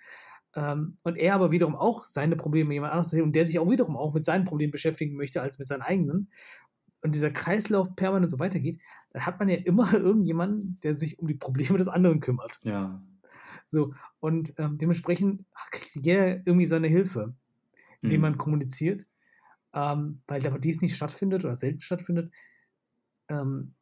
[0.55, 3.69] ähm, und er aber wiederum auch seine Probleme jemand anderes erzählt und der sich auch
[3.69, 6.29] wiederum auch mit seinen Problemen beschäftigen möchte als mit seinen eigenen
[7.01, 8.79] und dieser Kreislauf permanent so weitergeht,
[9.11, 12.59] dann hat man ja immer irgendjemanden, der sich um die Probleme des anderen kümmert.
[12.63, 13.01] Ja.
[13.67, 17.35] So, und ähm, dementsprechend kriegt jeder irgendwie seine Hilfe,
[18.01, 18.21] indem mhm.
[18.23, 19.05] man kommuniziert.
[19.71, 22.33] Ähm, weil da dies nicht stattfindet oder selten stattfindet,
[23.29, 23.75] ähm,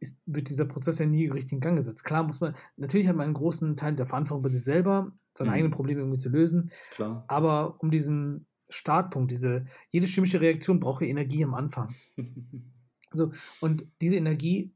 [0.00, 2.04] ist, wird dieser Prozess ja nie richtig in Gang gesetzt.
[2.04, 5.50] Klar muss man, natürlich hat man einen großen Teil der Verantwortung bei sich selber, seine
[5.50, 5.54] mhm.
[5.54, 6.70] eigenen Probleme irgendwie zu lösen.
[6.92, 7.24] Klar.
[7.28, 11.94] Aber um diesen Startpunkt, diese, jede chemische Reaktion braucht ja Energie am Anfang.
[13.12, 13.30] so,
[13.60, 14.72] und diese Energie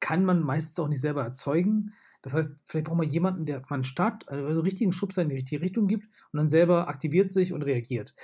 [0.00, 1.92] kann man meistens auch nicht selber erzeugen.
[2.22, 5.60] Das heißt, vielleicht braucht man jemanden, der man Start, also richtigen Schubser in die richtige
[5.60, 8.14] Richtung gibt und dann selber aktiviert sich und reagiert.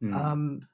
[0.00, 0.16] Mhm.
[0.18, 0.66] Ähm,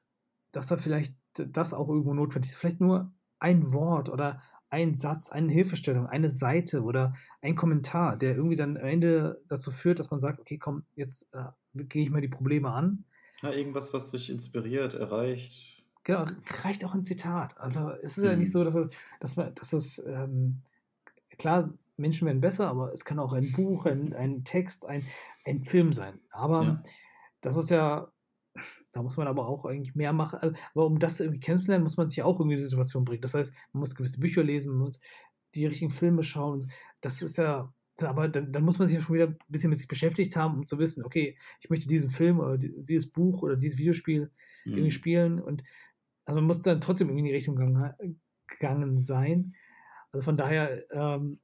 [0.53, 2.57] dass da vielleicht das auch irgendwo notwendig ist.
[2.57, 4.41] Vielleicht nur ein Wort oder
[4.71, 9.71] ein Satz, eine Hilfestellung, eine Seite oder ein Kommentar, der irgendwie dann am Ende dazu
[9.71, 11.45] führt, dass man sagt, okay, komm, jetzt äh,
[11.85, 13.05] gehe ich mal die Probleme an.
[13.43, 15.85] Ja, irgendwas, was dich inspiriert, erreicht.
[16.05, 16.25] Genau,
[16.63, 17.59] reicht auch ein Zitat.
[17.59, 18.31] Also es ist hm.
[18.31, 18.53] ja nicht mhm.
[18.53, 18.89] so, dass es,
[19.21, 20.63] dass man, dass es ähm,
[21.39, 25.07] klar, Menschen werden besser, aber es kann auch ein Buch, ein, ein Text, ein,
[25.45, 26.21] ein Film sein.
[26.31, 26.83] Aber ja.
[27.41, 28.09] das ist ja,
[28.93, 30.39] da muss man aber auch eigentlich mehr machen.
[30.41, 33.23] Also, aber um das irgendwie kennenzulernen, muss man sich auch irgendwie in die Situation bringen.
[33.23, 34.99] Das heißt, man muss gewisse Bücher lesen, man muss
[35.55, 36.71] die richtigen Filme schauen.
[37.01, 37.73] Das ist ja,
[38.03, 40.59] aber dann, dann muss man sich ja schon wieder ein bisschen mit sich beschäftigt haben,
[40.59, 44.31] um zu wissen, okay, ich möchte diesen Film oder dieses Buch oder dieses Videospiel
[44.65, 44.73] mhm.
[44.73, 45.41] irgendwie spielen.
[45.41, 45.63] Und
[46.25, 49.55] also man muss dann trotzdem irgendwie in die Richtung gegangen, gegangen sein.
[50.13, 51.41] Also von daher ähm,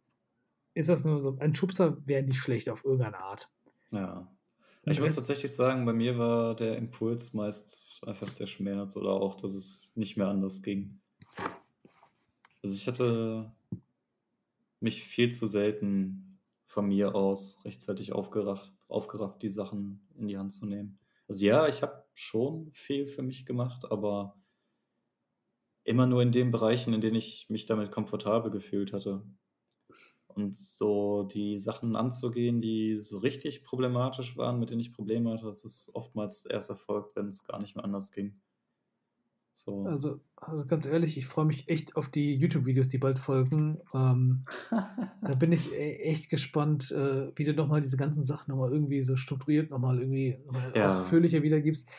[0.74, 3.50] ist das nur so, ein Schubser wäre nicht schlecht auf irgendeine Art.
[3.90, 4.30] Ja.
[4.84, 9.36] Ich muss tatsächlich sagen, bei mir war der Impuls meist einfach der Schmerz oder auch,
[9.36, 11.00] dass es nicht mehr anders ging.
[12.62, 13.52] Also ich hatte
[14.80, 20.52] mich viel zu selten von mir aus rechtzeitig aufgerafft, aufgerafft die Sachen in die Hand
[20.52, 20.98] zu nehmen.
[21.28, 24.36] Also ja, ich habe schon viel für mich gemacht, aber
[25.84, 29.22] immer nur in den Bereichen, in denen ich mich damit komfortabel gefühlt hatte.
[30.34, 35.46] Und so die Sachen anzugehen, die so richtig problematisch waren, mit denen ich Probleme hatte,
[35.46, 38.40] das ist oftmals erst erfolgt, wenn es gar nicht mehr anders ging.
[39.54, 39.94] So.
[39.94, 43.76] Also, also ganz ehrlich, ich freue mich echt auf die YouTube-Videos, die bald folgen.
[43.92, 44.44] Ähm,
[45.24, 49.02] da bin ich e echt gespannt, äh, wie du nochmal diese ganzen Sachen nochmal irgendwie
[49.02, 50.78] so strukturiert nochmal irgendwie nochmal Ja.
[50.78, 51.90] ausführlicher wiedergibst.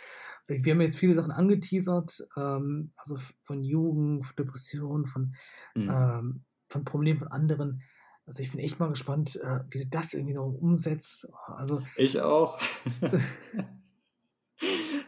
[0.47, 5.35] Wir haben jetzt viele Sachen angeteasert, ähm, also von Jugend, von Depressionen, von,
[5.75, 6.13] Mhm.
[6.13, 7.81] ähm, von Problemen von anderen.
[8.25, 11.27] Also ich bin echt mal gespannt, äh, wie du das irgendwie noch umsetzt.
[11.47, 12.59] Also Ich auch.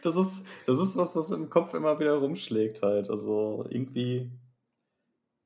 [0.02, 3.10] Das ist, das ist was, was im Kopf immer wieder rumschlägt halt.
[3.10, 4.30] Also irgendwie,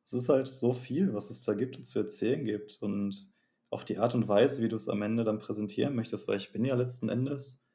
[0.05, 2.83] es ist halt so viel, was es da gibt und zu erzählen gibt.
[2.83, 3.33] Und
[3.71, 6.53] auch die Art und Weise, wie du es am Ende dann präsentieren möchtest, weil ich
[6.53, 7.67] bin ja letzten Endes,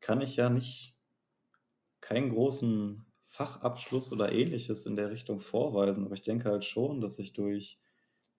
[0.00, 0.96] kann ich ja nicht
[2.00, 6.04] keinen großen Fachabschluss oder ähnliches in der Richtung vorweisen.
[6.04, 7.80] Aber ich denke halt schon, dass ich durch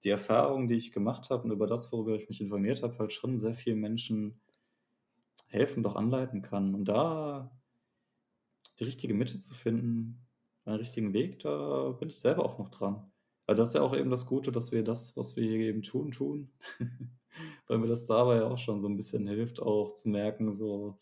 [0.04, 3.14] die Erfahrungen, die ich gemacht habe und über das, worüber ich mich informiert habe, halt
[3.14, 4.42] schon sehr vielen Menschen
[5.48, 6.74] helfen, doch anleiten kann.
[6.74, 7.52] Und da
[8.80, 10.28] die richtige Mitte zu finden,
[10.66, 13.12] einen richtigen Weg, da bin ich selber auch noch dran.
[13.46, 15.84] Weil das ist ja auch eben das Gute, dass wir das, was wir hier eben
[15.84, 16.52] tun, tun.
[17.68, 21.00] Weil mir das dabei auch schon so ein bisschen hilft, auch zu merken, so,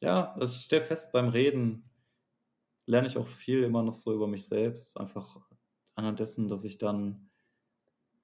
[0.00, 1.90] ja, also ich stelle fest, beim Reden
[2.86, 4.98] lerne ich auch viel immer noch so über mich selbst.
[4.98, 5.38] Einfach
[5.94, 7.27] anhand dessen, dass ich dann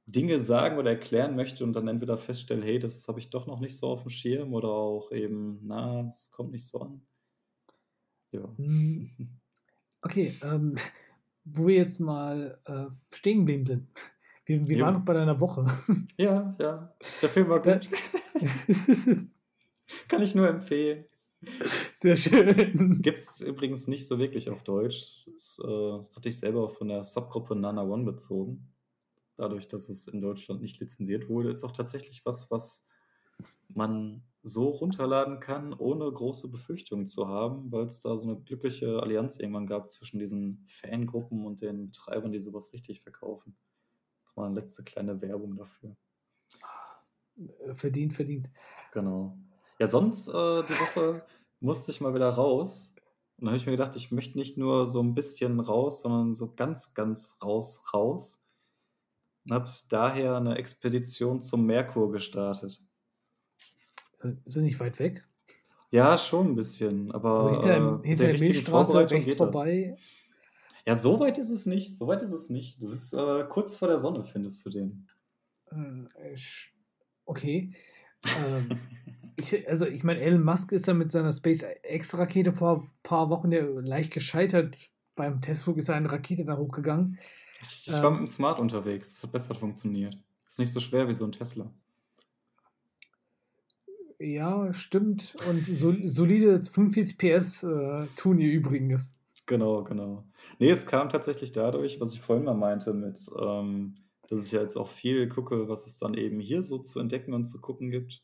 [0.07, 3.61] Dinge sagen oder erklären möchte und dann entweder feststelle, hey, das habe ich doch noch
[3.61, 7.07] nicht so auf dem Schirm oder auch eben, na, das kommt nicht so an.
[8.33, 8.43] Ja.
[8.57, 9.11] Hm,
[10.03, 10.75] okay, ähm,
[11.45, 13.89] wo wir jetzt mal äh, stehen geblieben sind.
[14.47, 14.85] Wir, wir Jo.
[14.85, 15.65] waren noch bei deiner Woche.
[16.19, 16.95] Ja, ja.
[17.23, 17.89] Der Film war gut.
[20.09, 21.07] Kann ich nur empfehlen.
[21.93, 23.01] Sehr schön.
[23.03, 25.25] Gibt es übrigens nicht so wirklich auf Deutsch.
[25.27, 28.74] Das äh, hatte ich selber von der Subgruppe Nana One bezogen.
[29.37, 32.89] Dadurch, dass es in Deutschland nicht lizenziert wurde, ist auch tatsächlich was, was
[33.69, 39.03] man so runterladen kann, ohne große Befürchtungen zu haben, weil es da so eine glückliche
[39.03, 43.57] Allianz irgendwann gab zwischen diesen Fangruppen und den Betreibern, die sowas richtig verkaufen.
[44.37, 45.97] Mal eine letzte kleine Werbung dafür.
[47.73, 48.51] Verdient, verdient.
[48.93, 49.37] Genau.
[49.79, 50.33] Ja, sonst äh,
[50.63, 51.25] die Woche
[51.61, 52.97] musste ich mal wieder raus.
[53.37, 56.35] Und dann habe ich mir gedacht, ich möchte nicht nur so ein bisschen raus, sondern
[56.35, 58.44] so ganz, ganz raus, raus.
[59.45, 62.83] Und habe daher eine Expedition zum Merkur gestartet.
[64.23, 65.27] Ist das nicht weit weg?
[65.91, 69.37] Ja, schon ein bisschen, aber Also hinter, äh, hinter der der Milchstraße rechts das.
[69.37, 69.97] vorbei.
[70.87, 71.95] Ja, so weit ist es nicht.
[71.95, 72.83] So weit ist es nicht.
[72.83, 75.09] Das ist äh, kurz vor der Sonne, findest du den.
[75.71, 76.37] Äh,
[77.25, 77.73] okay.
[78.25, 78.81] Ähm,
[79.39, 83.53] ich, also ich meine, Elon Musk ist ja mit seiner SpaceX-Rakete vor ein paar Wochen
[83.53, 84.77] ja leicht gescheitert.
[85.15, 87.19] Beim Testflug ist eine Rakete da hochgegangen.
[87.69, 88.13] Ich, ich war Ähm.
[88.13, 89.15] mit dem Smart unterwegs.
[89.15, 90.17] Das hat besser funktioniert.
[90.47, 91.73] Ist nicht so schwer wie so ein Tesla.
[94.19, 95.35] Ja, stimmt.
[95.49, 99.17] Und so, solide 45 PS äh, tun ihr Übriges.
[99.47, 100.25] Genau, genau.
[100.59, 103.97] Nee, es kam tatsächlich dadurch, was ich vorhin mal meinte, mit, ähm,
[104.29, 107.35] dass ich ja jetzt auch viel gucke, was es dann eben hier so zu entdecken
[107.35, 108.23] und zu gucken gibt.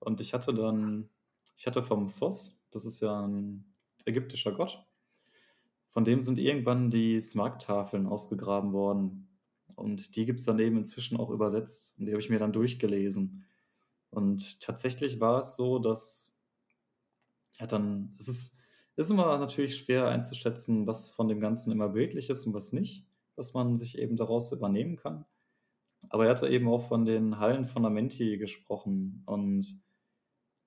[0.00, 1.08] Und ich hatte dann,
[1.56, 3.64] ich hatte vom Thos, das ist ja ein
[4.06, 4.84] ägyptischer Gott,
[5.96, 9.30] von dem sind irgendwann die Smart-Tafeln ausgegraben worden.
[9.76, 11.98] Und die gibt es dann eben inzwischen auch übersetzt.
[11.98, 13.46] Und die habe ich mir dann durchgelesen.
[14.10, 16.46] Und tatsächlich war es so, dass
[17.58, 18.60] ja dann, es ist,
[18.96, 23.08] ist immer natürlich schwer einzuschätzen, was von dem Ganzen immer bildlich ist und was nicht,
[23.34, 25.24] was man sich eben daraus übernehmen kann.
[26.10, 29.82] Aber er hatte eben auch von den Hallen Fundamenti gesprochen und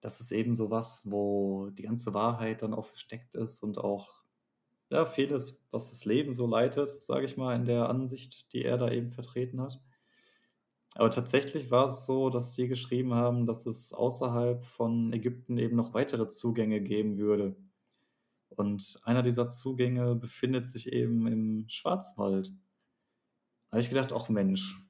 [0.02, 4.24] das ist eben so was, wo die ganze Wahrheit dann auch versteckt ist und auch
[4.90, 8.78] ja, vieles, was das Leben so leitet, sage ich mal, in der Ansicht, die er
[8.78, 9.80] da eben vertreten hat.
[10.96, 15.76] Aber tatsächlich war es so, dass sie geschrieben haben, dass es außerhalb von Ägypten eben
[15.76, 17.56] noch weitere Zugänge geben würde.
[18.50, 22.50] Und einer dieser Zugänge befindet sich eben im Schwarzwald.
[22.50, 24.84] Da habe ich gedacht, ach Mensch,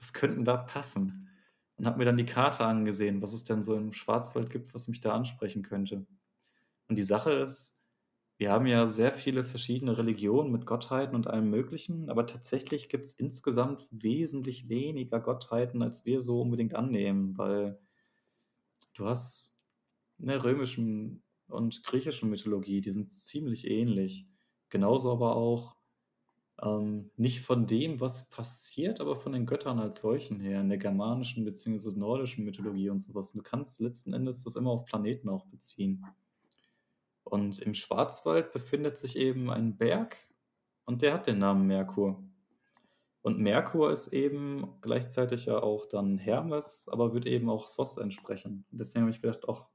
[0.00, 1.28] was könnte denn da passen?
[1.76, 4.88] Und habe mir dann die Karte angesehen, was es denn so im Schwarzwald gibt, was
[4.88, 6.06] mich da ansprechen könnte.
[6.88, 7.83] Und die Sache ist,
[8.36, 13.06] wir haben ja sehr viele verschiedene Religionen mit Gottheiten und allem Möglichen, aber tatsächlich gibt
[13.06, 17.78] es insgesamt wesentlich weniger Gottheiten, als wir so unbedingt annehmen, weil
[18.94, 19.56] du hast
[20.18, 24.26] in der römischen und griechischen Mythologie, die sind ziemlich ähnlich.
[24.68, 25.76] Genauso aber auch
[26.62, 30.78] ähm, nicht von dem, was passiert, aber von den Göttern als solchen her, in der
[30.78, 31.96] germanischen bzw.
[31.96, 33.32] nordischen Mythologie und sowas.
[33.32, 36.04] Du kannst letzten Endes das immer auf Planeten auch beziehen.
[37.24, 40.16] Und im Schwarzwald befindet sich eben ein Berg
[40.84, 42.22] und der hat den Namen Merkur.
[43.22, 48.66] Und Merkur ist eben gleichzeitig ja auch dann Hermes, aber wird eben auch Sos entsprechen.
[48.70, 49.66] Deswegen habe ich gedacht, auch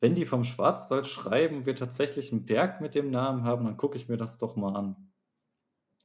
[0.00, 3.96] wenn die vom Schwarzwald schreiben, wir tatsächlich einen Berg mit dem Namen haben, dann gucke
[3.96, 5.12] ich mir das doch mal an.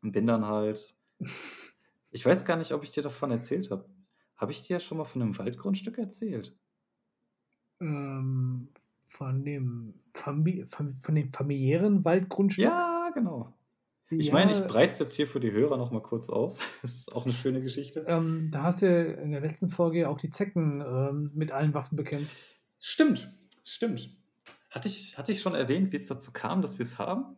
[0.02, 0.96] Und bin dann halt
[2.14, 3.90] ich weiß gar nicht, ob ich dir davon erzählt habe.
[4.36, 6.56] Habe ich dir schon mal von einem Waldgrundstück erzählt?
[7.82, 8.70] Ähm,
[9.14, 12.66] von dem Famili von dem familiären Waldgrundstück?
[12.66, 13.54] Ja, genau.
[14.10, 16.60] Ich meine, ich breite es jetzt hier für die Hörer noch mal kurz aus.
[16.82, 18.06] Das ist auch eine schöne Geschichte.
[18.08, 21.96] ähm, da hast du in der letzten Folge auch die Zecken, ähm, mit allen Waffen
[21.96, 22.36] bekämpft.
[22.80, 23.32] Stimmt,
[23.64, 24.10] stimmt.
[24.70, 27.38] Hatte ich hatte ich schon erwähnt, wie es dazu kam, dass wir es haben?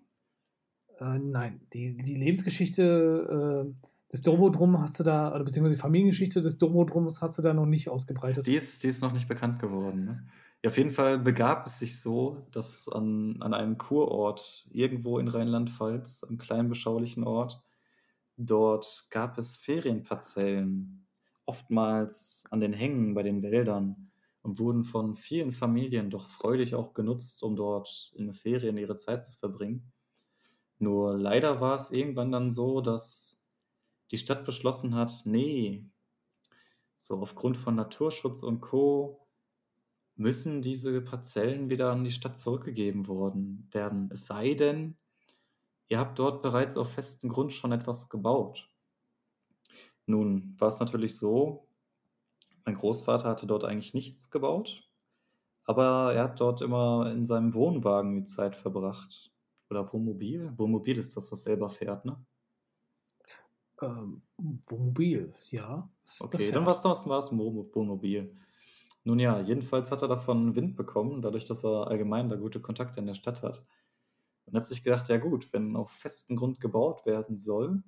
[0.99, 6.41] Äh, nein, die die Lebensgeschichte, äh, des Domodrum hast du da oder beziehungsweise die Familiengeschichte
[6.41, 8.47] des Domodrums hast du da noch nicht ausgebreitet.
[8.47, 10.27] Die ist die ist noch nicht bekannt geworden, ne?
[10.65, 15.27] Ja, auf jeden Fall begab es sich so, dass an an einem Kurort irgendwo in
[15.27, 17.61] Rheinland-Pfalz, einem kleinen beschaulichen Ort
[18.37, 21.07] dort gab es Ferienparzellen,
[21.45, 24.11] oftmals an den Hängen bei den Wäldern
[24.43, 29.25] und wurden von vielen Familien doch freudig auch genutzt, um dort in Ferien ihre Zeit
[29.25, 29.93] zu verbringen.
[30.79, 33.45] Nur leider war es irgendwann dann so, dass
[34.11, 35.89] die Stadt beschlossen hat: „Ne,
[36.97, 39.24] so aufgrund von Naturschutz und Co.
[40.15, 44.09] müssen diese Parzellen wieder an die Stadt zurückgegeben worden werden.
[44.11, 44.97] Es sei denn,
[45.87, 48.69] ihr habt dort bereits auf festem Grund schon etwas gebaut.“
[50.05, 51.67] Nun war es natürlich so,
[52.65, 54.83] mein Großvater hatte dort eigentlich nichts gebaut,
[55.65, 59.31] aber er hat dort immer in seinem Wohnwagen die Zeit verbracht.
[59.69, 60.53] Oder Wohnmobil?
[60.57, 62.23] Wohnmobil ist das, was selber fährt, ne?
[63.81, 64.21] Ähm,
[64.67, 65.89] Wohnmobil, ja.
[66.19, 68.35] Okay, dann war's das war's Wohnmobil.
[69.05, 72.99] Nun ja, jedenfalls hat er davon Wind bekommen, dadurch, dass er allgemein da gute Kontakte
[72.99, 73.65] in der Stadt hat.
[74.45, 77.83] Und hat sich gedacht: „Ja gut, wenn auf festem Grund gebaut werden soll,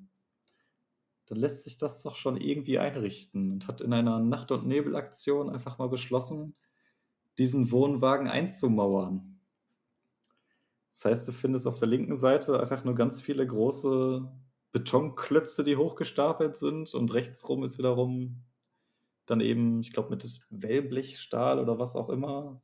[1.27, 5.49] dann lässt sich das doch schon irgendwie einrichten.“ Und hat in einer Nacht und Nebelaktion
[5.49, 6.56] einfach mal beschlossen,
[7.38, 9.39] diesen Wohnwagen einzumauern.
[10.91, 14.27] Das heißt, du findest auf der linken Seite einfach nur ganz viele große
[14.72, 18.44] Betonklötze, die hochgestapelt sind und rechtsrum ist wiederum
[19.28, 22.62] dann eben, ich glaube, mit Wellblechstahl oder was auch immer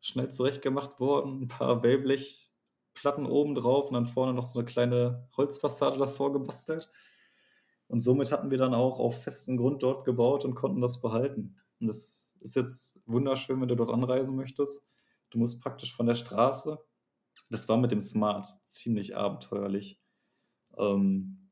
[0.00, 1.42] schnell zurechtgemacht worden.
[1.42, 6.90] Ein paar Wellblechplatten oben drauf und dann vorne noch so eine kleine Holzfassade davor gebastelt.
[7.88, 11.56] Und somit hatten wir dann auch auf festem Grund dort gebaut und konnten das behalten.
[11.80, 14.86] Und das ist jetzt wunderschön, wenn du dort anreisen möchtest.
[15.30, 16.78] Du musst praktisch von der Straße
[17.52, 20.00] das war mit dem Smart ziemlich abenteuerlich.
[20.76, 21.50] Ähm,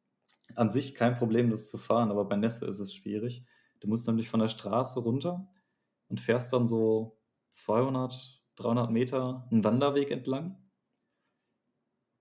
[0.57, 3.45] an sich kein Problem, das zu fahren, aber bei Nässe ist es schwierig.
[3.81, 5.49] Du musst nämlich von der Straße runter
[6.09, 7.19] und fährst dann so
[7.51, 10.57] 200, 300 Meter einen Wanderweg entlang.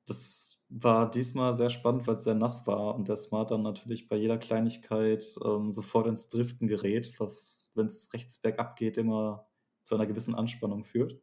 [0.05, 4.07] Das war diesmal sehr spannend, weil es sehr nass war und der Smart dann natürlich
[4.07, 9.47] bei jeder Kleinigkeit ähm, sofort ins Driften gerät, was, wenn es rechts bergab geht, immer
[9.83, 11.13] zu einer gewissen Anspannung führt.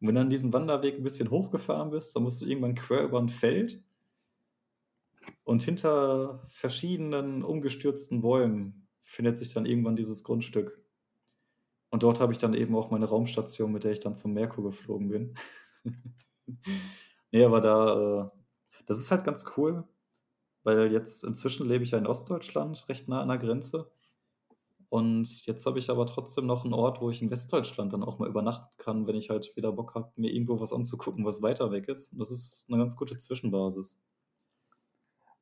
[0.00, 3.02] Und wenn du dann diesen Wanderweg ein bisschen hochgefahren bist, dann musst du irgendwann quer
[3.02, 3.84] über ein Feld
[5.42, 10.82] und hinter verschiedenen umgestürzten Bäumen findet sich dann irgendwann dieses Grundstück.
[11.90, 14.64] Und dort habe ich dann eben auch meine Raumstation, mit der ich dann zum Merkur
[14.64, 15.34] geflogen bin.
[17.32, 18.28] Ne, aber da, äh
[18.86, 19.84] das ist halt ganz cool,
[20.62, 23.90] weil jetzt inzwischen lebe ich ja in Ostdeutschland, recht nah an der Grenze.
[24.88, 28.18] Und jetzt habe ich aber trotzdem noch einen Ort, wo ich in Westdeutschland dann auch
[28.18, 31.72] mal übernachten kann, wenn ich halt wieder Bock habe, mir irgendwo was anzugucken, was weiter
[31.72, 32.12] weg ist.
[32.12, 34.04] Und das ist eine ganz gute Zwischenbasis.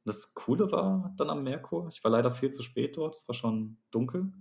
[0.05, 3.35] Das Coole war dann am Merkur, ich war leider viel zu spät dort, es war
[3.35, 4.33] schon dunkel.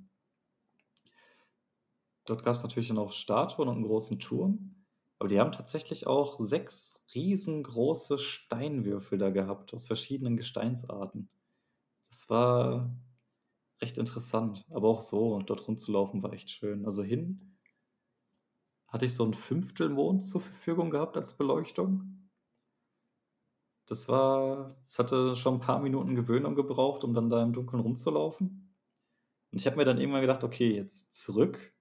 [2.26, 4.86] Dort gab es natürlich dann auch Statuen und einen großen Turm,
[5.20, 11.30] aber die haben tatsächlich auch sechs riesengroße Steinwürfel da gehabt aus verschiedenen Gesteinsarten.
[12.10, 12.96] Das war
[13.82, 16.86] recht interessant, aber auch so dort rumzulaufen war echt schön.
[16.86, 17.58] Also hin
[18.88, 22.21] hatte ich so ein Fünftelmond zur Verfügung gehabt als Beleuchtung.
[23.86, 27.82] Das war es hatte schon ein paar Minuten Gewöhnung gebraucht, um dann da im Dunkeln
[27.82, 28.76] rumzulaufen.
[29.52, 31.74] Und ich habe mir dann irgendwann gedacht: „Okay, jetzt zurück.“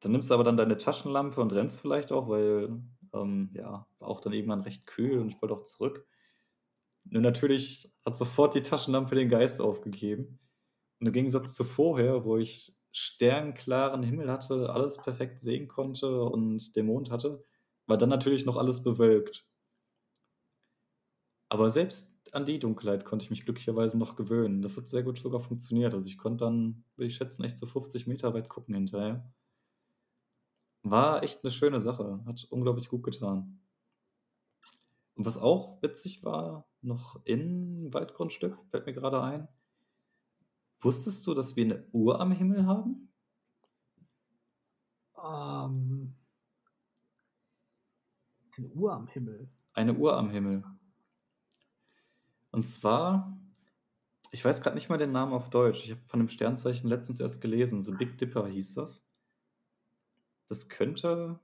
[0.00, 2.82] Dann nimmst du aber dann deine Taschenlampe und rennst vielleicht auch, weil,
[3.12, 6.06] ähm, ja, war auch dann irgendwann recht kühl und ich wollte auch zurück.
[7.04, 10.40] Nur natürlich hat sofort die Taschenlampe den Geist aufgegeben.
[11.00, 16.76] Und im Gegensatz zu vorher, wo ich sternklaren Himmel hatte, alles perfekt sehen konnte und
[16.76, 17.44] den Mond hatte,
[17.86, 19.45] war dann natürlich noch alles bewölkt.
[21.48, 24.62] Aber selbst an die Dunkelheit konnte ich mich glücklicherweise noch gewöhnen.
[24.62, 25.94] Das hat sehr gut sogar funktioniert.
[25.94, 29.32] Also, ich konnte dann, würde ich schätzen, echt so 50 Meter weit gucken hinterher.
[30.82, 33.60] War echt eine schöne Sache, hat unglaublich gut getan.
[35.16, 39.48] Und was auch witzig war, noch in Waldgrundstück, fällt mir gerade ein.
[40.78, 43.08] Wusstest du, dass wir eine Uhr am Himmel haben?
[45.16, 46.14] Ähm,
[48.56, 49.48] Eine Uhr am Himmel.
[49.72, 50.62] Eine Uhr am Himmel.
[52.56, 53.38] Und zwar,
[54.30, 55.84] ich weiß gerade nicht mal den Namen auf Deutsch.
[55.84, 57.82] Ich habe von dem Sternzeichen letztens erst gelesen.
[57.82, 59.12] The Big Dipper hieß das.
[60.48, 61.38] Das könnte.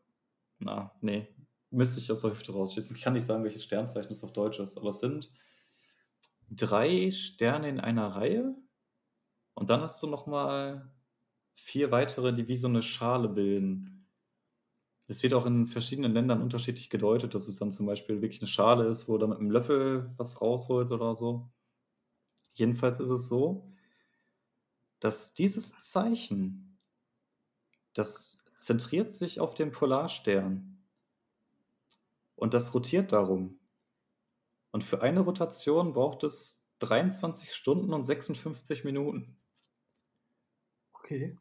[0.59, 1.29] Na, nee.
[1.69, 2.97] Müsste ich aus der Hüfte rausschießen.
[2.97, 5.31] Ich kann nicht sagen, welches Sternzeichen es auf Deutsch ist, aber es sind
[6.49, 8.55] drei Sterne in einer Reihe.
[9.53, 10.91] Und dann hast du nochmal
[11.53, 14.02] vier weitere, die wie so eine Schale bilden.
[15.09, 18.49] Das wird auch in verschiedenen Ländern unterschiedlich gedeutet, dass es dann zum Beispiel wirklich eine
[18.49, 21.51] Schale ist, wo du mit einem Löffel was rausholst oder so.
[22.55, 23.73] Jedenfalls ist es so,
[25.01, 26.79] dass dieses Zeichen,
[27.93, 30.85] das zentriert sich auf dem Polarstern
[32.37, 33.59] und das rotiert darum.
[34.71, 39.37] Und für eine Rotation braucht es 23 Stunden und 56 Minuten.
[40.95, 41.37] Okay.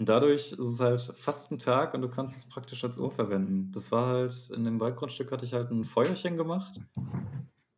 [0.00, 3.10] Und dadurch ist es halt fast ein Tag und du kannst es praktisch als Uhr
[3.10, 3.70] verwenden.
[3.70, 6.80] Das war halt, in dem Waldgrundstück hatte ich halt ein Feuerchen gemacht.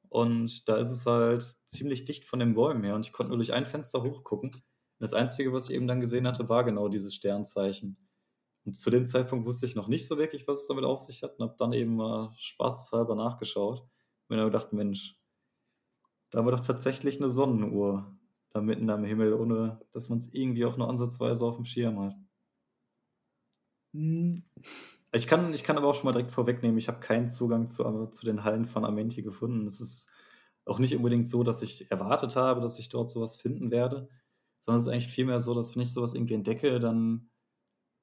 [0.08, 3.38] Und da ist es halt ziemlich dicht von den Bäumen her und ich konnte nur
[3.38, 4.62] durch ein Fenster hochgucken.
[5.00, 7.96] Das Einzige, was ich eben dann gesehen hatte, war genau dieses Sternzeichen.
[8.64, 11.24] Und zu dem Zeitpunkt wusste ich noch nicht so wirklich, was es damit auf sich
[11.24, 13.80] hat und habe dann eben mal spaßeshalber nachgeschaut.
[14.28, 15.18] Und dann gedacht, Mensch,
[16.30, 18.16] da war doch tatsächlich eine Sonnenuhr
[18.52, 22.00] da mitten am Himmel, ohne dass man es irgendwie auch nur ansatzweise auf dem Schirm
[22.00, 22.14] hat.
[23.94, 24.44] Hm.
[25.14, 28.06] Ich kann, ich kann aber auch schon mal direkt vorwegnehmen, ich habe keinen Zugang zu,
[28.06, 29.66] zu den Hallen von Amenti gefunden.
[29.66, 30.10] Es ist
[30.64, 34.08] auch nicht unbedingt so, dass ich erwartet habe, dass ich dort sowas finden werde,
[34.60, 37.30] sondern es ist eigentlich vielmehr so, dass wenn ich sowas irgendwie entdecke, dann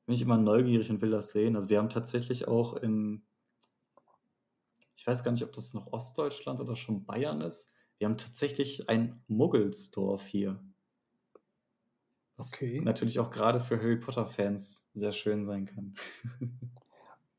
[0.06, 1.56] bin ich immer neugierig und will das sehen.
[1.56, 3.26] Also wir haben tatsächlich auch in,
[4.96, 8.90] ich weiß gar nicht, ob das noch Ostdeutschland oder schon Bayern ist, wir haben tatsächlich
[8.90, 10.60] ein Muggelsdorf hier.
[12.38, 12.80] Was Okay.
[12.82, 15.94] natürlich auch gerade für Harry Potter-Fans sehr schön sein kann.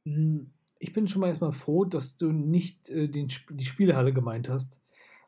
[0.05, 4.49] Hm, Ich bin schon mal erstmal froh, dass du nicht äh, den, die Spielehalle gemeint
[4.49, 4.81] hast,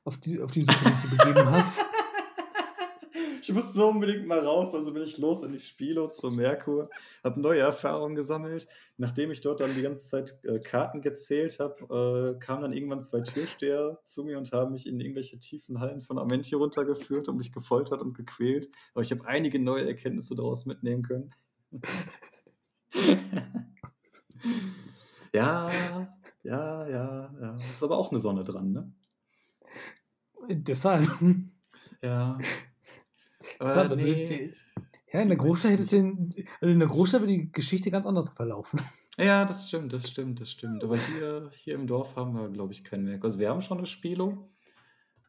[0.05, 1.81] auf die, auf die Suche, die du begeben hast.
[3.53, 6.89] Ich musste so unbedingt mal raus, also bin ich los in die Spiele zu Merkur,
[7.23, 8.67] habe neue Erfahrungen gesammelt.
[8.97, 13.03] Nachdem ich dort dann die ganze Zeit äh, Karten gezählt habe, äh, kamen dann irgendwann
[13.03, 17.37] zwei Türsteher zu mir und haben mich in irgendwelche tiefen Hallen von Amenti runtergeführt und
[17.37, 18.71] mich gefoltert und gequält.
[18.95, 21.35] Aber ich habe einige neue Erkenntnisse daraus mitnehmen können.
[25.35, 25.69] ja,
[26.43, 27.57] ja, ja, ja.
[27.57, 28.91] Ist aber auch eine Sonne dran, ne?
[30.49, 31.07] Deshalb.
[32.01, 32.39] Ja.
[33.63, 34.25] Aber Deshalb, also nee.
[34.25, 34.55] die,
[35.13, 36.31] ja, in der Großstadt hätte es den,
[36.61, 38.81] also in der Großstadt wäre die Geschichte ganz anders verlaufen.
[39.19, 40.83] Ja, das stimmt, das stimmt, das stimmt.
[40.83, 43.23] Aber hier, hier im Dorf haben wir, glaube ich, keinen Merk.
[43.23, 44.49] Also wir haben schon eine Spilo,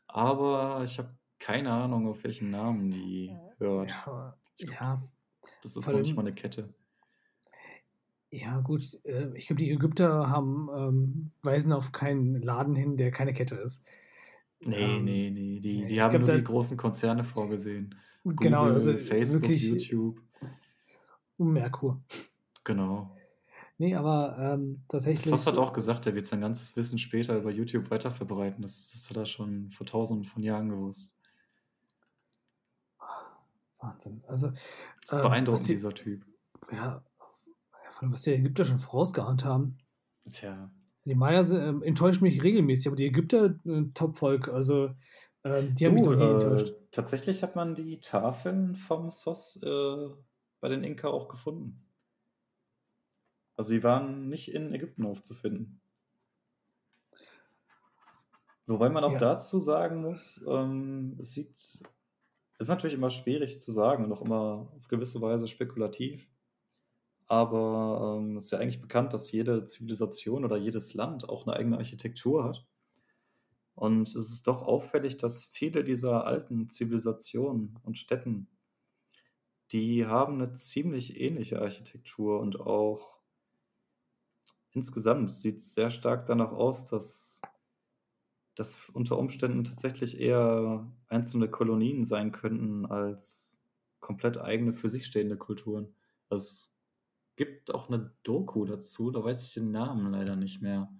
[0.07, 3.89] aber ich habe keine Ahnung, auf welchen Namen die hört.
[3.89, 5.01] Ja, glaub, ja,
[5.61, 6.73] Das ist noch nicht mal eine Kette.
[8.31, 8.83] ja gut.
[9.03, 13.55] äh, Ich glaube, die Ägypter haben, ähm, weisen auf keinen Laden hin, der keine Kette
[13.55, 13.85] ist.
[14.61, 15.59] Nee, Ähm, nee, nee.
[15.59, 17.95] Die, die haben glaub, nur die großen Konzerne vorgesehen.
[18.23, 20.21] Genau, Google, also Facebook, wirklich YouTube.
[21.37, 22.01] um Merkur.
[22.63, 23.15] Genau.
[23.77, 25.29] Nee, aber ähm, Das tatsächlich.
[25.31, 28.61] Voss hat auch gesagt, er wird sein ganzes Wissen später über YouTube weiterverbreiten.
[28.61, 31.15] Das, das hat er schon vor tausenden von Jahren gewusst.
[33.79, 34.23] Wahnsinn.
[34.27, 34.61] Also, Das
[35.05, 36.25] ist ähm, beeindruckend, die, dieser Typ.
[36.71, 37.03] ja,
[38.03, 39.77] allem, was die Ägypter schon vorausgeahnt haben.
[40.29, 40.69] Tja.
[41.05, 44.91] Die Maya ähm, enttäuschen mich regelmäßig, aber die Ägypter, äh, Top-Volk, also
[45.45, 46.29] ähm, die haben mich Du, noch nie
[46.65, 46.75] äh, enttäuscht.
[46.91, 50.09] tatsächlich hat man die Tafeln vom Sos äh,
[50.61, 51.85] bei den Inka auch gefunden.
[53.57, 55.81] Also die waren nicht in Ägypten aufzufinden.
[58.67, 59.17] Wobei man auch Ja.
[59.17, 61.81] dazu sagen muss, ähm, es sieht, es
[62.59, 66.29] ist natürlich immer schwierig zu sagen und auch immer auf gewisse Weise spekulativ.
[67.27, 71.55] Aber ähm, es ist ja eigentlich bekannt, dass jede Zivilisation oder jedes Land auch eine
[71.57, 72.67] eigene Architektur hat.
[73.75, 78.47] Und es ist doch auffällig, dass viele dieser alten Zivilisationen und Städten,
[79.71, 83.19] die haben eine ziemlich ähnliche Architektur und auch
[84.71, 87.41] insgesamt sieht es sehr stark danach aus, dass
[88.55, 93.59] das unter Umständen tatsächlich eher einzelne Kolonien sein könnten als
[93.99, 95.95] komplett eigene für sich stehende Kulturen.
[96.29, 96.77] Also es
[97.35, 100.93] gibt auch eine Doku dazu, da weiß ich den Namen leider nicht mehr.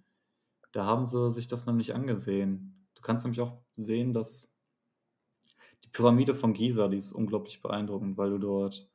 [0.73, 2.87] Da haben sie sich das nämlich angesehen.
[2.95, 4.61] Du kannst nämlich auch sehen, dass
[5.83, 8.91] die Pyramide von Giza, die ist unglaublich beeindruckend, weil du dort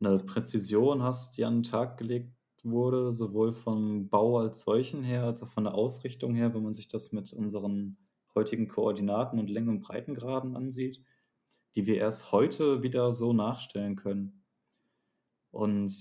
[0.00, 2.34] eine Präzision hast, die an den Tag gelegt
[2.64, 6.74] wurde, sowohl vom Bau als solchen her, als auch von der Ausrichtung her, wenn man
[6.74, 7.96] sich das mit unseren
[8.34, 11.04] heutigen Koordinaten und Längen- und Breitengraden ansieht,
[11.76, 14.44] die wir erst heute wieder so nachstellen können.
[15.52, 15.92] Und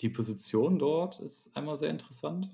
[0.00, 2.50] die Position dort ist einmal sehr interessant.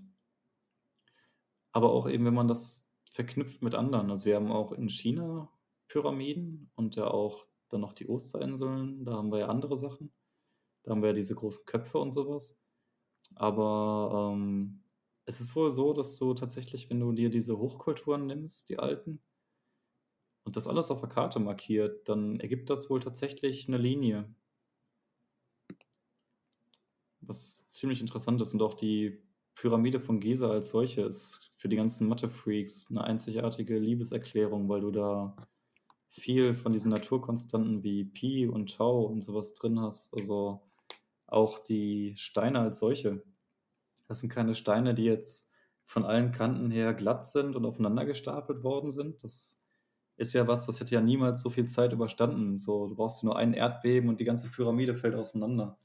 [1.72, 4.10] Aber auch eben, wenn man das verknüpft mit anderen.
[4.10, 5.50] Also wir haben auch in China
[5.88, 10.12] Pyramiden und ja auch dann noch die Osterinseln, da haben wir ja andere Sachen.
[10.82, 12.66] Da haben wir ja diese großen Köpfe und sowas.
[13.34, 14.82] Aber ähm,
[15.24, 19.20] es ist wohl so, dass du tatsächlich, wenn du dir diese Hochkulturen nimmst, die alten,
[20.44, 24.34] und das alles auf der Karte markiert, dann ergibt das wohl tatsächlich eine Linie.
[27.20, 28.52] Was ziemlich interessant ist.
[28.52, 29.22] Und auch die
[29.54, 34.90] Pyramide von Giza als solche ist für die ganzen Mathe-Freaks eine einzigartige Liebeserklärung, weil du
[34.90, 35.36] da
[36.08, 40.12] viel von diesen Naturkonstanten wie Pi und Tau und sowas drin hast.
[40.12, 40.60] Also
[41.28, 43.22] auch die Steine als solche.
[44.08, 48.64] Das sind keine Steine, die jetzt von allen Kanten her glatt sind und aufeinander gestapelt
[48.64, 49.22] worden sind.
[49.22, 49.64] Das
[50.16, 52.58] ist ja was, das hätte ja niemals so viel Zeit überstanden.
[52.58, 55.78] So, du brauchst nur ein Erdbeben und die ganze Pyramide fällt auseinander.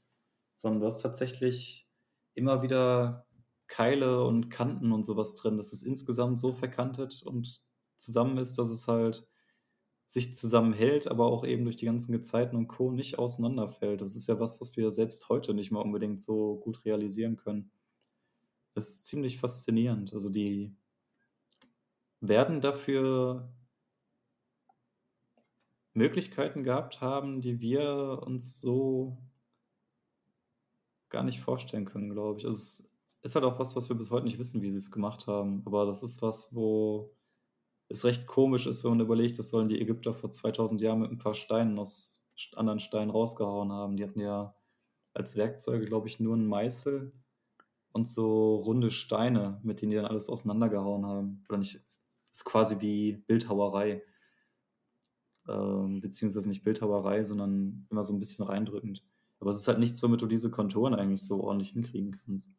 [0.56, 1.88] Sondern du hast tatsächlich
[2.34, 3.27] immer wieder
[3.68, 7.62] Keile und Kanten und sowas drin, dass es insgesamt so verkantet und
[7.96, 9.28] zusammen ist, dass es halt
[10.06, 12.90] sich zusammenhält, aber auch eben durch die ganzen Gezeiten und Co.
[12.90, 14.00] nicht auseinanderfällt.
[14.00, 17.70] Das ist ja was, was wir selbst heute nicht mal unbedingt so gut realisieren können.
[18.74, 20.14] Das ist ziemlich faszinierend.
[20.14, 20.74] Also die
[22.20, 23.52] werden dafür
[25.92, 29.18] Möglichkeiten gehabt haben, die wir uns so
[31.10, 32.46] gar nicht vorstellen können, glaube ich.
[32.46, 34.90] Also es ist halt auch was, was wir bis heute nicht wissen, wie sie es
[34.90, 35.62] gemacht haben.
[35.66, 37.14] Aber das ist was, wo
[37.88, 41.10] es recht komisch ist, wenn man überlegt, das sollen die Ägypter vor 2000 Jahren mit
[41.10, 42.24] ein paar Steinen aus
[42.54, 43.96] anderen Steinen rausgehauen haben.
[43.96, 44.54] Die hatten ja
[45.14, 47.12] als Werkzeuge, glaube ich, nur einen Meißel
[47.92, 51.44] und so runde Steine, mit denen die dann alles auseinandergehauen haben.
[51.48, 51.80] Oder nicht,
[52.32, 54.02] ist quasi wie Bildhauerei.
[55.48, 59.02] Ähm, beziehungsweise nicht Bildhauerei, sondern immer so ein bisschen reindrückend.
[59.40, 62.57] Aber es ist halt nichts, womit du diese Konturen eigentlich so ordentlich hinkriegen kannst.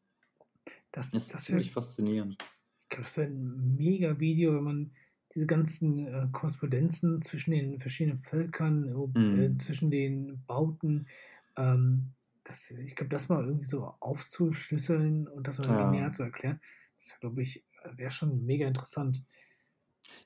[0.92, 2.38] Das, das ist das ziemlich wär, faszinierend.
[2.84, 4.92] Ich glaube, das wäre ein mega Video, wenn man
[5.34, 9.58] diese ganzen äh, Korrespondenzen zwischen den verschiedenen Völkern, äh, mhm.
[9.58, 11.08] zwischen den Bauten,
[11.56, 12.14] ähm,
[12.44, 15.92] das, ich glaube, das mal irgendwie so aufzuschlüsseln und das mal ja.
[15.92, 16.60] näher zu erklären,
[16.98, 17.64] das glaube ich,
[17.96, 19.24] wäre schon mega interessant.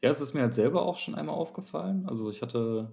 [0.02, 2.08] Ja, es ist mir halt selber auch schon einmal aufgefallen.
[2.08, 2.92] Also ich hatte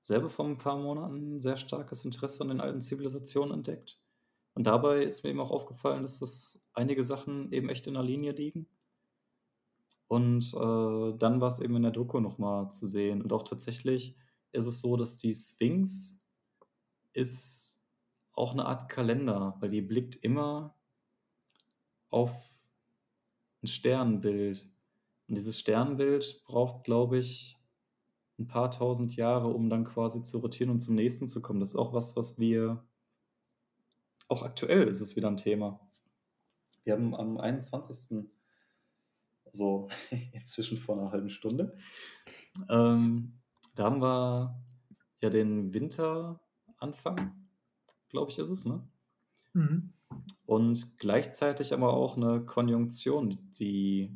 [0.00, 3.98] selber vor ein paar Monaten ein sehr starkes Interesse an den alten Zivilisationen entdeckt.
[4.54, 8.02] Und dabei ist mir eben auch aufgefallen, dass das einige Sachen eben echt in der
[8.02, 8.68] Linie liegen.
[10.06, 13.20] Und äh, dann war es eben in der Doku nochmal zu sehen.
[13.22, 14.16] Und auch tatsächlich
[14.52, 16.28] ist es so, dass die Sphinx
[17.12, 17.82] ist
[18.32, 20.76] auch eine Art Kalender, weil die blickt immer
[22.10, 22.32] auf
[23.62, 24.68] ein Sternbild.
[25.28, 27.56] Und dieses Sternbild braucht, glaube ich,
[28.38, 31.60] ein paar tausend Jahre, um dann quasi zu rotieren und zum nächsten zu kommen.
[31.60, 32.84] Das ist auch was, was wir,
[34.28, 35.80] auch aktuell ist es wieder ein Thema.
[36.84, 38.26] Wir haben am 21
[39.52, 39.88] so
[40.32, 41.76] inzwischen vor einer halben Stunde.
[42.68, 43.40] Ähm,
[43.74, 44.62] da haben wir
[45.20, 47.32] ja den Winteranfang,
[48.08, 48.86] glaube ich, ist es, ne?
[49.52, 49.92] Mhm.
[50.46, 54.12] Und gleichzeitig aber auch eine Konjunktion, die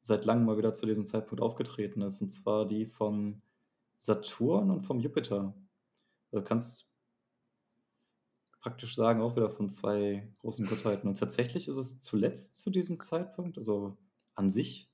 [0.00, 3.42] seit langem mal wieder zu diesem Zeitpunkt aufgetreten ist, und zwar die vom
[3.96, 5.54] Saturn und vom Jupiter.
[6.30, 6.93] Du kannst
[8.64, 11.06] praktisch sagen, auch wieder von zwei großen Gottheiten.
[11.06, 13.98] Und tatsächlich ist es zuletzt zu diesem Zeitpunkt, also
[14.34, 14.90] an sich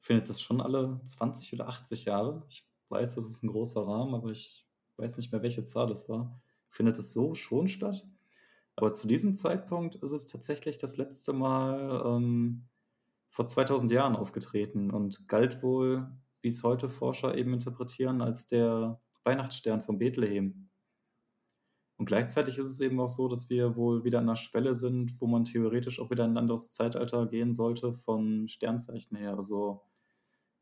[0.00, 2.42] findet das schon alle 20 oder 80 Jahre.
[2.48, 4.66] Ich weiß, das ist ein großer Rahmen, aber ich
[4.96, 6.40] weiß nicht mehr, welche Zahl das war.
[6.70, 8.08] Findet es so schon statt?
[8.74, 12.68] Aber zu diesem Zeitpunkt ist es tatsächlich das letzte Mal ähm,
[13.28, 16.10] vor 2000 Jahren aufgetreten und galt wohl,
[16.40, 20.70] wie es heute Forscher eben interpretieren, als der Weihnachtsstern von Bethlehem.
[21.96, 25.20] Und gleichzeitig ist es eben auch so, dass wir wohl wieder an der Schwelle sind,
[25.20, 29.36] wo man theoretisch auch wieder in ein anderes Zeitalter gehen sollte vom Sternzeichen her.
[29.36, 29.82] Also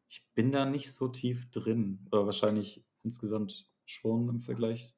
[0.09, 2.07] ich bin da nicht so tief drin.
[2.13, 4.95] Oder wahrscheinlich insgesamt schon im Vergleich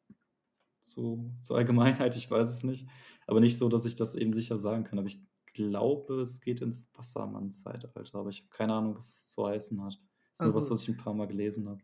[0.81, 2.89] zu, zur Allgemeinheit, ich weiß es nicht.
[3.27, 4.99] Aber nicht so, dass ich das eben sicher sagen kann.
[4.99, 8.19] Aber ich glaube, es geht ins Wassermann-Zeitalter.
[8.19, 9.95] Aber ich habe keine Ahnung, was das zu heißen hat.
[9.95, 11.81] Das ist also, nur was, was ich ein paar Mal gelesen habe.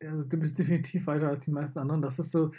[0.00, 2.02] Also du bist definitiv weiter als die meisten anderen.
[2.02, 2.52] Das ist so,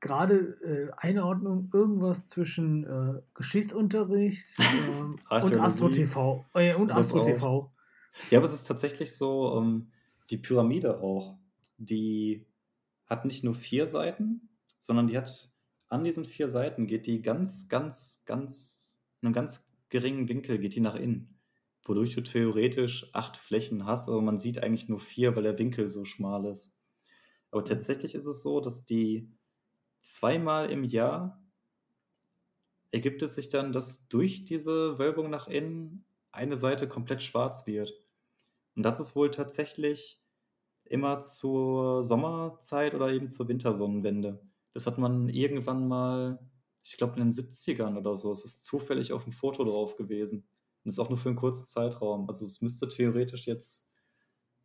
[0.00, 6.44] gerade äh, Einordnung irgendwas zwischen äh, Geschichtsunterricht äh, und Astro TV.
[6.54, 7.72] Äh, und Astro TV.
[8.30, 9.90] Ja, aber es ist tatsächlich so, ähm,
[10.30, 11.36] die Pyramide auch,
[11.76, 12.46] die
[13.06, 14.48] hat nicht nur vier Seiten,
[14.78, 15.50] sondern die hat
[15.88, 20.76] an diesen vier Seiten geht die ganz, ganz, ganz, in einem ganz geringen Winkel geht
[20.76, 21.36] die nach innen.
[21.82, 25.88] Wodurch du theoretisch acht Flächen hast, aber man sieht eigentlich nur vier, weil der Winkel
[25.88, 26.78] so schmal ist.
[27.50, 29.28] Aber tatsächlich ist es so, dass die
[30.00, 31.42] zweimal im Jahr
[32.90, 37.92] ergibt es sich dann, dass durch diese Wölbung nach innen eine Seite komplett schwarz wird.
[38.76, 40.20] Und das ist wohl tatsächlich
[40.84, 44.40] immer zur Sommerzeit oder eben zur Wintersonnenwende.
[44.74, 46.40] Das hat man irgendwann mal,
[46.82, 50.48] ich glaube in den 70ern oder so, es ist zufällig auf dem Foto drauf gewesen.
[50.82, 52.28] Und das ist auch nur für einen kurzen Zeitraum.
[52.28, 53.92] Also es müsste theoretisch jetzt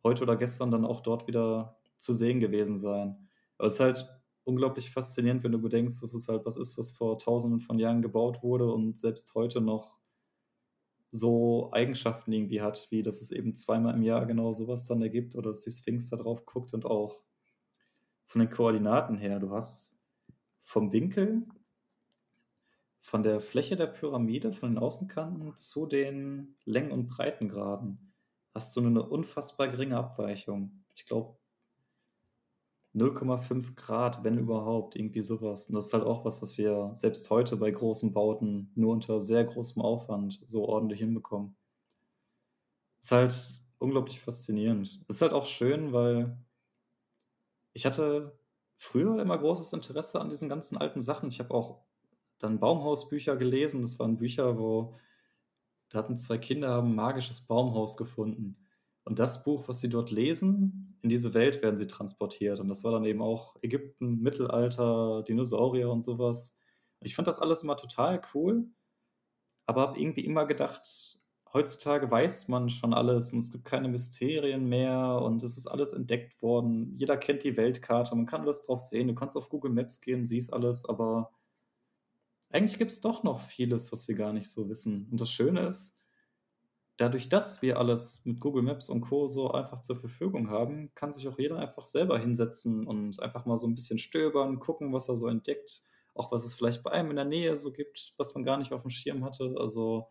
[0.02, 3.28] heute oder gestern dann auch dort wieder zu sehen gewesen sein.
[3.58, 4.08] Aber es ist halt
[4.46, 8.00] unglaublich faszinierend, wenn du bedenkst, dass es halt was ist, was vor tausenden von Jahren
[8.00, 9.98] gebaut wurde und selbst heute noch
[11.10, 15.34] so Eigenschaften irgendwie hat, wie dass es eben zweimal im Jahr genau sowas dann ergibt
[15.34, 17.22] oder dass die Sphinx da drauf guckt und auch
[18.26, 20.04] von den Koordinaten her, du hast
[20.60, 21.46] vom Winkel,
[23.00, 28.12] von der Fläche der Pyramide, von den Außenkanten zu den Längen- und Breitengraden,
[28.54, 30.84] hast du eine unfassbar geringe Abweichung.
[30.94, 31.36] Ich glaube
[32.96, 35.68] 0,5 Grad, wenn überhaupt, irgendwie sowas.
[35.68, 39.20] Und das ist halt auch was, was wir selbst heute bei großen Bauten nur unter
[39.20, 41.56] sehr großem Aufwand so ordentlich hinbekommen.
[43.02, 45.00] Ist halt unglaublich faszinierend.
[45.08, 46.38] Ist halt auch schön, weil
[47.74, 48.38] ich hatte
[48.78, 51.28] früher immer großes Interesse an diesen ganzen alten Sachen.
[51.28, 51.82] Ich habe auch
[52.38, 53.82] dann Baumhausbücher gelesen.
[53.82, 54.96] Das waren Bücher, wo
[55.90, 58.65] da hatten zwei Kinder haben ein magisches Baumhaus gefunden.
[59.06, 62.58] Und das Buch, was sie dort lesen, in diese Welt werden sie transportiert.
[62.58, 66.60] Und das war dann eben auch Ägypten, Mittelalter, Dinosaurier und sowas.
[67.00, 68.68] Ich fand das alles immer total cool,
[69.66, 71.20] aber habe irgendwie immer gedacht,
[71.52, 75.92] heutzutage weiß man schon alles und es gibt keine Mysterien mehr und es ist alles
[75.92, 76.96] entdeckt worden.
[76.96, 79.06] Jeder kennt die Weltkarte, man kann alles drauf sehen.
[79.06, 81.30] Du kannst auf Google Maps gehen, siehst alles, aber
[82.50, 85.06] eigentlich gibt es doch noch vieles, was wir gar nicht so wissen.
[85.12, 85.95] Und das Schöne ist,
[86.96, 89.26] dadurch, dass wir alles mit Google Maps und Co.
[89.26, 93.58] so einfach zur Verfügung haben, kann sich auch jeder einfach selber hinsetzen und einfach mal
[93.58, 95.82] so ein bisschen stöbern, gucken, was er so entdeckt.
[96.14, 98.72] Auch was es vielleicht bei einem in der Nähe so gibt, was man gar nicht
[98.72, 99.54] auf dem Schirm hatte.
[99.58, 100.08] Also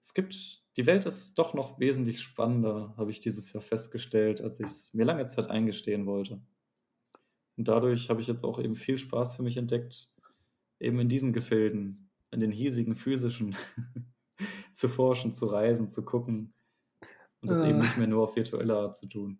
[0.00, 4.60] es gibt, die Welt ist doch noch wesentlich spannender, habe ich dieses Jahr festgestellt, als
[4.60, 6.42] ich es mir lange Zeit eingestehen wollte.
[7.56, 10.10] Und dadurch habe ich jetzt auch eben viel Spaß für mich entdeckt,
[10.78, 13.56] eben in diesen Gefilden, in den hiesigen physischen
[14.78, 16.54] zu forschen, zu reisen, zu gucken
[17.40, 19.38] und das äh, eben nicht mehr nur auf virtuelle Art zu tun.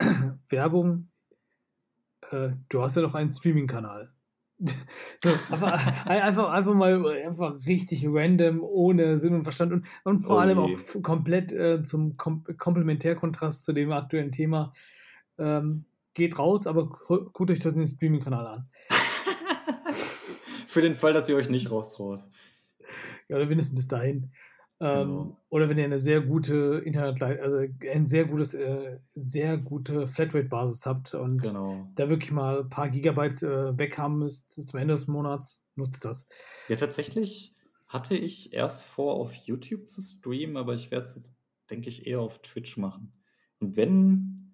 [0.48, 1.08] Werbung.
[2.30, 4.12] Äh, du hast ja noch einen Streaming-Kanal.
[5.22, 10.36] so, einfach, einfach, einfach mal einfach richtig random, ohne Sinn und Verstand und, und vor
[10.36, 14.72] oh allem auch komplett äh, zum Kom Komplementärkontrast zu dem aktuellen Thema.
[15.38, 18.68] Ähm, geht raus, aber guckt euch den Streaming-Kanal an.
[20.66, 22.20] Für den Fall, dass ihr euch nicht raustraut.
[23.28, 24.32] Ja, oder mindestens bis dahin.
[24.80, 25.36] Ähm, genau.
[25.50, 27.58] Oder wenn ihr eine sehr gute Internetleitung, also
[27.92, 31.86] ein sehr gutes, äh, sehr gute Flatrate-Basis habt und genau.
[31.96, 36.04] da wirklich mal ein paar Gigabyte äh, weg haben müsst zum Ende des Monats, nutzt
[36.06, 36.26] das.
[36.68, 37.54] Ja, tatsächlich
[37.88, 41.38] hatte ich erst vor, auf YouTube zu streamen, aber ich werde es jetzt,
[41.68, 43.12] denke ich, eher auf Twitch machen.
[43.58, 44.52] Und wenn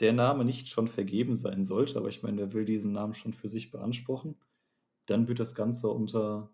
[0.00, 3.32] der Name nicht schon vergeben sein sollte, aber ich meine, wer will diesen Namen schon
[3.32, 4.36] für sich beanspruchen,
[5.06, 6.50] dann wird das Ganze unter,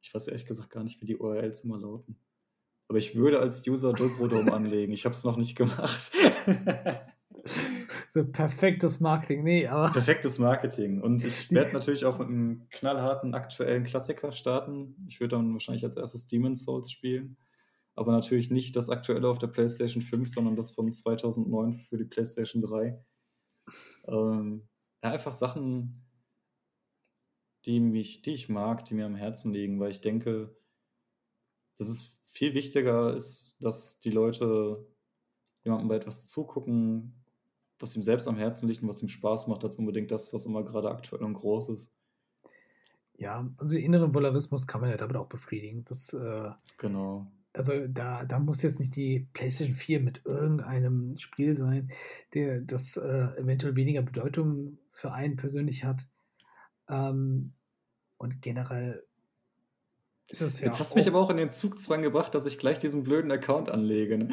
[0.00, 2.16] ich weiß ehrlich gesagt gar nicht, wie die URLs immer lauten.
[2.88, 4.92] Aber ich würde als User Dobrodom anlegen.
[4.92, 6.12] Ich habe es noch nicht gemacht.
[8.10, 9.44] so perfektes Marketing.
[9.44, 9.92] Nee, aber.
[9.92, 11.00] Perfektes Marketing.
[11.00, 14.96] Und ich werde natürlich auch mit einem knallharten aktuellen Klassiker starten.
[15.08, 17.36] Ich würde dann wahrscheinlich als erstes Demon's Souls spielen.
[17.94, 22.04] Aber natürlich nicht das aktuelle auf der PlayStation 5, sondern das von 2009 für die
[22.04, 23.04] PlayStation 3.
[24.08, 24.68] Ähm,
[25.04, 26.02] ja, einfach Sachen,
[27.66, 30.56] die, mich, die ich mag, die mir am Herzen liegen, weil ich denke,
[31.78, 34.86] das ist viel wichtiger ist, dass die Leute
[35.64, 37.22] jemandem bei etwas zugucken,
[37.78, 40.46] was ihm selbst am Herzen liegt und was ihm Spaß macht, als unbedingt das, was
[40.46, 41.94] immer gerade aktuell und groß ist.
[43.18, 45.84] Ja, also inneren Volarismus kann man ja damit auch befriedigen.
[45.84, 47.30] Das, äh, genau.
[47.52, 51.90] Also da, da muss jetzt nicht die PlayStation 4 mit irgendeinem Spiel sein,
[52.32, 56.08] der das äh, eventuell weniger Bedeutung für einen persönlich hat.
[56.88, 57.52] Ähm,
[58.16, 59.04] und generell
[60.32, 63.02] Jetzt ja hast du mich aber auch in den Zugzwang gebracht, dass ich gleich diesen
[63.04, 64.18] blöden Account anlege.
[64.18, 64.28] Ne?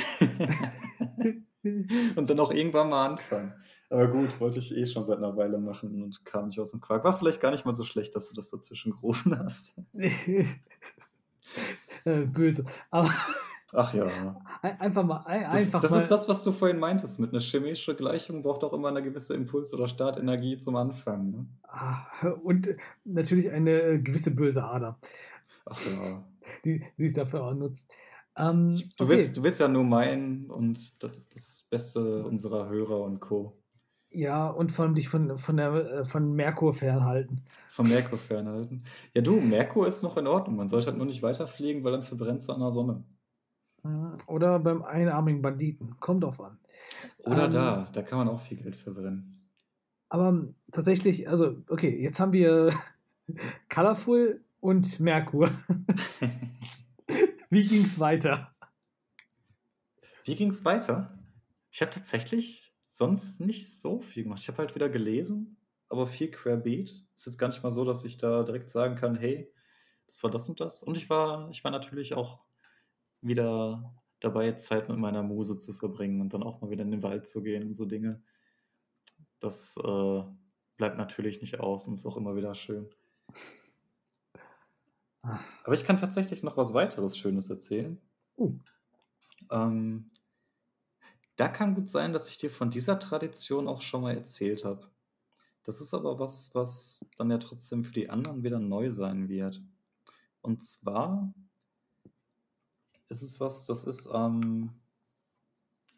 [2.16, 3.54] und dann auch irgendwann mal anfangen.
[3.90, 6.80] Aber gut, wollte ich eh schon seit einer Weile machen und kam nicht aus dem
[6.80, 7.04] Quark.
[7.04, 9.80] War vielleicht gar nicht mal so schlecht, dass du das dazwischen gerufen hast.
[12.06, 12.64] Äh, böse.
[12.92, 13.10] Aber.
[13.74, 14.06] Ach ja.
[14.62, 15.18] Einfach mal.
[15.26, 15.98] Einfach das, das mal.
[15.98, 17.20] ist das, was du vorhin meintest.
[17.20, 21.32] Mit einer chemischen Gleichung braucht auch immer eine gewisse Impuls- oder Startenergie zum Anfang.
[21.32, 21.46] Ne?
[21.64, 22.06] Ah,
[22.44, 22.70] und
[23.04, 25.00] natürlich eine gewisse böse Ader.
[25.66, 26.24] Ach ja.
[26.66, 27.94] Die, die es dafür auch nutzt.
[28.38, 29.14] Ähm, du, okay.
[29.14, 33.62] willst, du willst ja nur meinen und das, das Beste unserer Hörer und Co.
[34.12, 37.44] Ja, und von dich von, von, der, äh, von Merkur fernhalten.
[37.70, 38.84] Von Merkur fernhalten.
[39.14, 40.56] Ja, du, Merkur ist noch in Ordnung.
[40.56, 43.04] Man sollte halt nur nicht weiterfliegen, weil dann verbrennt es an der Sonne.
[43.84, 46.00] Mhm, oder beim einarmigen Banditen.
[46.00, 46.58] Kommt drauf an.
[47.20, 49.48] Oder ähm, da, da kann man auch viel Geld verbrennen.
[50.10, 52.74] Aber tatsächlich, also, okay, jetzt haben wir
[53.70, 55.50] Colorful und Merkur.
[57.50, 58.56] Wie ging es weiter?
[60.24, 61.12] Wie ging es weiter?
[61.72, 64.42] Ich habe tatsächlich sonst nicht so viel gemacht.
[64.42, 65.58] Ich habe halt wieder gelesen,
[65.88, 67.04] aber viel querbeet.
[67.16, 69.52] Ist jetzt gar nicht mal so, dass ich da direkt sagen kann, hey,
[70.08, 70.84] das war das und das.
[70.84, 72.46] Und ich war, ich war natürlich auch
[73.22, 77.04] wieder dabei, Zeit mit meiner Muse zu verbringen und dann auch mal wieder in den
[77.04, 78.22] Wald zu gehen und so Dinge.
[79.40, 80.24] Das äh,
[80.78, 82.90] bleibt natürlich nicht aus und ist auch immer wieder schön.
[85.22, 88.00] Aber ich kann tatsächlich noch was weiteres Schönes erzählen.
[88.38, 88.58] Uh.
[89.52, 90.12] Ähm,
[91.36, 94.90] da kann gut sein, dass ich dir von dieser Tradition auch schon mal erzählt habe.
[95.64, 99.62] Das ist aber was, was dann ja trotzdem für die anderen wieder neu sein wird.
[100.42, 101.34] Und zwar
[103.10, 104.72] ist es was, das ist, ähm,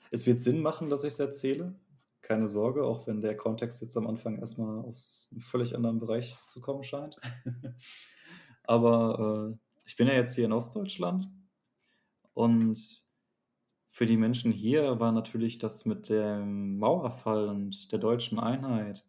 [0.09, 1.75] es wird Sinn machen, dass ich es erzähle.
[2.21, 6.35] Keine Sorge, auch wenn der Kontext jetzt am Anfang erstmal aus einem völlig anderen Bereich
[6.47, 7.19] zu kommen scheint.
[8.63, 11.29] Aber äh, ich bin ja jetzt hier in Ostdeutschland
[12.33, 13.05] und
[13.87, 19.05] für die Menschen hier war natürlich das mit dem Mauerfall und der deutschen Einheit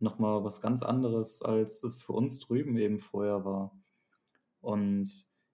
[0.00, 3.80] nochmal was ganz anderes, als es für uns drüben eben vorher war.
[4.60, 5.08] Und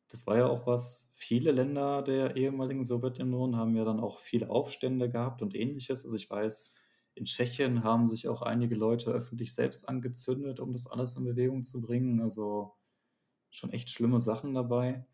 [0.08, 4.50] das war ja auch was, viele Länder der ehemaligen Sowjetunion haben ja dann auch viele
[4.50, 6.04] Aufstände gehabt und ähnliches.
[6.04, 6.74] Also ich weiß,
[7.14, 11.64] in Tschechien haben sich auch einige Leute öffentlich selbst angezündet, um das alles in Bewegung
[11.64, 12.20] zu bringen.
[12.20, 12.74] Also
[13.54, 15.06] schon echt schlimme Sachen dabei.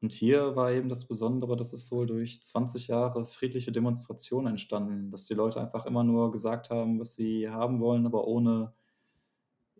[0.00, 5.10] Und hier war eben das Besondere, dass es wohl durch 20 Jahre friedliche Demonstrationen entstanden,
[5.10, 8.72] dass die Leute einfach immer nur gesagt haben, was sie haben wollen, aber ohne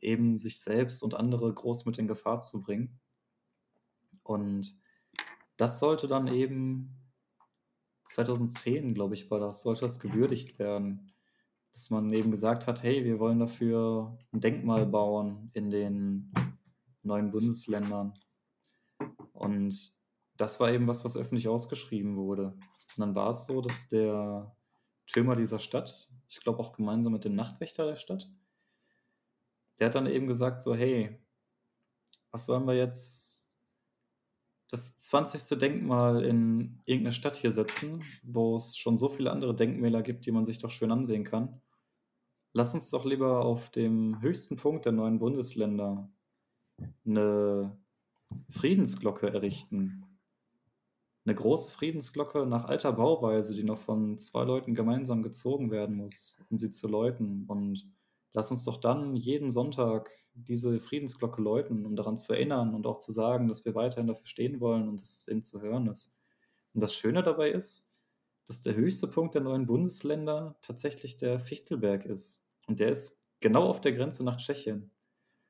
[0.00, 3.00] eben sich selbst und andere groß mit in Gefahr zu bringen.
[4.22, 4.76] Und
[5.56, 6.96] das sollte dann eben
[8.04, 11.12] 2010, glaube ich, war das, sollte das gewürdigt werden,
[11.72, 16.32] dass man eben gesagt hat, hey, wir wollen dafür ein Denkmal bauen in den
[17.02, 18.14] neuen Bundesländern.
[19.32, 19.92] Und
[20.36, 22.54] das war eben was, was öffentlich ausgeschrieben wurde.
[22.96, 24.54] Und dann war es so, dass der
[25.06, 28.30] Türmer dieser Stadt, ich glaube auch gemeinsam mit dem Nachtwächter der Stadt,
[29.78, 31.18] der hat dann eben gesagt so, hey,
[32.30, 33.52] was sollen wir jetzt
[34.72, 35.58] das 20.
[35.58, 40.32] Denkmal in irgendeine Stadt hier setzen, wo es schon so viele andere Denkmäler gibt, die
[40.32, 41.60] man sich doch schön ansehen kann.
[42.54, 46.10] Lass uns doch lieber auf dem höchsten Punkt der neuen Bundesländer
[47.04, 47.76] eine
[48.48, 50.04] Friedensglocke errichten,
[51.24, 56.42] eine große Friedensglocke nach alter Bauweise, die noch von zwei Leuten gemeinsam gezogen werden muss,
[56.50, 57.44] um sie zu läuten.
[57.46, 57.88] Und
[58.32, 62.96] lass uns doch dann jeden Sonntag diese Friedensglocke läuten, um daran zu erinnern und auch
[62.96, 66.20] zu sagen, dass wir weiterhin dafür stehen wollen und dass es eben zu hören ist.
[66.74, 67.92] Und das Schöne dabei ist,
[68.48, 72.48] dass der höchste Punkt der neuen Bundesländer tatsächlich der Fichtelberg ist.
[72.66, 74.90] Und der ist genau auf der Grenze nach Tschechien.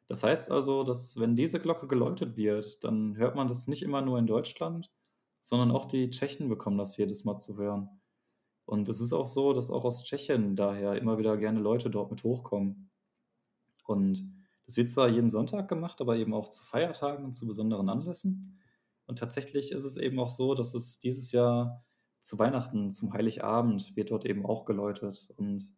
[0.06, 4.02] Das heißt also, dass wenn diese Glocke geläutet wird, dann hört man das nicht immer
[4.02, 4.90] nur in Deutschland,
[5.40, 8.00] sondern auch die Tschechen bekommen das jedes Mal zu hören.
[8.64, 12.10] Und es ist auch so, dass auch aus Tschechien daher immer wieder gerne Leute dort
[12.10, 12.90] mit hochkommen.
[13.84, 14.32] Und
[14.66, 18.60] das wird zwar jeden Sonntag gemacht, aber eben auch zu Feiertagen und zu besonderen Anlässen.
[19.06, 21.84] Und tatsächlich ist es eben auch so, dass es dieses Jahr
[22.20, 25.32] zu Weihnachten, zum Heiligabend, wird dort eben auch geläutet.
[25.36, 25.74] Und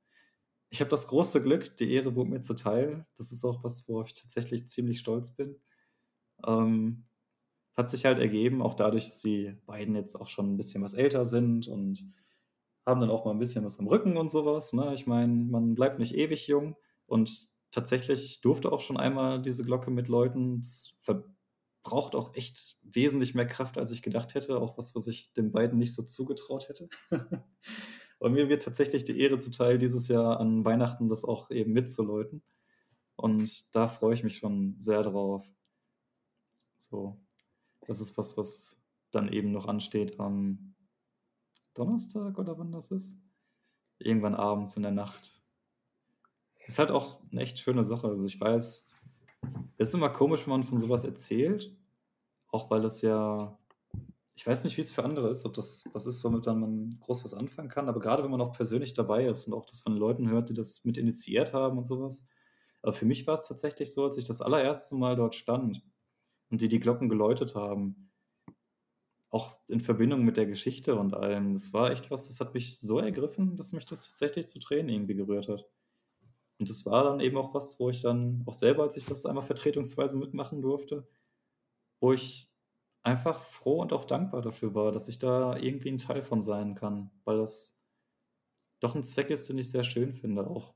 [0.75, 3.07] ich habe das große Glück, die Ehre wurde mir zuteil.
[3.15, 5.55] Das ist auch was, worauf ich tatsächlich ziemlich stolz bin.
[6.45, 7.05] Ähm,
[7.77, 10.95] hat sich halt ergeben, auch dadurch, dass die beiden jetzt auch schon ein bisschen was
[10.95, 12.13] älter sind und
[12.85, 14.73] haben dann auch mal ein bisschen was am Rücken und sowas.
[14.73, 14.93] Ne?
[14.95, 16.75] Ich meine, man bleibt nicht ewig jung
[17.07, 20.61] und tatsächlich, ich durfte auch schon einmal diese Glocke mit Leuten.
[20.61, 24.59] Das verbraucht auch echt wesentlich mehr Kraft, als ich gedacht hätte.
[24.59, 26.89] Auch was, was ich den beiden nicht so zugetraut hätte.
[28.25, 32.43] und mir wird tatsächlich die Ehre zuteil, dieses Jahr an Weihnachten das auch eben mitzuläuten.
[33.17, 35.45] Und da freue ich mich schon sehr drauf.
[36.75, 37.21] So,
[37.87, 40.75] das ist was, was dann eben noch ansteht am
[41.75, 43.29] Donnerstag oder wann das ist.
[43.99, 45.43] Irgendwann abends in der Nacht.
[46.67, 48.09] Ist halt auch eine echt schöne Sache.
[48.09, 48.91] Also ich weiß,
[49.77, 51.77] es ist immer komisch, wenn man von sowas erzählt.
[52.49, 53.59] Auch weil das ja,
[54.37, 56.99] ich weiß nicht, wie es für andere ist, ob das was ist, womit dann man
[57.01, 57.89] groß was anfangen kann.
[57.89, 60.55] Aber gerade wenn man auch persönlich dabei ist und auch das von Leuten hört, die
[60.55, 62.29] das mit initiiert haben und sowas.
[62.83, 65.83] Aber für mich war es tatsächlich so, als ich das allererste Mal dort stand
[66.51, 68.11] und die die Glocken geläutet haben.
[69.31, 71.55] Auch in Verbindung mit der Geschichte und allem.
[71.55, 74.91] Das war echt was, das hat mich so ergriffen, dass mich das tatsächlich zu Tränen
[74.91, 75.67] irgendwie gerührt hat.
[76.59, 79.27] Und das war dann eben auch was, wo ich dann auch selber, als ich das
[79.27, 81.09] einmal vertretungsweise mitmachen durfte,
[82.01, 82.54] wo ich
[83.05, 86.75] einfach froh und auch dankbar dafür war, dass ich da irgendwie ein Teil von sein
[86.75, 87.83] kann, weil das
[88.81, 90.75] doch ein Zweck ist, den ich sehr schön finde auch.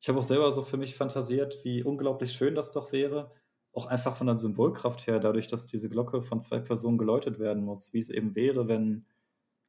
[0.00, 3.32] Ich habe auch selber so für mich fantasiert, wie unglaublich schön das doch wäre,
[3.72, 7.62] auch einfach von der Symbolkraft her, dadurch, dass diese Glocke von zwei Personen geläutet werden
[7.62, 9.06] muss, wie es eben wäre, wenn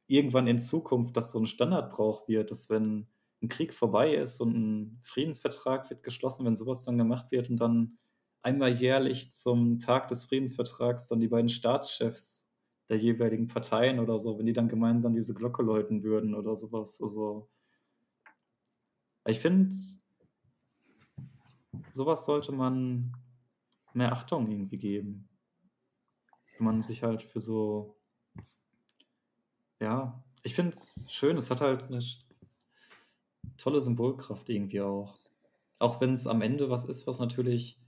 [0.06, 3.08] irgendwann in Zukunft das so ein Standardbrauch wird, dass wenn
[3.42, 7.58] ein Krieg vorbei ist und ein Friedensvertrag wird geschlossen, wenn sowas dann gemacht wird und
[7.58, 7.98] dann
[8.42, 12.50] einmal jährlich zum Tag des Friedensvertrags dann die beiden Staatschefs
[12.88, 17.00] der jeweiligen Parteien oder so, wenn die dann gemeinsam diese Glocke läuten würden oder sowas.
[17.00, 17.48] Also
[19.26, 19.74] ich finde,
[21.90, 23.16] sowas sollte man
[23.94, 25.28] mehr Achtung irgendwie geben.
[26.58, 27.96] Wenn man sich halt für so,
[29.80, 32.00] ja, ich finde es schön, es hat halt eine
[33.56, 35.18] tolle Symbolkraft irgendwie auch.
[35.78, 37.81] Auch wenn es am Ende was ist, was natürlich,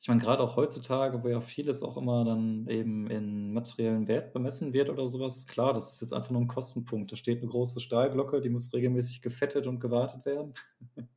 [0.00, 4.32] ich meine, gerade auch heutzutage, wo ja vieles auch immer dann eben in materiellen Wert
[4.32, 7.12] bemessen wird oder sowas, klar, das ist jetzt einfach nur ein Kostenpunkt.
[7.12, 10.54] Da steht eine große Stahlglocke, die muss regelmäßig gefettet und gewartet werden.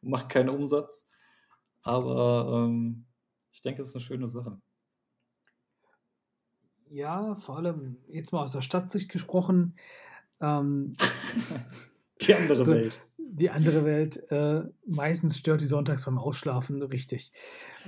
[0.00, 1.10] Macht keinen Umsatz.
[1.82, 3.04] Aber ähm,
[3.50, 4.60] ich denke, es ist eine schöne Sache.
[6.86, 9.74] Ja, vor allem jetzt mal aus der Stadtsicht gesprochen.
[10.40, 10.94] Ähm,
[12.20, 13.00] die andere so, Welt.
[13.16, 14.30] Die andere Welt.
[14.30, 17.30] Äh, meistens stört die sonntags beim Ausschlafen richtig.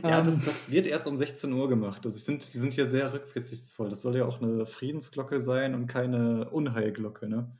[0.02, 2.05] Ja, ähm, das, das, wird erst um 16 Uhr gemacht.
[2.05, 3.89] Also sind, die sind hier sehr rücksichtvoll.
[3.89, 7.51] Das soll ja auch eine Friedensglocke sein und keine Unheilglocke, ne?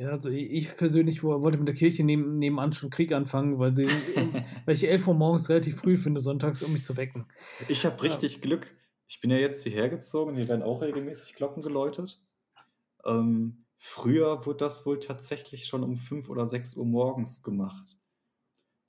[0.00, 3.86] Ja, also ich persönlich wollte mit der Kirche neben, nebenan schon Krieg anfangen, weil, sie,
[4.64, 7.26] weil ich 11 Uhr morgens relativ früh finde, sonntags, um mich zu wecken.
[7.68, 8.40] Ich habe richtig ja.
[8.40, 8.74] Glück.
[9.06, 12.18] Ich bin ja jetzt hierher gezogen, hier werden auch regelmäßig Glocken geläutet.
[13.04, 17.98] Ähm, früher wurde das wohl tatsächlich schon um 5 oder 6 Uhr morgens gemacht.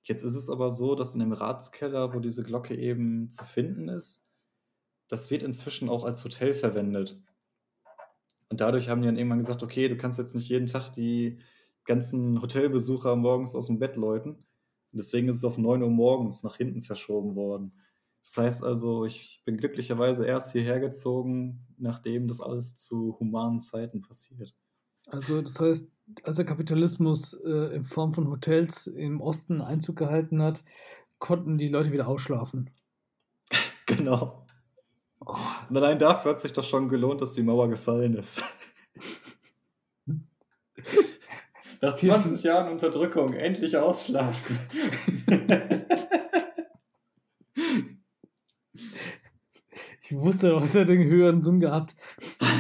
[0.04, 3.88] Jetzt ist es aber so, dass in dem Ratskeller, wo diese Glocke eben zu finden
[3.88, 4.30] ist,
[5.08, 7.22] das wird inzwischen auch als Hotel verwendet.
[8.50, 11.40] Und dadurch haben die dann irgendwann gesagt, okay, du kannst jetzt nicht jeden Tag die
[11.86, 14.32] ganzen Hotelbesucher morgens aus dem Bett läuten.
[14.32, 17.74] Und deswegen ist es auf 9 Uhr morgens nach hinten verschoben worden.
[18.24, 24.02] Das heißt also, ich bin glücklicherweise erst hierher gezogen, nachdem das alles zu humanen Zeiten
[24.02, 24.54] passiert.
[25.12, 25.88] Also das heißt,
[26.24, 30.64] als der Kapitalismus äh, in Form von Hotels im Osten Einzug gehalten hat,
[31.20, 32.70] konnten die Leute wieder ausschlafen.
[33.86, 34.46] genau.
[35.20, 35.36] Oh.
[35.70, 38.42] Und allein dafür hat sich doch schon gelohnt, dass die Mauer gefallen ist.
[41.82, 44.60] Nach 20 Jahren Unterdrückung, endlich ausschlafen.
[50.02, 51.96] ich wusste doch, dass er den höheren Sinn gehabt.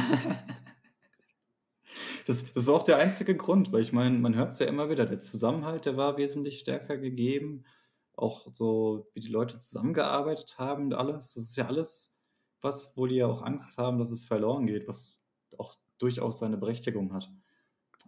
[2.31, 4.89] Das, das war auch der einzige Grund, weil ich meine, man hört es ja immer
[4.89, 7.65] wieder, der Zusammenhalt, der war wesentlich stärker gegeben.
[8.13, 11.33] Auch so, wie die Leute zusammengearbeitet haben und alles.
[11.33, 12.23] Das ist ja alles
[12.61, 15.27] was, wo die ja auch Angst haben, dass es verloren geht, was
[15.57, 17.29] auch durchaus seine Berechtigung hat.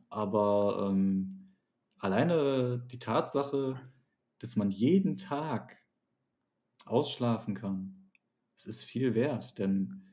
[0.08, 1.58] Aber ähm,
[1.98, 3.78] alleine die Tatsache,
[4.40, 5.84] dass man jeden Tag
[6.86, 8.10] ausschlafen kann,
[8.56, 10.13] es ist viel wert, denn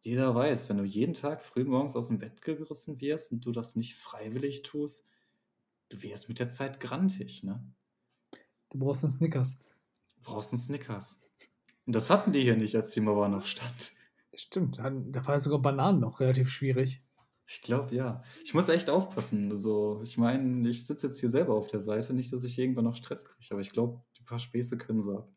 [0.00, 3.52] jeder weiß, wenn du jeden Tag früh morgens aus dem Bett gerissen wirst und du
[3.52, 5.12] das nicht freiwillig tust,
[5.88, 7.64] du wirst mit der Zeit grantig, ne?
[8.70, 9.56] Du brauchst einen Snickers.
[10.16, 11.28] Du brauchst einen Snickers.
[11.86, 13.92] Und das hatten die hier nicht, als die Mauer noch stand.
[14.34, 17.02] Stimmt, da war sogar Bananen noch relativ schwierig.
[17.46, 18.22] Ich glaube, ja.
[18.44, 19.50] Ich muss echt aufpassen.
[19.50, 22.84] Also, ich meine, ich sitze jetzt hier selber auf der Seite, nicht, dass ich irgendwann
[22.84, 25.32] noch Stress kriege, aber ich glaube, die paar Späße können sie ab.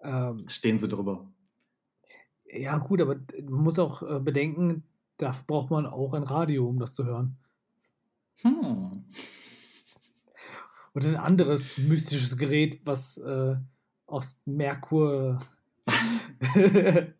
[0.00, 1.30] Ähm, Stehen sie drüber.
[2.52, 3.16] Ja, gut, aber
[3.48, 4.84] man muss auch äh, bedenken,
[5.16, 7.38] da braucht man auch ein Radio, um das zu hören.
[8.42, 9.04] Hm.
[10.94, 13.56] Oder ein anderes mystisches Gerät, was äh,
[14.06, 15.38] aus Merkur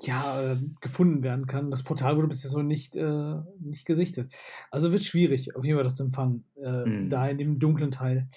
[0.00, 1.70] ja, äh, gefunden werden kann.
[1.70, 4.34] Das Portal wurde bisher so nicht, äh, nicht gesichtet.
[4.70, 6.44] Also wird schwierig, auf jeden Fall das zu empfangen.
[6.56, 7.08] Äh, mm.
[7.08, 8.28] Da in dem dunklen Teil.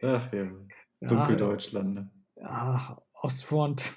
[0.00, 0.50] Ach ja,
[1.00, 1.94] Dunkeldeutschland.
[1.94, 2.10] Ne?
[2.36, 3.92] Ja, Ostfront.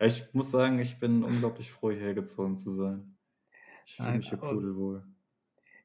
[0.00, 3.16] Ja, ich muss sagen, ich bin unglaublich froh, hierher gezogen zu sein.
[3.84, 5.04] Ich fühle mich hier pudelwohl.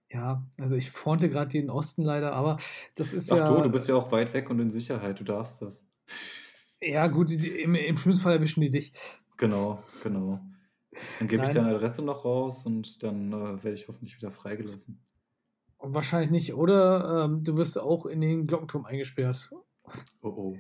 [0.09, 2.57] Ja, also ich fronte gerade den Osten leider, aber
[2.95, 3.45] das ist Ach ja.
[3.45, 5.95] Ach du, du bist ja auch weit weg und in Sicherheit, du darfst das.
[6.81, 8.91] Ja, gut, im, im schlimmsten Fall erwischen die dich.
[9.37, 10.41] Genau, genau.
[11.19, 14.99] Dann gebe ich deine Adresse noch raus und dann äh, werde ich hoffentlich wieder freigelassen.
[15.79, 16.53] Wahrscheinlich nicht.
[16.53, 19.49] Oder ähm, du wirst auch in den Glockenturm eingesperrt.
[20.21, 20.57] Oh oh.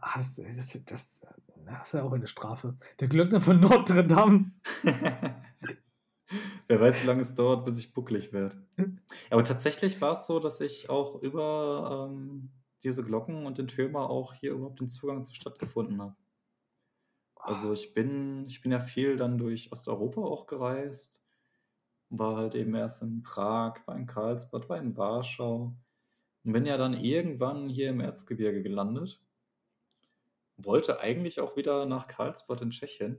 [0.00, 1.20] Ah, das, das, das,
[1.66, 2.76] das ist ja auch eine Strafe.
[2.98, 4.52] Der Glöckner von Notre Dame.
[6.68, 8.64] Wer weiß, wie lange es dauert, bis ich bucklig werde.
[9.30, 12.50] Aber tatsächlich war es so, dass ich auch über ähm,
[12.84, 16.14] diese Glocken und den Türmer auch hier überhaupt den Zugang zur Stadt gefunden habe.
[17.34, 21.26] Also ich bin, ich bin ja viel dann durch Osteuropa auch gereist.
[22.10, 25.74] War halt eben erst in Prag, war in Karlsbad, war in Warschau.
[26.44, 29.22] Und bin ja dann irgendwann hier im Erzgebirge gelandet.
[30.56, 33.18] Wollte eigentlich auch wieder nach Karlsbad in Tschechien.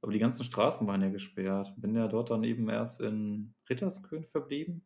[0.00, 1.74] Aber die ganzen Straßen waren ja gesperrt.
[1.76, 4.84] Bin ja dort dann eben erst in Ritterskön verblieben.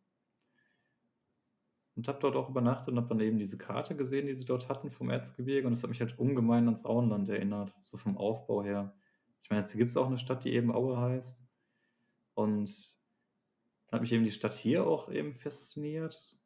[1.95, 4.69] Und habe dort auch übernachtet und habe dann eben diese Karte gesehen, die sie dort
[4.69, 5.67] hatten vom Erzgebirge.
[5.67, 8.95] Und das hat mich halt ungemein ans Auenland erinnert, so vom Aufbau her.
[9.43, 11.47] Ich meine, jetzt gibt es auch eine Stadt, die eben Aue heißt.
[12.35, 12.71] Und
[13.89, 16.39] dann hat mich eben die Stadt hier auch eben fasziniert.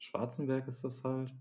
[0.00, 1.32] Schwarzenberg ist das halt.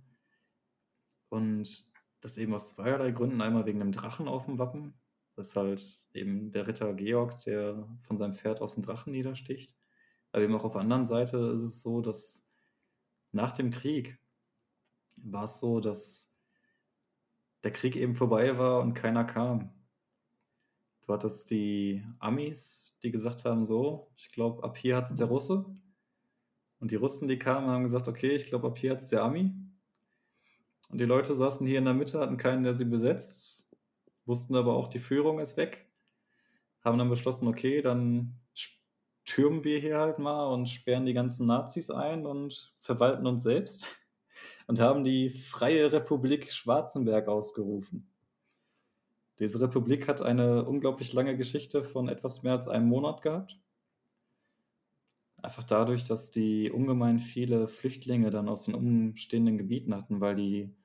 [1.30, 1.92] Und
[2.22, 3.42] das eben aus zweierlei Gründen.
[3.42, 4.94] Einmal wegen einem Drachen auf dem Wappen.
[5.36, 9.76] Das ist halt eben der Ritter Georg, der von seinem Pferd aus den Drachen niedersticht.
[10.32, 12.54] Aber eben auch auf der anderen Seite ist es so, dass
[13.32, 14.20] nach dem Krieg
[15.16, 16.46] war es so, dass
[17.64, 19.74] der Krieg eben vorbei war und keiner kam.
[21.02, 25.28] Du hattest die Amis, die gesagt haben, so, ich glaube, ab hier hat es der
[25.28, 25.66] Russe.
[26.80, 29.24] Und die Russen, die kamen, haben gesagt, okay, ich glaube, ab hier hat es der
[29.24, 29.54] Ami.
[30.90, 33.60] Und die Leute saßen hier in der Mitte, hatten keinen, der sie besetzt
[34.30, 35.90] wussten aber auch, die Führung ist weg,
[36.82, 38.40] haben dann beschlossen, okay, dann
[39.26, 43.86] türmen wir hier halt mal und sperren die ganzen Nazis ein und verwalten uns selbst
[44.68, 48.10] und haben die Freie Republik Schwarzenberg ausgerufen.
[49.40, 53.58] Diese Republik hat eine unglaublich lange Geschichte von etwas mehr als einem Monat gehabt.
[55.42, 60.76] Einfach dadurch, dass die ungemein viele Flüchtlinge dann aus den umstehenden Gebieten hatten, weil die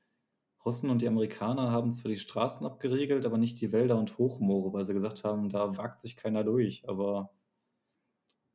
[0.64, 4.72] Russen und die Amerikaner haben zwar die Straßen abgeriegelt, aber nicht die Wälder und Hochmoore,
[4.72, 6.89] weil sie gesagt haben, da wagt sich keiner durch.
[6.89, 7.35] Aber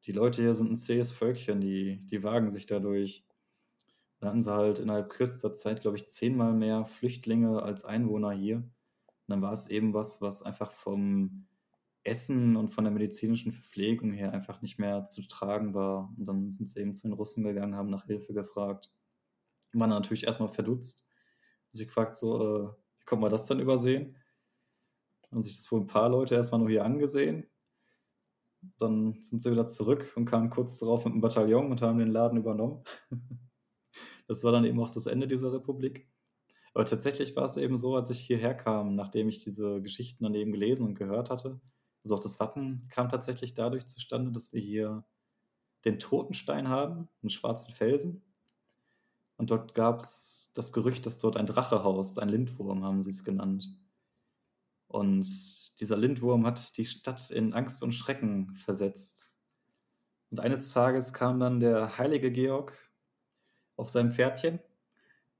[0.06, 3.26] die Leute hier sind ein zähes Völkchen, die, die wagen sich da durch.
[4.20, 8.58] Da hatten sie halt innerhalb kürzester Zeit, glaube ich, zehnmal mehr Flüchtlinge als Einwohner hier.
[8.58, 8.72] Und
[9.28, 11.49] dann war es eben was, was einfach vom
[12.10, 16.14] Essen und von der medizinischen Verpflegung her einfach nicht mehr zu tragen war.
[16.18, 18.91] Und dann sind sie eben zu den Russen gegangen, haben nach Hilfe gefragt.
[19.73, 21.10] Waren natürlich erstmal verdutzt
[21.72, 22.69] sich gefragt, so, äh,
[22.99, 24.15] wie kommt man das dann übersehen?
[25.31, 27.48] Haben sich das wohl ein paar Leute erstmal nur hier angesehen.
[28.77, 32.11] Dann sind sie wieder zurück und kamen kurz darauf mit einem Bataillon und haben den
[32.11, 32.84] Laden übernommen.
[34.27, 36.10] das war dann eben auch das Ende dieser Republik.
[36.73, 40.36] Aber tatsächlich war es eben so, als ich hierher kam, nachdem ich diese Geschichten dann
[40.36, 41.60] eben gelesen und gehört hatte,
[42.04, 45.04] also auch das Wappen kam tatsächlich dadurch zustande, dass wir hier
[45.86, 48.24] den Totenstein haben, einen schwarzen Felsen,
[49.40, 53.12] und dort gab es das Gerücht, dass dort ein Drache haust, ein Lindwurm haben sie
[53.12, 53.74] es genannt.
[54.88, 55.26] Und
[55.80, 59.34] dieser Lindwurm hat die Stadt in Angst und Schrecken versetzt.
[60.30, 62.78] Und eines Tages kam dann der heilige Georg
[63.78, 64.60] auf seinem Pferdchen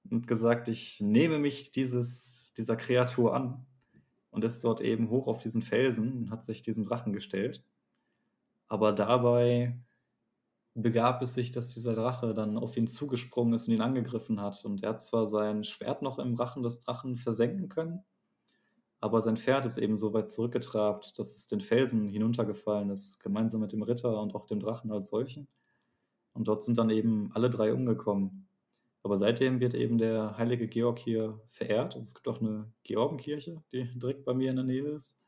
[0.10, 3.66] und gesagt, ich nehme mich dieses, dieser Kreatur an
[4.32, 7.64] und ist dort eben hoch auf diesen Felsen und hat sich diesem Drachen gestellt.
[8.68, 9.80] Aber dabei
[10.76, 14.64] begab es sich, dass dieser Drache dann auf ihn zugesprungen ist und ihn angegriffen hat.
[14.66, 18.04] Und er hat zwar sein Schwert noch im Rachen des Drachen versenken können,
[19.02, 23.62] aber sein Pferd ist eben so weit zurückgetrabt, dass es den Felsen hinuntergefallen ist, gemeinsam
[23.62, 25.48] mit dem Ritter und auch dem Drachen als solchen.
[26.34, 28.49] Und dort sind dann eben alle drei umgekommen.
[29.04, 31.96] Aber seitdem wird eben der heilige Georg hier verehrt.
[31.96, 35.26] Es gibt auch eine Georgenkirche, die direkt bei mir in der Nähe ist.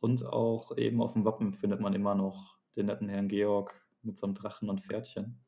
[0.00, 4.18] Und auch eben auf dem Wappen findet man immer noch den netten Herrn Georg mit
[4.18, 5.40] so einem Drachen und Pferdchen.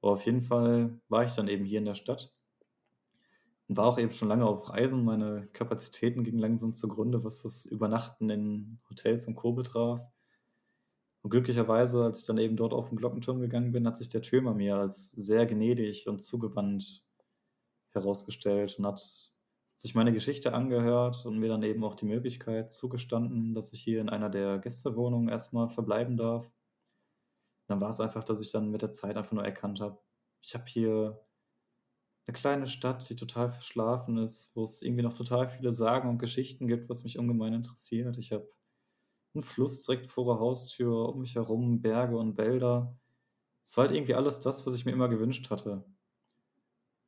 [0.00, 2.32] Aber auf jeden Fall war ich dann eben hier in der Stadt
[3.66, 5.04] und war auch eben schon lange auf Reisen.
[5.04, 9.52] Meine Kapazitäten gingen langsam zugrunde, was das Übernachten in Hotels und Co.
[9.52, 10.00] betraf.
[11.28, 14.22] Und glücklicherweise, als ich dann eben dort auf den Glockenturm gegangen bin, hat sich der
[14.22, 17.04] Türmer mir als sehr gnädig und zugewandt
[17.92, 19.00] herausgestellt und hat
[19.74, 24.00] sich meine Geschichte angehört und mir dann eben auch die Möglichkeit zugestanden, dass ich hier
[24.00, 26.50] in einer der Gästewohnungen erstmal verbleiben darf
[27.68, 29.98] dann war es einfach, dass ich dann mit der Zeit einfach nur erkannt habe,
[30.42, 31.20] ich habe hier
[32.26, 36.18] eine kleine Stadt, die total verschlafen ist, wo es irgendwie noch total viele Sagen und
[36.18, 38.18] Geschichten gibt, was mich ungemein interessiert.
[38.18, 38.50] Ich habe
[39.38, 42.96] einen Fluss direkt vor der Haustür, um mich herum Berge und Wälder.
[43.64, 45.84] Es war halt irgendwie alles das, was ich mir immer gewünscht hatte.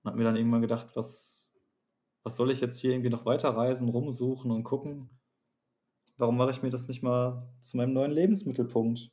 [0.03, 1.59] Und habe mir dann irgendwann gedacht, was,
[2.23, 5.11] was soll ich jetzt hier irgendwie noch weiterreisen, rumsuchen und gucken?
[6.17, 9.11] Warum mache ich mir das nicht mal zu meinem neuen Lebensmittelpunkt?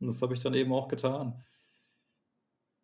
[0.00, 1.44] Und das habe ich dann eben auch getan.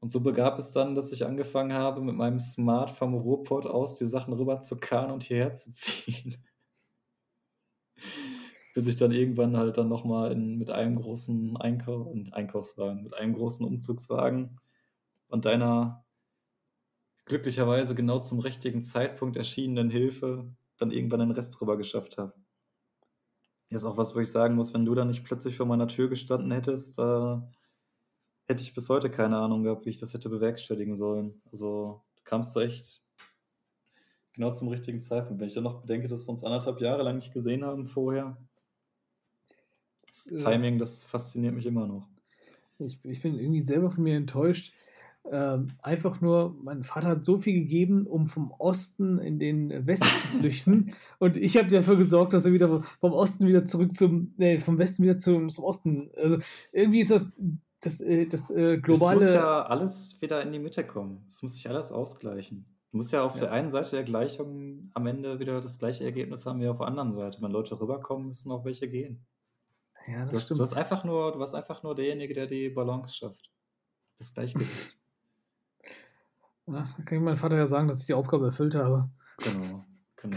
[0.01, 3.97] Und so begab es dann, dass ich angefangen habe, mit meinem Smart vom Ruhrpott aus
[3.97, 6.37] die Sachen rüber zu karren und hierher zu ziehen.
[8.77, 13.65] Bis ich dann irgendwann halt dann nochmal mit einem großen Einkauf, Einkaufswagen, mit einem großen
[13.65, 14.61] Umzugswagen
[15.29, 16.05] und deiner
[17.25, 22.35] glücklicherweise genau zum richtigen Zeitpunkt erschienenen Hilfe dann irgendwann den Rest drüber geschafft habe.
[23.71, 25.89] Das ist auch was, wo ich sagen muss, wenn du da nicht plötzlich vor meiner
[25.89, 27.39] Tür gestanden hättest, äh,
[28.45, 31.41] hätte ich bis heute keine Ahnung gehabt, wie ich das hätte bewerkstelligen sollen.
[31.51, 33.03] Also du kamst da echt
[34.35, 35.41] genau zum richtigen Zeitpunkt.
[35.41, 38.37] Wenn ich dann noch bedenke, dass wir uns anderthalb Jahre lang nicht gesehen haben vorher,
[40.25, 40.43] das.
[40.43, 42.09] Timing, das fasziniert mich immer noch.
[42.79, 44.73] Ich, ich bin irgendwie selber von mir enttäuscht.
[45.31, 50.07] Ähm, einfach nur, mein Vater hat so viel gegeben, um vom Osten in den Westen
[50.21, 50.93] zu flüchten.
[51.19, 54.79] Und ich habe dafür gesorgt, dass er wieder vom Osten wieder zurück zum, nee, vom
[54.79, 56.11] Westen wieder zum, zum Osten.
[56.17, 56.39] Also
[56.73, 57.25] irgendwie ist das
[57.81, 59.19] das, äh, das äh, globale.
[59.19, 61.25] Es muss ja alles wieder in die Mitte kommen.
[61.29, 62.67] Es muss sich alles ausgleichen.
[62.91, 63.43] Du musst ja auf ja.
[63.43, 66.87] der einen Seite der Gleichung am Ende wieder das gleiche Ergebnis haben wie auf der
[66.87, 67.43] anderen Seite.
[67.43, 69.27] Wenn Leute rüberkommen, müssen auch welche gehen.
[70.07, 72.69] Ja, das du, hast, du hast einfach nur, du warst einfach nur derjenige, der die
[72.69, 73.51] Balance schafft.
[74.19, 74.97] Das Gleichgewicht.
[76.69, 79.09] Ja, kann ich meinem Vater ja sagen, dass ich die Aufgabe erfüllt habe.
[79.39, 79.85] Genau,
[80.17, 80.37] genau.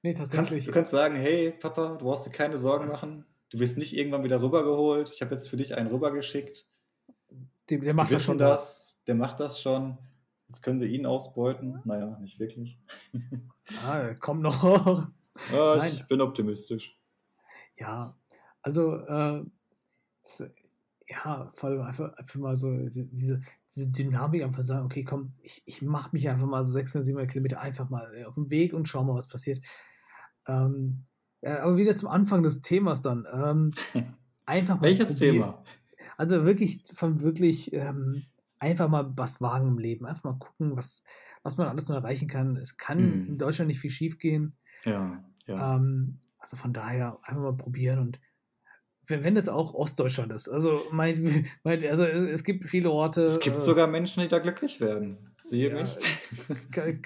[0.00, 0.48] Nee, tatsächlich.
[0.48, 3.26] Kannst, du kannst sagen, hey Papa, du brauchst dir keine Sorgen machen.
[3.50, 5.10] Du wirst nicht irgendwann wieder rübergeholt.
[5.10, 6.66] Ich habe jetzt für dich einen rübergeschickt.
[7.68, 8.38] Der, der macht das schon.
[8.38, 9.98] Das, der macht das schon.
[10.48, 11.80] Jetzt können sie ihn ausbeuten.
[11.84, 12.80] Naja, nicht wirklich.
[13.86, 15.10] Ah, kommt noch.
[15.52, 16.98] Ja, ich bin optimistisch.
[17.76, 18.16] Ja,
[18.62, 19.44] also äh,
[21.10, 23.40] ja, vor allem einfach, einfach mal so diese,
[23.74, 27.30] diese Dynamik einfach sagen, okay, komm, ich, ich mache mich einfach mal so 600, 700
[27.30, 29.60] Kilometer einfach mal äh, auf den Weg und schau mal, was passiert.
[30.46, 31.04] Ähm,
[31.40, 33.26] äh, aber wieder zum Anfang des Themas dann.
[33.32, 33.72] Ähm,
[34.46, 35.34] einfach mal Welches probieren.
[35.34, 35.64] Thema?
[36.16, 38.24] Also wirklich von wirklich ähm,
[38.58, 40.06] einfach mal was wagen im Leben.
[40.06, 41.02] Einfach mal gucken, was,
[41.42, 42.56] was man alles noch erreichen kann.
[42.56, 43.26] Es kann hm.
[43.28, 44.56] in Deutschland nicht viel schief gehen.
[44.84, 45.76] Ja, ja.
[45.76, 48.20] Ähm, also von daher einfach mal probieren und
[49.10, 50.48] wenn, wenn das auch Ostdeutschland ist.
[50.48, 53.22] Also, mein, mein, also es, es, gibt viele Orte.
[53.22, 55.18] Es gibt äh, sogar Menschen, die da glücklich werden.
[55.42, 55.96] Sehe ja, mich.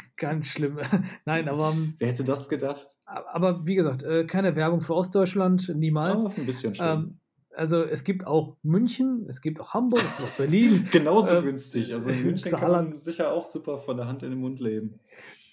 [0.17, 0.79] Ganz schlimm.
[1.25, 1.71] Nein, aber.
[1.71, 2.99] Ähm, Wer hätte das gedacht?
[3.05, 6.25] Aber wie gesagt, äh, keine Werbung für Ostdeutschland, niemals.
[6.25, 6.89] Oh, ein bisschen schlimm.
[6.89, 7.19] Ähm,
[7.57, 10.89] also es gibt auch München, es gibt auch Hamburg, es gibt auch Berlin.
[10.91, 11.95] Genauso ähm, günstig.
[11.95, 14.99] Also in München kann man sicher auch super von der Hand in den Mund leben.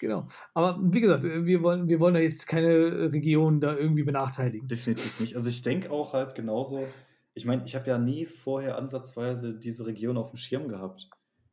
[0.02, 0.26] Genau.
[0.52, 4.66] Aber wie gesagt, wir wollen, wir wollen da jetzt keine Region da irgendwie benachteiligen.
[4.66, 5.36] Definitiv nicht.
[5.36, 6.88] Also ich denke auch halt genauso,
[7.34, 11.08] ich meine, ich habe ja nie vorher ansatzweise diese Region auf dem Schirm gehabt.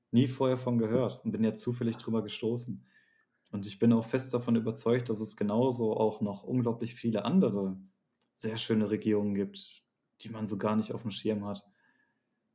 [0.09, 2.83] Nie vorher von gehört und bin ja zufällig drüber gestoßen.
[3.51, 7.77] Und ich bin auch fest davon überzeugt, dass es genauso auch noch unglaublich viele andere
[8.33, 9.83] sehr schöne Regionen gibt,
[10.21, 11.61] die man so gar nicht auf dem Schirm hat.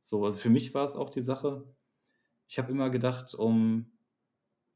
[0.01, 1.63] So, also für mich war es auch die Sache,
[2.47, 3.94] ich habe immer gedacht, um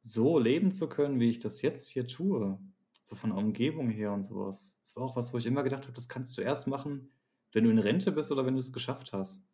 [0.01, 2.59] so leben zu können, wie ich das jetzt hier tue,
[3.01, 4.79] so von der Umgebung her und sowas.
[4.81, 7.11] Das war auch was, wo ich immer gedacht habe, das kannst du erst machen,
[7.51, 9.49] wenn du in Rente bist oder wenn du es geschafft hast.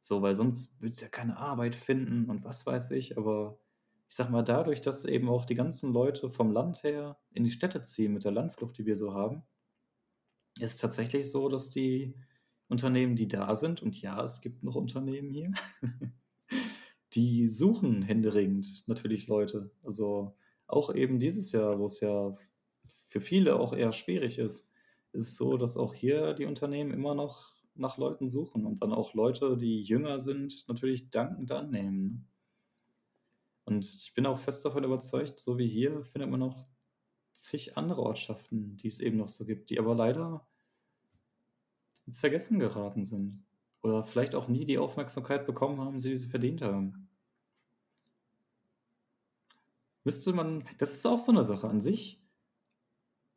[0.00, 3.58] So, weil sonst würdest du ja keine Arbeit finden und was weiß ich, aber
[4.08, 7.50] ich sag mal, dadurch, dass eben auch die ganzen Leute vom Land her in die
[7.50, 9.42] Städte ziehen mit der Landflucht, die wir so haben,
[10.60, 12.14] ist es tatsächlich so, dass die
[12.68, 15.52] Unternehmen, die da sind, und ja, es gibt noch Unternehmen hier,
[17.16, 19.70] die suchen händeringend natürlich Leute.
[19.82, 20.36] Also
[20.66, 22.32] auch eben dieses Jahr, wo es ja
[23.08, 24.70] für viele auch eher schwierig ist,
[25.12, 28.92] ist es so, dass auch hier die Unternehmen immer noch nach Leuten suchen und dann
[28.92, 32.04] auch Leute, die jünger sind, natürlich dankend annehmen.
[32.04, 32.24] Ne?
[33.64, 36.68] Und ich bin auch fest davon überzeugt, so wie hier findet man noch
[37.32, 40.46] zig andere Ortschaften, die es eben noch so gibt, die aber leider
[42.06, 43.44] ins Vergessen geraten sind.
[43.82, 47.05] Oder vielleicht auch nie die Aufmerksamkeit bekommen haben, die sie verdient haben.
[50.06, 52.22] Müsste man, das ist auch so eine Sache an sich,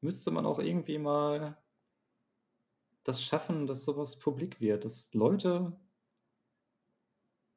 [0.01, 1.57] müsste man auch irgendwie mal
[3.03, 5.75] das schaffen, dass sowas publik wird, dass Leute,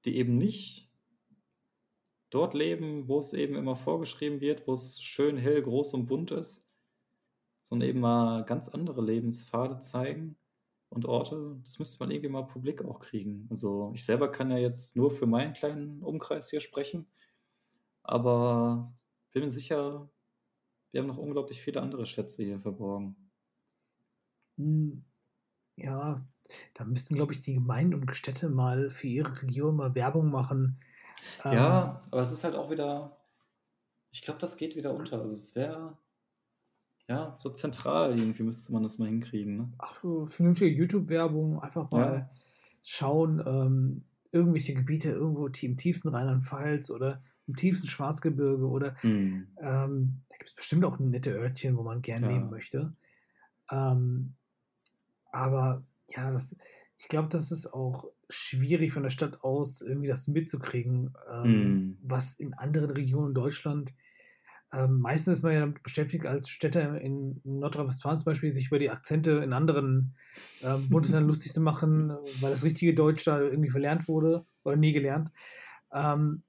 [0.06, 0.90] die eben nicht
[2.30, 6.30] dort leben, wo es eben immer vorgeschrieben wird, wo es schön hell, groß und bunt
[6.30, 6.70] ist,
[7.64, 10.38] sondern eben mal ganz andere Lebenspfade zeigen
[10.88, 13.46] und Orte, das müsste man irgendwie mal publik auch kriegen.
[13.50, 17.06] Also ich selber kann ja jetzt nur für meinen kleinen Umkreis hier sprechen,
[18.02, 18.90] aber
[19.32, 20.08] bin mir sicher,
[20.90, 23.16] wir haben noch unglaublich viele andere Schätze hier verborgen.
[24.56, 25.04] Hm,
[25.76, 26.16] ja,
[26.74, 30.80] da müssten, glaube ich, die Gemeinden und Städte mal für ihre Region mal Werbung machen.
[31.44, 33.16] Ja, ähm, aber es ist halt auch wieder,
[34.10, 35.20] ich glaube, das geht wieder unter.
[35.20, 35.96] Also es wäre,
[37.08, 39.56] ja, so zentral irgendwie müsste man das mal hinkriegen.
[39.56, 39.70] Ne?
[39.78, 42.30] Ach, vernünftige YouTube-Werbung, einfach mal ja.
[42.82, 49.48] schauen, ähm, irgendwelche Gebiete irgendwo im tiefsten Rheinland-Pfalz oder im tiefsten Schwarzgebirge oder mhm.
[49.60, 52.30] ähm, da gibt es bestimmt auch nette Örtchen, wo man gern ja.
[52.30, 52.94] leben möchte.
[53.70, 54.34] Ähm,
[55.30, 56.56] aber ja, das,
[56.98, 61.98] ich glaube, das ist auch schwierig von der Stadt aus irgendwie das mitzukriegen, ähm, Mhm.
[62.02, 63.92] was in anderen Regionen Deutschland
[64.72, 68.78] ähm, meistens ist man ja damit beschäftigt, als Städter in Nordrhein-Westfalen zum Beispiel, sich über
[68.78, 70.14] die Akzente in anderen
[70.62, 74.92] ähm, Bundesländern lustig zu machen, weil das richtige Deutsch da irgendwie verlernt wurde oder nie
[74.92, 75.30] gelernt.
[75.92, 76.42] Ähm,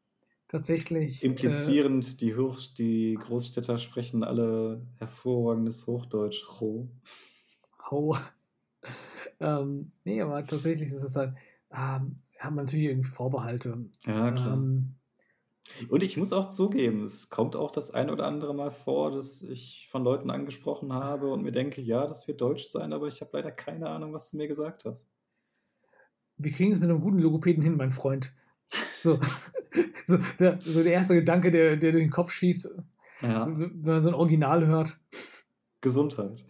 [0.47, 1.21] tatsächlich.
[1.21, 6.45] Äh, Implizierend, die, Hoch die Großstädter sprechen alle hervorragendes Hochdeutsch.
[6.61, 6.87] Ho.
[7.91, 8.15] Ho.
[9.41, 11.33] ähm, nee, aber tatsächlich ist es halt,
[11.71, 13.89] ähm, haben natürlich irgendwie Vorbehalte.
[14.05, 14.53] Ja, klar.
[14.53, 14.95] Ähm,
[15.89, 19.41] Und ich muss auch zugeben, es kommt auch das ein oder andere Mal vor, dass
[19.41, 23.21] ich von Leuten angesprochen habe und mir denke, ja, das wird Deutsch sein, aber ich
[23.21, 25.07] habe leider keine Ahnung, was du mir gesagt hast.
[26.37, 28.33] wir kriegen es mit einem guten Logopäden hin, mein Freund.
[29.01, 29.19] So,
[30.05, 32.69] so, der, so der erste Gedanke, der, der durch den Kopf schießt,
[33.21, 34.99] Ja, wenn man so ein Original hört.
[35.81, 36.45] Gesundheit.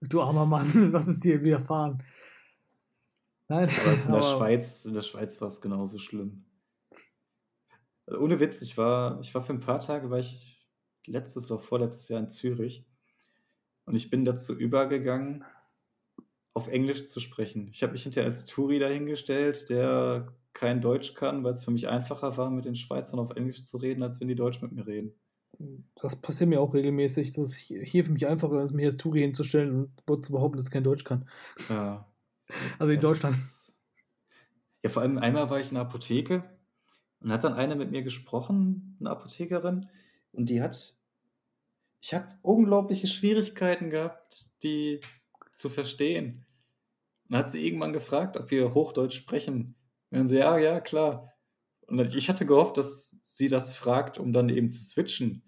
[0.00, 2.02] Du armer Mann, was ist dir widerfahren?
[3.48, 6.44] Nein, Aber in der aber- Schweiz, in der Schweiz war es genauso schlimm.
[8.08, 10.66] Also ohne Witz, ich war, ich war für ein paar Tage, war ich
[11.06, 12.86] letztes oder vorletztes Jahr in Zürich
[13.84, 15.44] und ich bin dazu übergegangen,
[16.54, 17.68] auf Englisch zu sprechen.
[17.68, 21.88] Ich habe mich hinterher als Touri dahingestellt, der kein Deutsch kann, weil es für mich
[21.88, 24.86] einfacher war, mit den Schweizern auf Englisch zu reden, als wenn die Deutsch mit mir
[24.86, 25.14] reden.
[25.94, 27.32] Das passiert mir auch regelmäßig.
[27.32, 30.66] Das ist hier für mich einfacher, als mich als Touri hinzustellen und zu behaupten, dass
[30.66, 31.28] ich kein Deutsch kann.
[31.68, 32.10] Ja.
[32.78, 33.34] Also in Es Deutschland.
[33.36, 33.78] ist-
[34.82, 36.44] Ja, vor allem einmal war ich in der Apotheke
[37.20, 39.88] und hat dann eine mit mir gesprochen, eine Apothekerin,
[40.32, 40.94] und die hat,
[42.00, 45.00] ich habe unglaubliche Schwierigkeiten gehabt, die
[45.52, 46.46] zu verstehen.
[47.28, 49.74] Und hat sie irgendwann gefragt, ob wir Hochdeutsch sprechen.
[50.10, 51.34] Und dann so, ja, ja, klar.
[51.86, 55.42] Und ich hatte gehofft, dass sie das fragt, um dann eben zu switchen.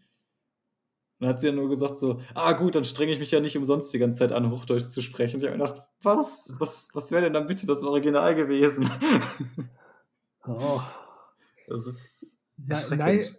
[1.18, 3.40] Und dann hat sie ja nur gesagt so, ah gut, dann strenge ich mich ja
[3.40, 5.36] nicht umsonst die ganze Zeit an, Hochdeutsch zu sprechen.
[5.36, 6.56] Und ich habe gedacht, was?
[6.58, 8.90] Was, was wäre denn dann bitte das Original gewesen?
[10.46, 10.80] Oh.
[11.70, 13.38] Das ist erschreckend.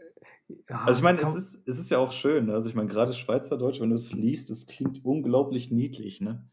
[0.69, 2.47] Ja, Also ich meine, es ist, es ist ja auch schön.
[2.47, 2.53] ne?
[2.53, 6.45] Also ich meine, gerade Schweizerdeutsch, wenn du es liest, es klingt unglaublich niedlich, ne?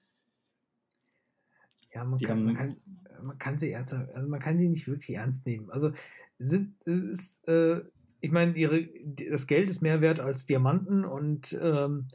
[1.92, 2.76] Ja, man kann, man, kann,
[3.22, 5.70] man kann sie ernst, also man kann sie nicht wirklich ernst nehmen.
[5.70, 5.90] Also
[6.38, 7.82] sind, ist, äh,
[8.20, 8.88] ich meine, ihre,
[9.30, 12.08] das Geld ist mehr wert als Diamanten und, ähm,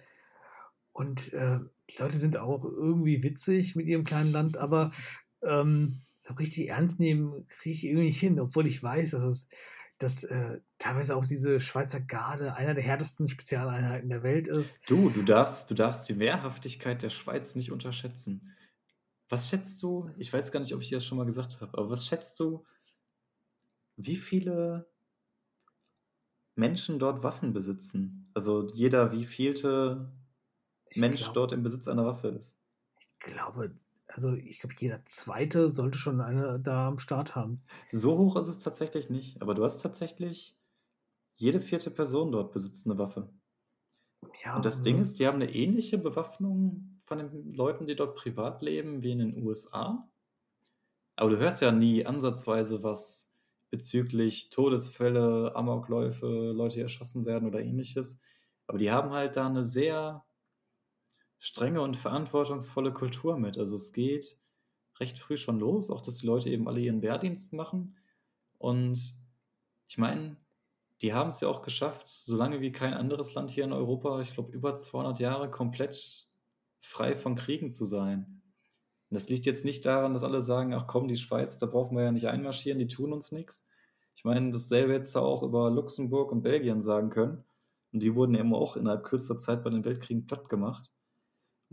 [0.91, 1.59] und äh,
[1.89, 4.91] die Leute sind auch irgendwie witzig mit ihrem kleinen Land, aber
[5.41, 9.47] ähm, so richtig ernst nehmen kriege ich irgendwie nicht hin, obwohl ich weiß, dass es
[9.99, 14.77] dass äh, teilweise auch diese Schweizer Garde einer der härtesten Spezialeinheiten der Welt ist.
[14.89, 18.53] Du, du darfst, du darfst die Wehrhaftigkeit der Schweiz nicht unterschätzen.
[19.29, 20.09] Was schätzt du?
[20.17, 22.39] Ich weiß gar nicht, ob ich dir das schon mal gesagt habe, aber was schätzt
[22.39, 22.65] du,
[23.95, 24.89] wie viele
[26.55, 28.29] Menschen dort Waffen besitzen?
[28.33, 30.11] Also jeder wievielte
[30.89, 32.59] Ich Mensch glaub- dort im Besitz einer Waffe ist.
[32.99, 33.75] Ich glaube,
[34.07, 37.63] also ich glaube, jeder Zweite sollte schon eine da am Start haben.
[37.89, 40.57] So hoch ist es tatsächlich nicht, aber du hast tatsächlich
[41.35, 43.29] jede vierte Person dort besitzt eine Waffe.
[44.43, 44.83] Ja, Und das ne?
[44.83, 49.11] Ding ist, die haben eine ähnliche Bewaffnung von den Leuten, die dort privat leben, wie
[49.11, 50.09] in den USA.
[51.15, 53.39] Aber du hörst ja nie ansatzweise was
[53.69, 58.21] bezüglich Todesfälle, Amokläufe, Leute, die erschossen werden oder ähnliches.
[58.67, 60.23] Aber die haben halt da eine sehr
[61.43, 63.57] strenge und verantwortungsvolle Kultur mit.
[63.57, 64.39] Also es geht
[65.01, 67.97] recht früh schon los, auch dass die Leute eben alle ihren Wehrdienst machen.
[68.57, 69.13] Und
[69.89, 70.37] ich meine,
[71.01, 74.33] die haben es ja auch geschafft, solange wie kein anderes Land hier in Europa, ich
[74.33, 76.29] glaube über 200 Jahre komplett
[76.79, 78.41] frei von Kriegen zu sein.
[79.09, 81.97] Und das liegt jetzt nicht daran, dass alle sagen, ach komm, die Schweiz, da brauchen
[81.97, 83.69] wir ja nicht einmarschieren, die tun uns nichts.
[84.15, 87.43] Ich meine, dasselbe du auch über Luxemburg und Belgien sagen können.
[87.91, 90.89] Und die wurden eben auch innerhalb kürzester Zeit bei den Weltkriegen platt gemacht.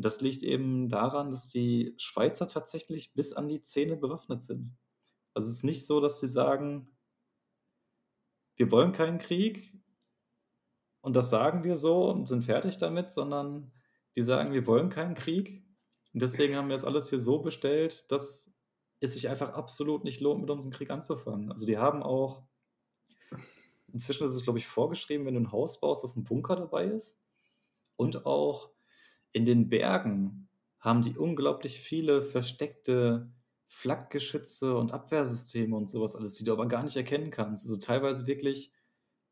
[0.00, 4.78] Und das liegt eben daran, dass die Schweizer tatsächlich bis an die Zähne bewaffnet sind.
[5.34, 6.96] Also es ist nicht so, dass sie sagen,
[8.56, 9.78] wir wollen keinen Krieg
[11.02, 13.74] und das sagen wir so und sind fertig damit, sondern
[14.16, 15.66] die sagen, wir wollen keinen Krieg
[16.14, 18.58] und deswegen haben wir das alles hier so bestellt, dass
[19.00, 21.50] es sich einfach absolut nicht lohnt, mit unserem Krieg anzufangen.
[21.50, 22.42] Also die haben auch,
[23.92, 26.86] inzwischen ist es, glaube ich, vorgeschrieben, wenn du ein Haus baust, dass ein Bunker dabei
[26.86, 27.22] ist.
[27.96, 28.70] Und auch
[29.32, 30.48] in den Bergen
[30.80, 33.30] haben die unglaublich viele versteckte
[33.66, 37.64] Flakgeschütze und Abwehrsysteme und sowas alles, die du aber gar nicht erkennen kannst.
[37.64, 38.72] Also teilweise wirklich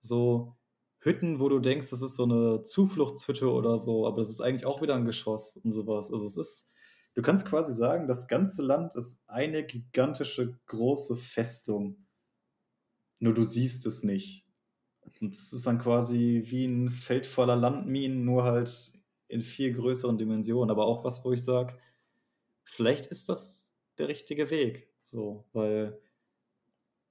[0.00, 0.56] so
[1.00, 4.66] Hütten, wo du denkst, das ist so eine Zufluchtshütte oder so, aber das ist eigentlich
[4.66, 6.12] auch wieder ein Geschoss und sowas.
[6.12, 6.72] Also es ist,
[7.14, 12.06] du kannst quasi sagen, das ganze Land ist eine gigantische große Festung.
[13.20, 14.46] Nur du siehst es nicht.
[15.20, 18.97] Und es ist dann quasi wie ein Feld voller Landminen, nur halt
[19.28, 20.70] in viel größeren Dimensionen.
[20.70, 21.78] Aber auch was, wo ich sage,
[22.64, 24.88] vielleicht ist das der richtige Weg.
[25.00, 26.00] So, weil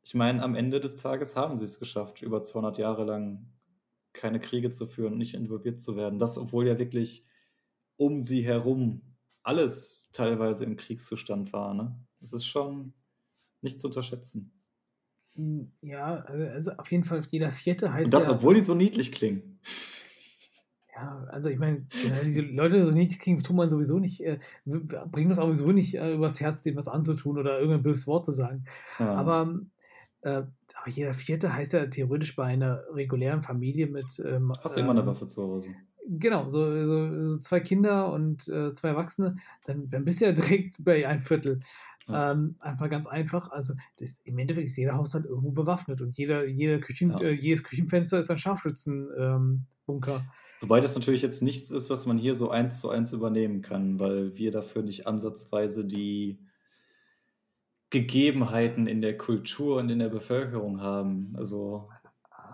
[0.04, 3.50] ich meine, am Ende des Tages haben sie es geschafft, über 200 Jahre lang
[4.14, 6.20] keine Kriege zu führen und nicht involviert zu werden.
[6.20, 7.26] Das, obwohl ja wirklich
[7.98, 9.02] um sie herum
[9.44, 11.74] alles teilweise im Kriegszustand war.
[11.74, 11.96] Ne?
[12.20, 12.94] Das ist schon
[13.62, 14.52] nicht zu unterschätzen.
[15.36, 18.76] Hm, ja, also auf jeden Fall jeder Vierte heißt Und das, ja, obwohl die so
[18.76, 19.60] niedlich klingen.
[20.98, 21.86] Ja, also ich meine,
[22.26, 26.16] diese Leute so niedlich kriegen, tun man sowieso nicht, äh, bringen das sowieso nicht äh,
[26.16, 28.64] übers Herz, dem was anzutun oder irgendein böses Wort zu sagen.
[28.98, 29.14] Ja.
[29.14, 29.60] Aber,
[30.22, 30.44] äh,
[30.76, 34.22] aber jeder Vierte heißt ja theoretisch bei einer regulären Familie mit.
[34.26, 35.70] Ähm, Hast du immer eine ähm, Waffe zu Hause?
[36.10, 40.32] Genau, so, so, so zwei Kinder und äh, zwei Erwachsene, dann, dann bist du ja
[40.32, 41.60] direkt bei ein Viertel.
[42.08, 42.32] Ja.
[42.32, 43.52] Ähm, einfach ganz einfach.
[43.52, 47.20] Also das, im Endeffekt ist jeder Haushalt irgendwo bewaffnet und jeder, jeder Küchen, Ja.
[47.20, 50.16] äh, jedes Küchenfenster ist ein Scharfschützenbunker.
[50.16, 50.22] Ähm.
[50.60, 54.00] Wobei das natürlich jetzt nichts ist, was man hier so eins zu eins übernehmen kann,
[54.00, 56.40] weil wir dafür nicht ansatzweise die
[57.90, 61.34] Gegebenheiten in der Kultur und in der Bevölkerung haben.
[61.38, 61.90] Also,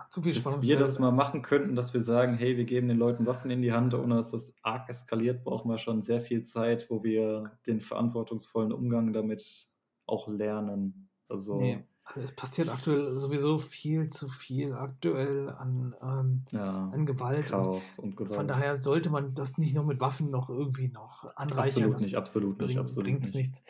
[0.08, 2.98] Zu viel bis wir das mal machen könnten, dass wir sagen, hey, wir geben den
[2.98, 6.44] Leuten Waffen in die Hand, ohne dass das arg eskaliert, brauchen wir schon sehr viel
[6.44, 9.70] Zeit, wo wir den verantwortungsvollen Umgang damit
[10.06, 11.10] auch lernen.
[11.28, 11.84] Also, Nee.
[12.06, 17.46] Also es passiert aktuell sowieso viel zu viel aktuell an, ähm, ja, an Gewalt.
[17.46, 18.50] Und Chaos und von Gewalt.
[18.50, 21.84] daher sollte man das nicht noch mit Waffen noch irgendwie noch anreichern.
[21.84, 23.52] Absolut nicht, absolut nicht, bringt, absolut bringt's nicht.
[23.52, 23.62] nichts.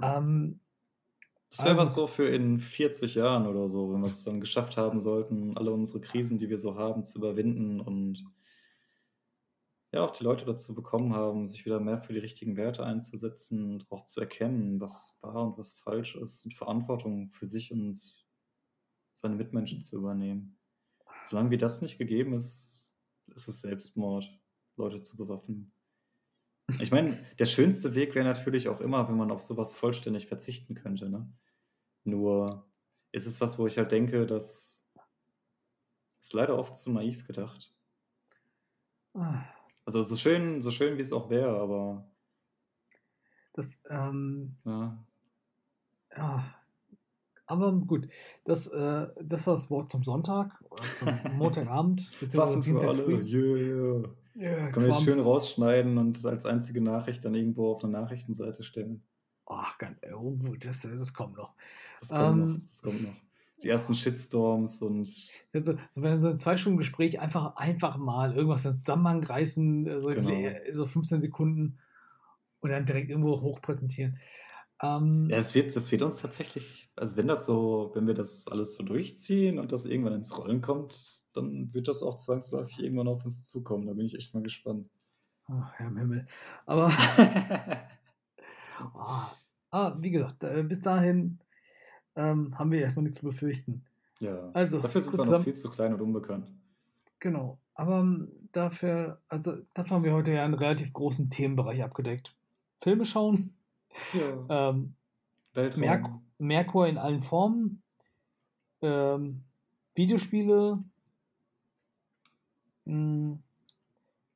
[0.00, 0.60] Ähm,
[1.50, 1.96] Das wäre was gut.
[1.96, 5.72] so für in 40 Jahren oder so, wenn wir es dann geschafft haben sollten, alle
[5.72, 8.24] unsere Krisen, die wir so haben, zu überwinden und
[9.92, 13.72] ja, auch die Leute dazu bekommen haben, sich wieder mehr für die richtigen Werte einzusetzen
[13.72, 17.98] und auch zu erkennen, was wahr und was falsch ist und Verantwortung für sich und
[19.14, 20.58] seine Mitmenschen zu übernehmen.
[21.24, 22.94] Solange wie das nicht gegeben ist,
[23.34, 24.30] ist es Selbstmord,
[24.76, 25.72] Leute zu bewaffnen.
[26.78, 30.74] Ich meine, der schönste Weg wäre natürlich auch immer, wenn man auf sowas vollständig verzichten
[30.74, 31.10] könnte.
[31.10, 31.30] Ne?
[32.04, 32.70] Nur
[33.10, 34.92] ist es was, wo ich halt denke, das
[36.20, 37.74] ist leider oft zu naiv gedacht.
[39.14, 39.44] ah,
[39.90, 42.08] Also so schön, so schön wie es auch wäre, aber
[43.54, 45.04] das, ähm, ja,
[46.16, 46.54] ja,
[47.46, 48.06] aber gut,
[48.44, 53.24] das, äh, das war das Wort zum Sonntag oder zum Montagabend, beziehungsweise Dienstag alle, früh.
[53.24, 54.08] yeah.
[54.36, 57.92] Ja, Das können wir jetzt schön rausschneiden und als einzige Nachricht dann irgendwo auf eine
[57.92, 59.02] Nachrichtenseite stellen.
[59.46, 61.56] Ach, ganz, oh, gut, das, das kommt noch.
[61.98, 63.16] Das kommt noch, Ähm, das kommt noch.
[63.62, 65.08] Die ersten Shitstorms und
[65.52, 70.00] Also, so, so ein zwei Stunden Gespräch einfach, einfach mal irgendwas in Zusammenhang reißen, äh,
[70.00, 70.50] so, Genau.
[70.72, 71.78] so 15 Sekunden
[72.60, 74.18] und dann direkt irgendwo hochpräsentieren.
[74.82, 78.46] Ähm, Ja, es wird, das wird uns tatsächlich, also wenn das so, wenn wir das
[78.48, 83.08] alles so durchziehen und das irgendwann ins Rollen kommt, dann wird das auch zwangsläufig irgendwann
[83.08, 83.86] auf uns zukommen.
[83.86, 84.88] Da bin ich echt mal gespannt.
[85.48, 86.26] ach, Herr im Himmel.
[86.66, 86.88] Aber
[88.94, 89.30] ah,
[89.70, 91.40] ah, wie gesagt, äh, bis dahin
[92.16, 93.84] ähm, haben wir erstmal nichts zu befürchten.
[94.18, 96.50] ja, Also, dafür sind wir noch viel zu klein und unbekannt.
[97.18, 97.58] Genau.
[97.74, 102.34] Aber ähm, dafür, also dafür haben wir heute ja einen relativ großen Themenbereich abgedeckt.
[102.78, 103.54] Filme schauen,
[104.12, 104.94] Ja, ähm,
[105.54, 105.80] Weltraum.
[105.80, 107.82] Merk Merkur in allen Formen,
[108.80, 109.42] ähm,
[109.94, 110.78] Videospiele,
[112.86, 113.38] mh,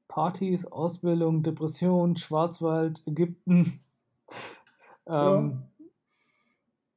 [0.08, 3.80] Partys, Ausbildung, Depression, Schwarzwald, Ägypten,
[5.06, 5.62] ähm,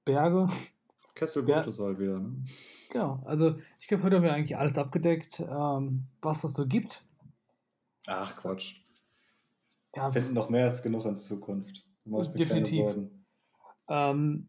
[0.07, 0.47] Berge.
[1.15, 1.57] Kessel Ja.
[1.59, 2.43] Gottes halt wieder, ne?
[2.89, 7.03] Genau, also ich glaube, heute haben wir eigentlich alles abgedeckt, ähm, was es so gibt.
[8.07, 8.75] Ach, Quatsch.
[9.95, 11.83] Ja, Wir finden noch mehr als genug in Zukunft.
[12.05, 12.95] Ich Definitiv.
[13.89, 14.47] ähm,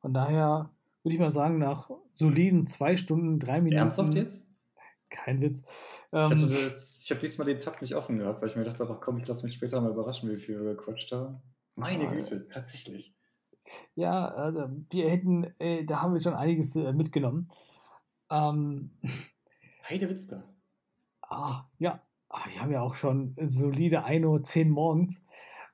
[0.00, 0.70] von daher
[1.02, 3.78] würde ich mal sagen, nach soliden zwei Stunden, drei Minuten.
[3.78, 4.48] Ernsthaft jetzt?
[5.10, 5.60] Kein Witz.
[5.60, 8.80] Ich, Ähm, das, ich habe diesmal den Tab nicht offen gehabt, weil ich mir gedacht
[8.80, 11.42] habe, ach komm, ich lasse mich später mal überraschen, wie viel wir gequatscht haben.
[11.76, 12.08] Meine.
[12.08, 13.14] Güte, tatsächlich.
[13.94, 17.50] Ja, also wir hätten, äh, da haben wir schon einiges äh, mitgenommen.
[18.30, 18.90] Ähm,
[19.88, 20.42] Heidewitzka.
[21.22, 25.24] ah, ja, ah, wir haben ja auch schon solide 1 Uhr 10 morgens.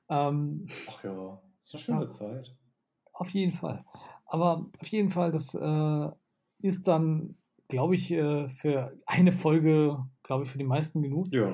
[0.09, 2.07] Ähm, Ach ja, ist eine schöne Ja.
[2.07, 2.55] Zeit.
[3.13, 3.85] Auf jeden Fall.
[4.25, 6.09] Aber auf jeden Fall, das äh,
[6.59, 7.35] ist dann,
[7.67, 11.27] glaube ich, äh, für eine Folge, glaube ich, für die meisten genug.
[11.31, 11.51] Ja.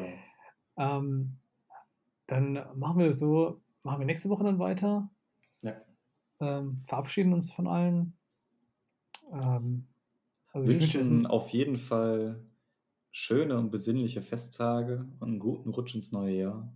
[0.78, 1.38] Ähm,
[2.28, 5.10] dann machen wir das so, machen wir nächste Woche dann weiter.
[6.46, 8.14] Ähm, verabschieden uns von allen.
[9.32, 9.88] Ähm,
[10.54, 12.40] also ich wünsche Wünschen auf jeden Fall
[13.12, 16.74] schöne und besinnliche Festtage und einen guten Rutsch ins neue Jahr.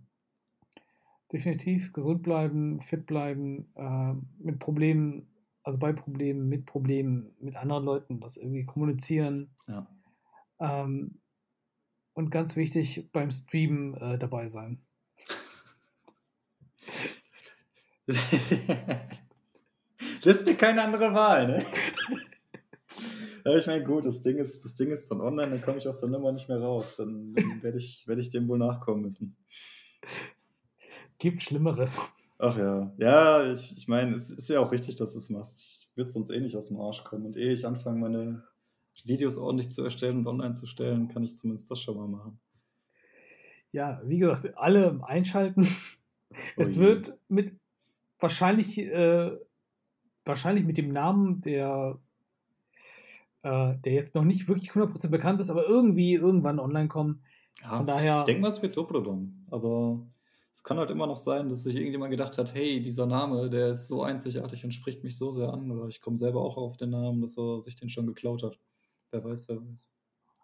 [1.32, 5.28] definitiv gesund bleiben, fit bleiben, äh, mit Problemen,
[5.62, 9.54] also bei Problemen, mit Problemen, mit anderen Leuten, das irgendwie kommunizieren.
[9.68, 9.86] Ja.
[10.58, 11.20] Ähm,
[12.14, 14.82] und ganz wichtig, beim Streamen äh, dabei sein.
[20.22, 21.64] Lässt mir keine andere Wahl, ne?
[23.42, 25.88] Ja, ich meine, gut, das Ding ist, das Ding ist dann online, dann komme ich
[25.88, 26.96] aus der Nummer nicht mehr raus.
[26.96, 29.34] Dann, dann werde ich, werd ich dem wohl nachkommen müssen.
[31.18, 31.98] Gibt Schlimmeres.
[32.38, 32.92] Ach ja.
[32.98, 35.58] Ja, ich, ich meine, es ist ja auch richtig, dass du es machst.
[35.58, 37.24] Ich würde sonst eh nicht aus dem Arsch kommen.
[37.24, 38.44] Und ehe ich anfange, meine
[39.04, 42.40] Videos ordentlich zu erstellen und online zu stellen, kann ich zumindest das schon mal machen.
[43.72, 45.66] Ja, wie gesagt, alle einschalten.
[46.32, 46.80] Oh Es je.
[46.80, 47.54] wird mit
[48.18, 49.36] wahrscheinlich, äh,
[50.30, 51.98] wahrscheinlich mit dem Namen, der,
[53.42, 57.22] äh, der jetzt noch nicht wirklich 100% bekannt ist, aber irgendwie irgendwann online kommen.
[57.62, 59.46] Ja, Von daher- ich denke mal, es wird Doppelodon.
[59.50, 60.00] Aber
[60.52, 63.70] es kann halt immer noch sein, dass sich irgendjemand gedacht hat, hey, dieser Name, der
[63.70, 65.70] ist so einzigartig und spricht mich so sehr an.
[65.70, 68.58] Oder ich komme selber auch auf den Namen, dass er sich den schon geklaut hat.
[69.10, 69.92] Wer weiß, wer weiß.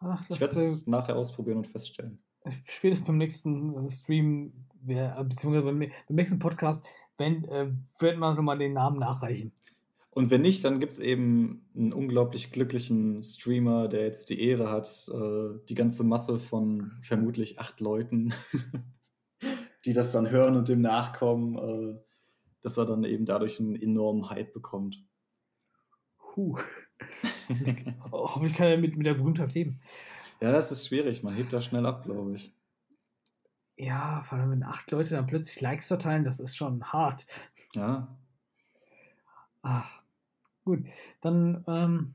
[0.00, 2.18] Ach, Ich werde es nachher ausprobieren und feststellen.
[2.64, 4.52] spätestens beim nächsten äh, Stream,
[4.86, 6.84] äh, beziehungsweise beim, nächsten Podcast,
[7.18, 9.52] wenn, äh, werden wir nochmal den Namen nachreichen.
[10.16, 14.70] Und wenn nicht, dann gibt es eben einen unglaublich glücklichen Streamer, der jetzt die Ehre
[14.70, 18.32] hat, äh, die ganze Masse von vermutlich acht Leuten,
[19.84, 22.00] die das dann hören und dem nachkommen, äh,
[22.62, 25.04] dass er dann eben dadurch einen enormen Hype bekommt.
[26.34, 26.56] Oh,
[28.10, 29.82] hoffentlich kann er mit, mit der Berühmtheit leben.
[30.40, 32.54] Ja, das ist schwierig, man hebt da schnell ab, glaube ich.
[33.76, 37.26] Ja, vor allem wenn acht Leute dann plötzlich Likes verteilen, das ist schon hart.
[37.74, 38.16] Ja,
[39.68, 40.00] Ach,
[40.66, 40.84] gut.
[41.22, 42.14] Dann, ähm,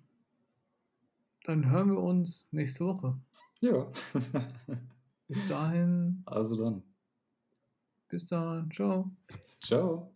[1.45, 3.17] dann hören wir uns nächste Woche.
[3.61, 3.87] ja.
[5.27, 6.83] Bis dahin, also dann.
[8.09, 9.09] bis dann, ciao.
[9.61, 10.11] Ciao.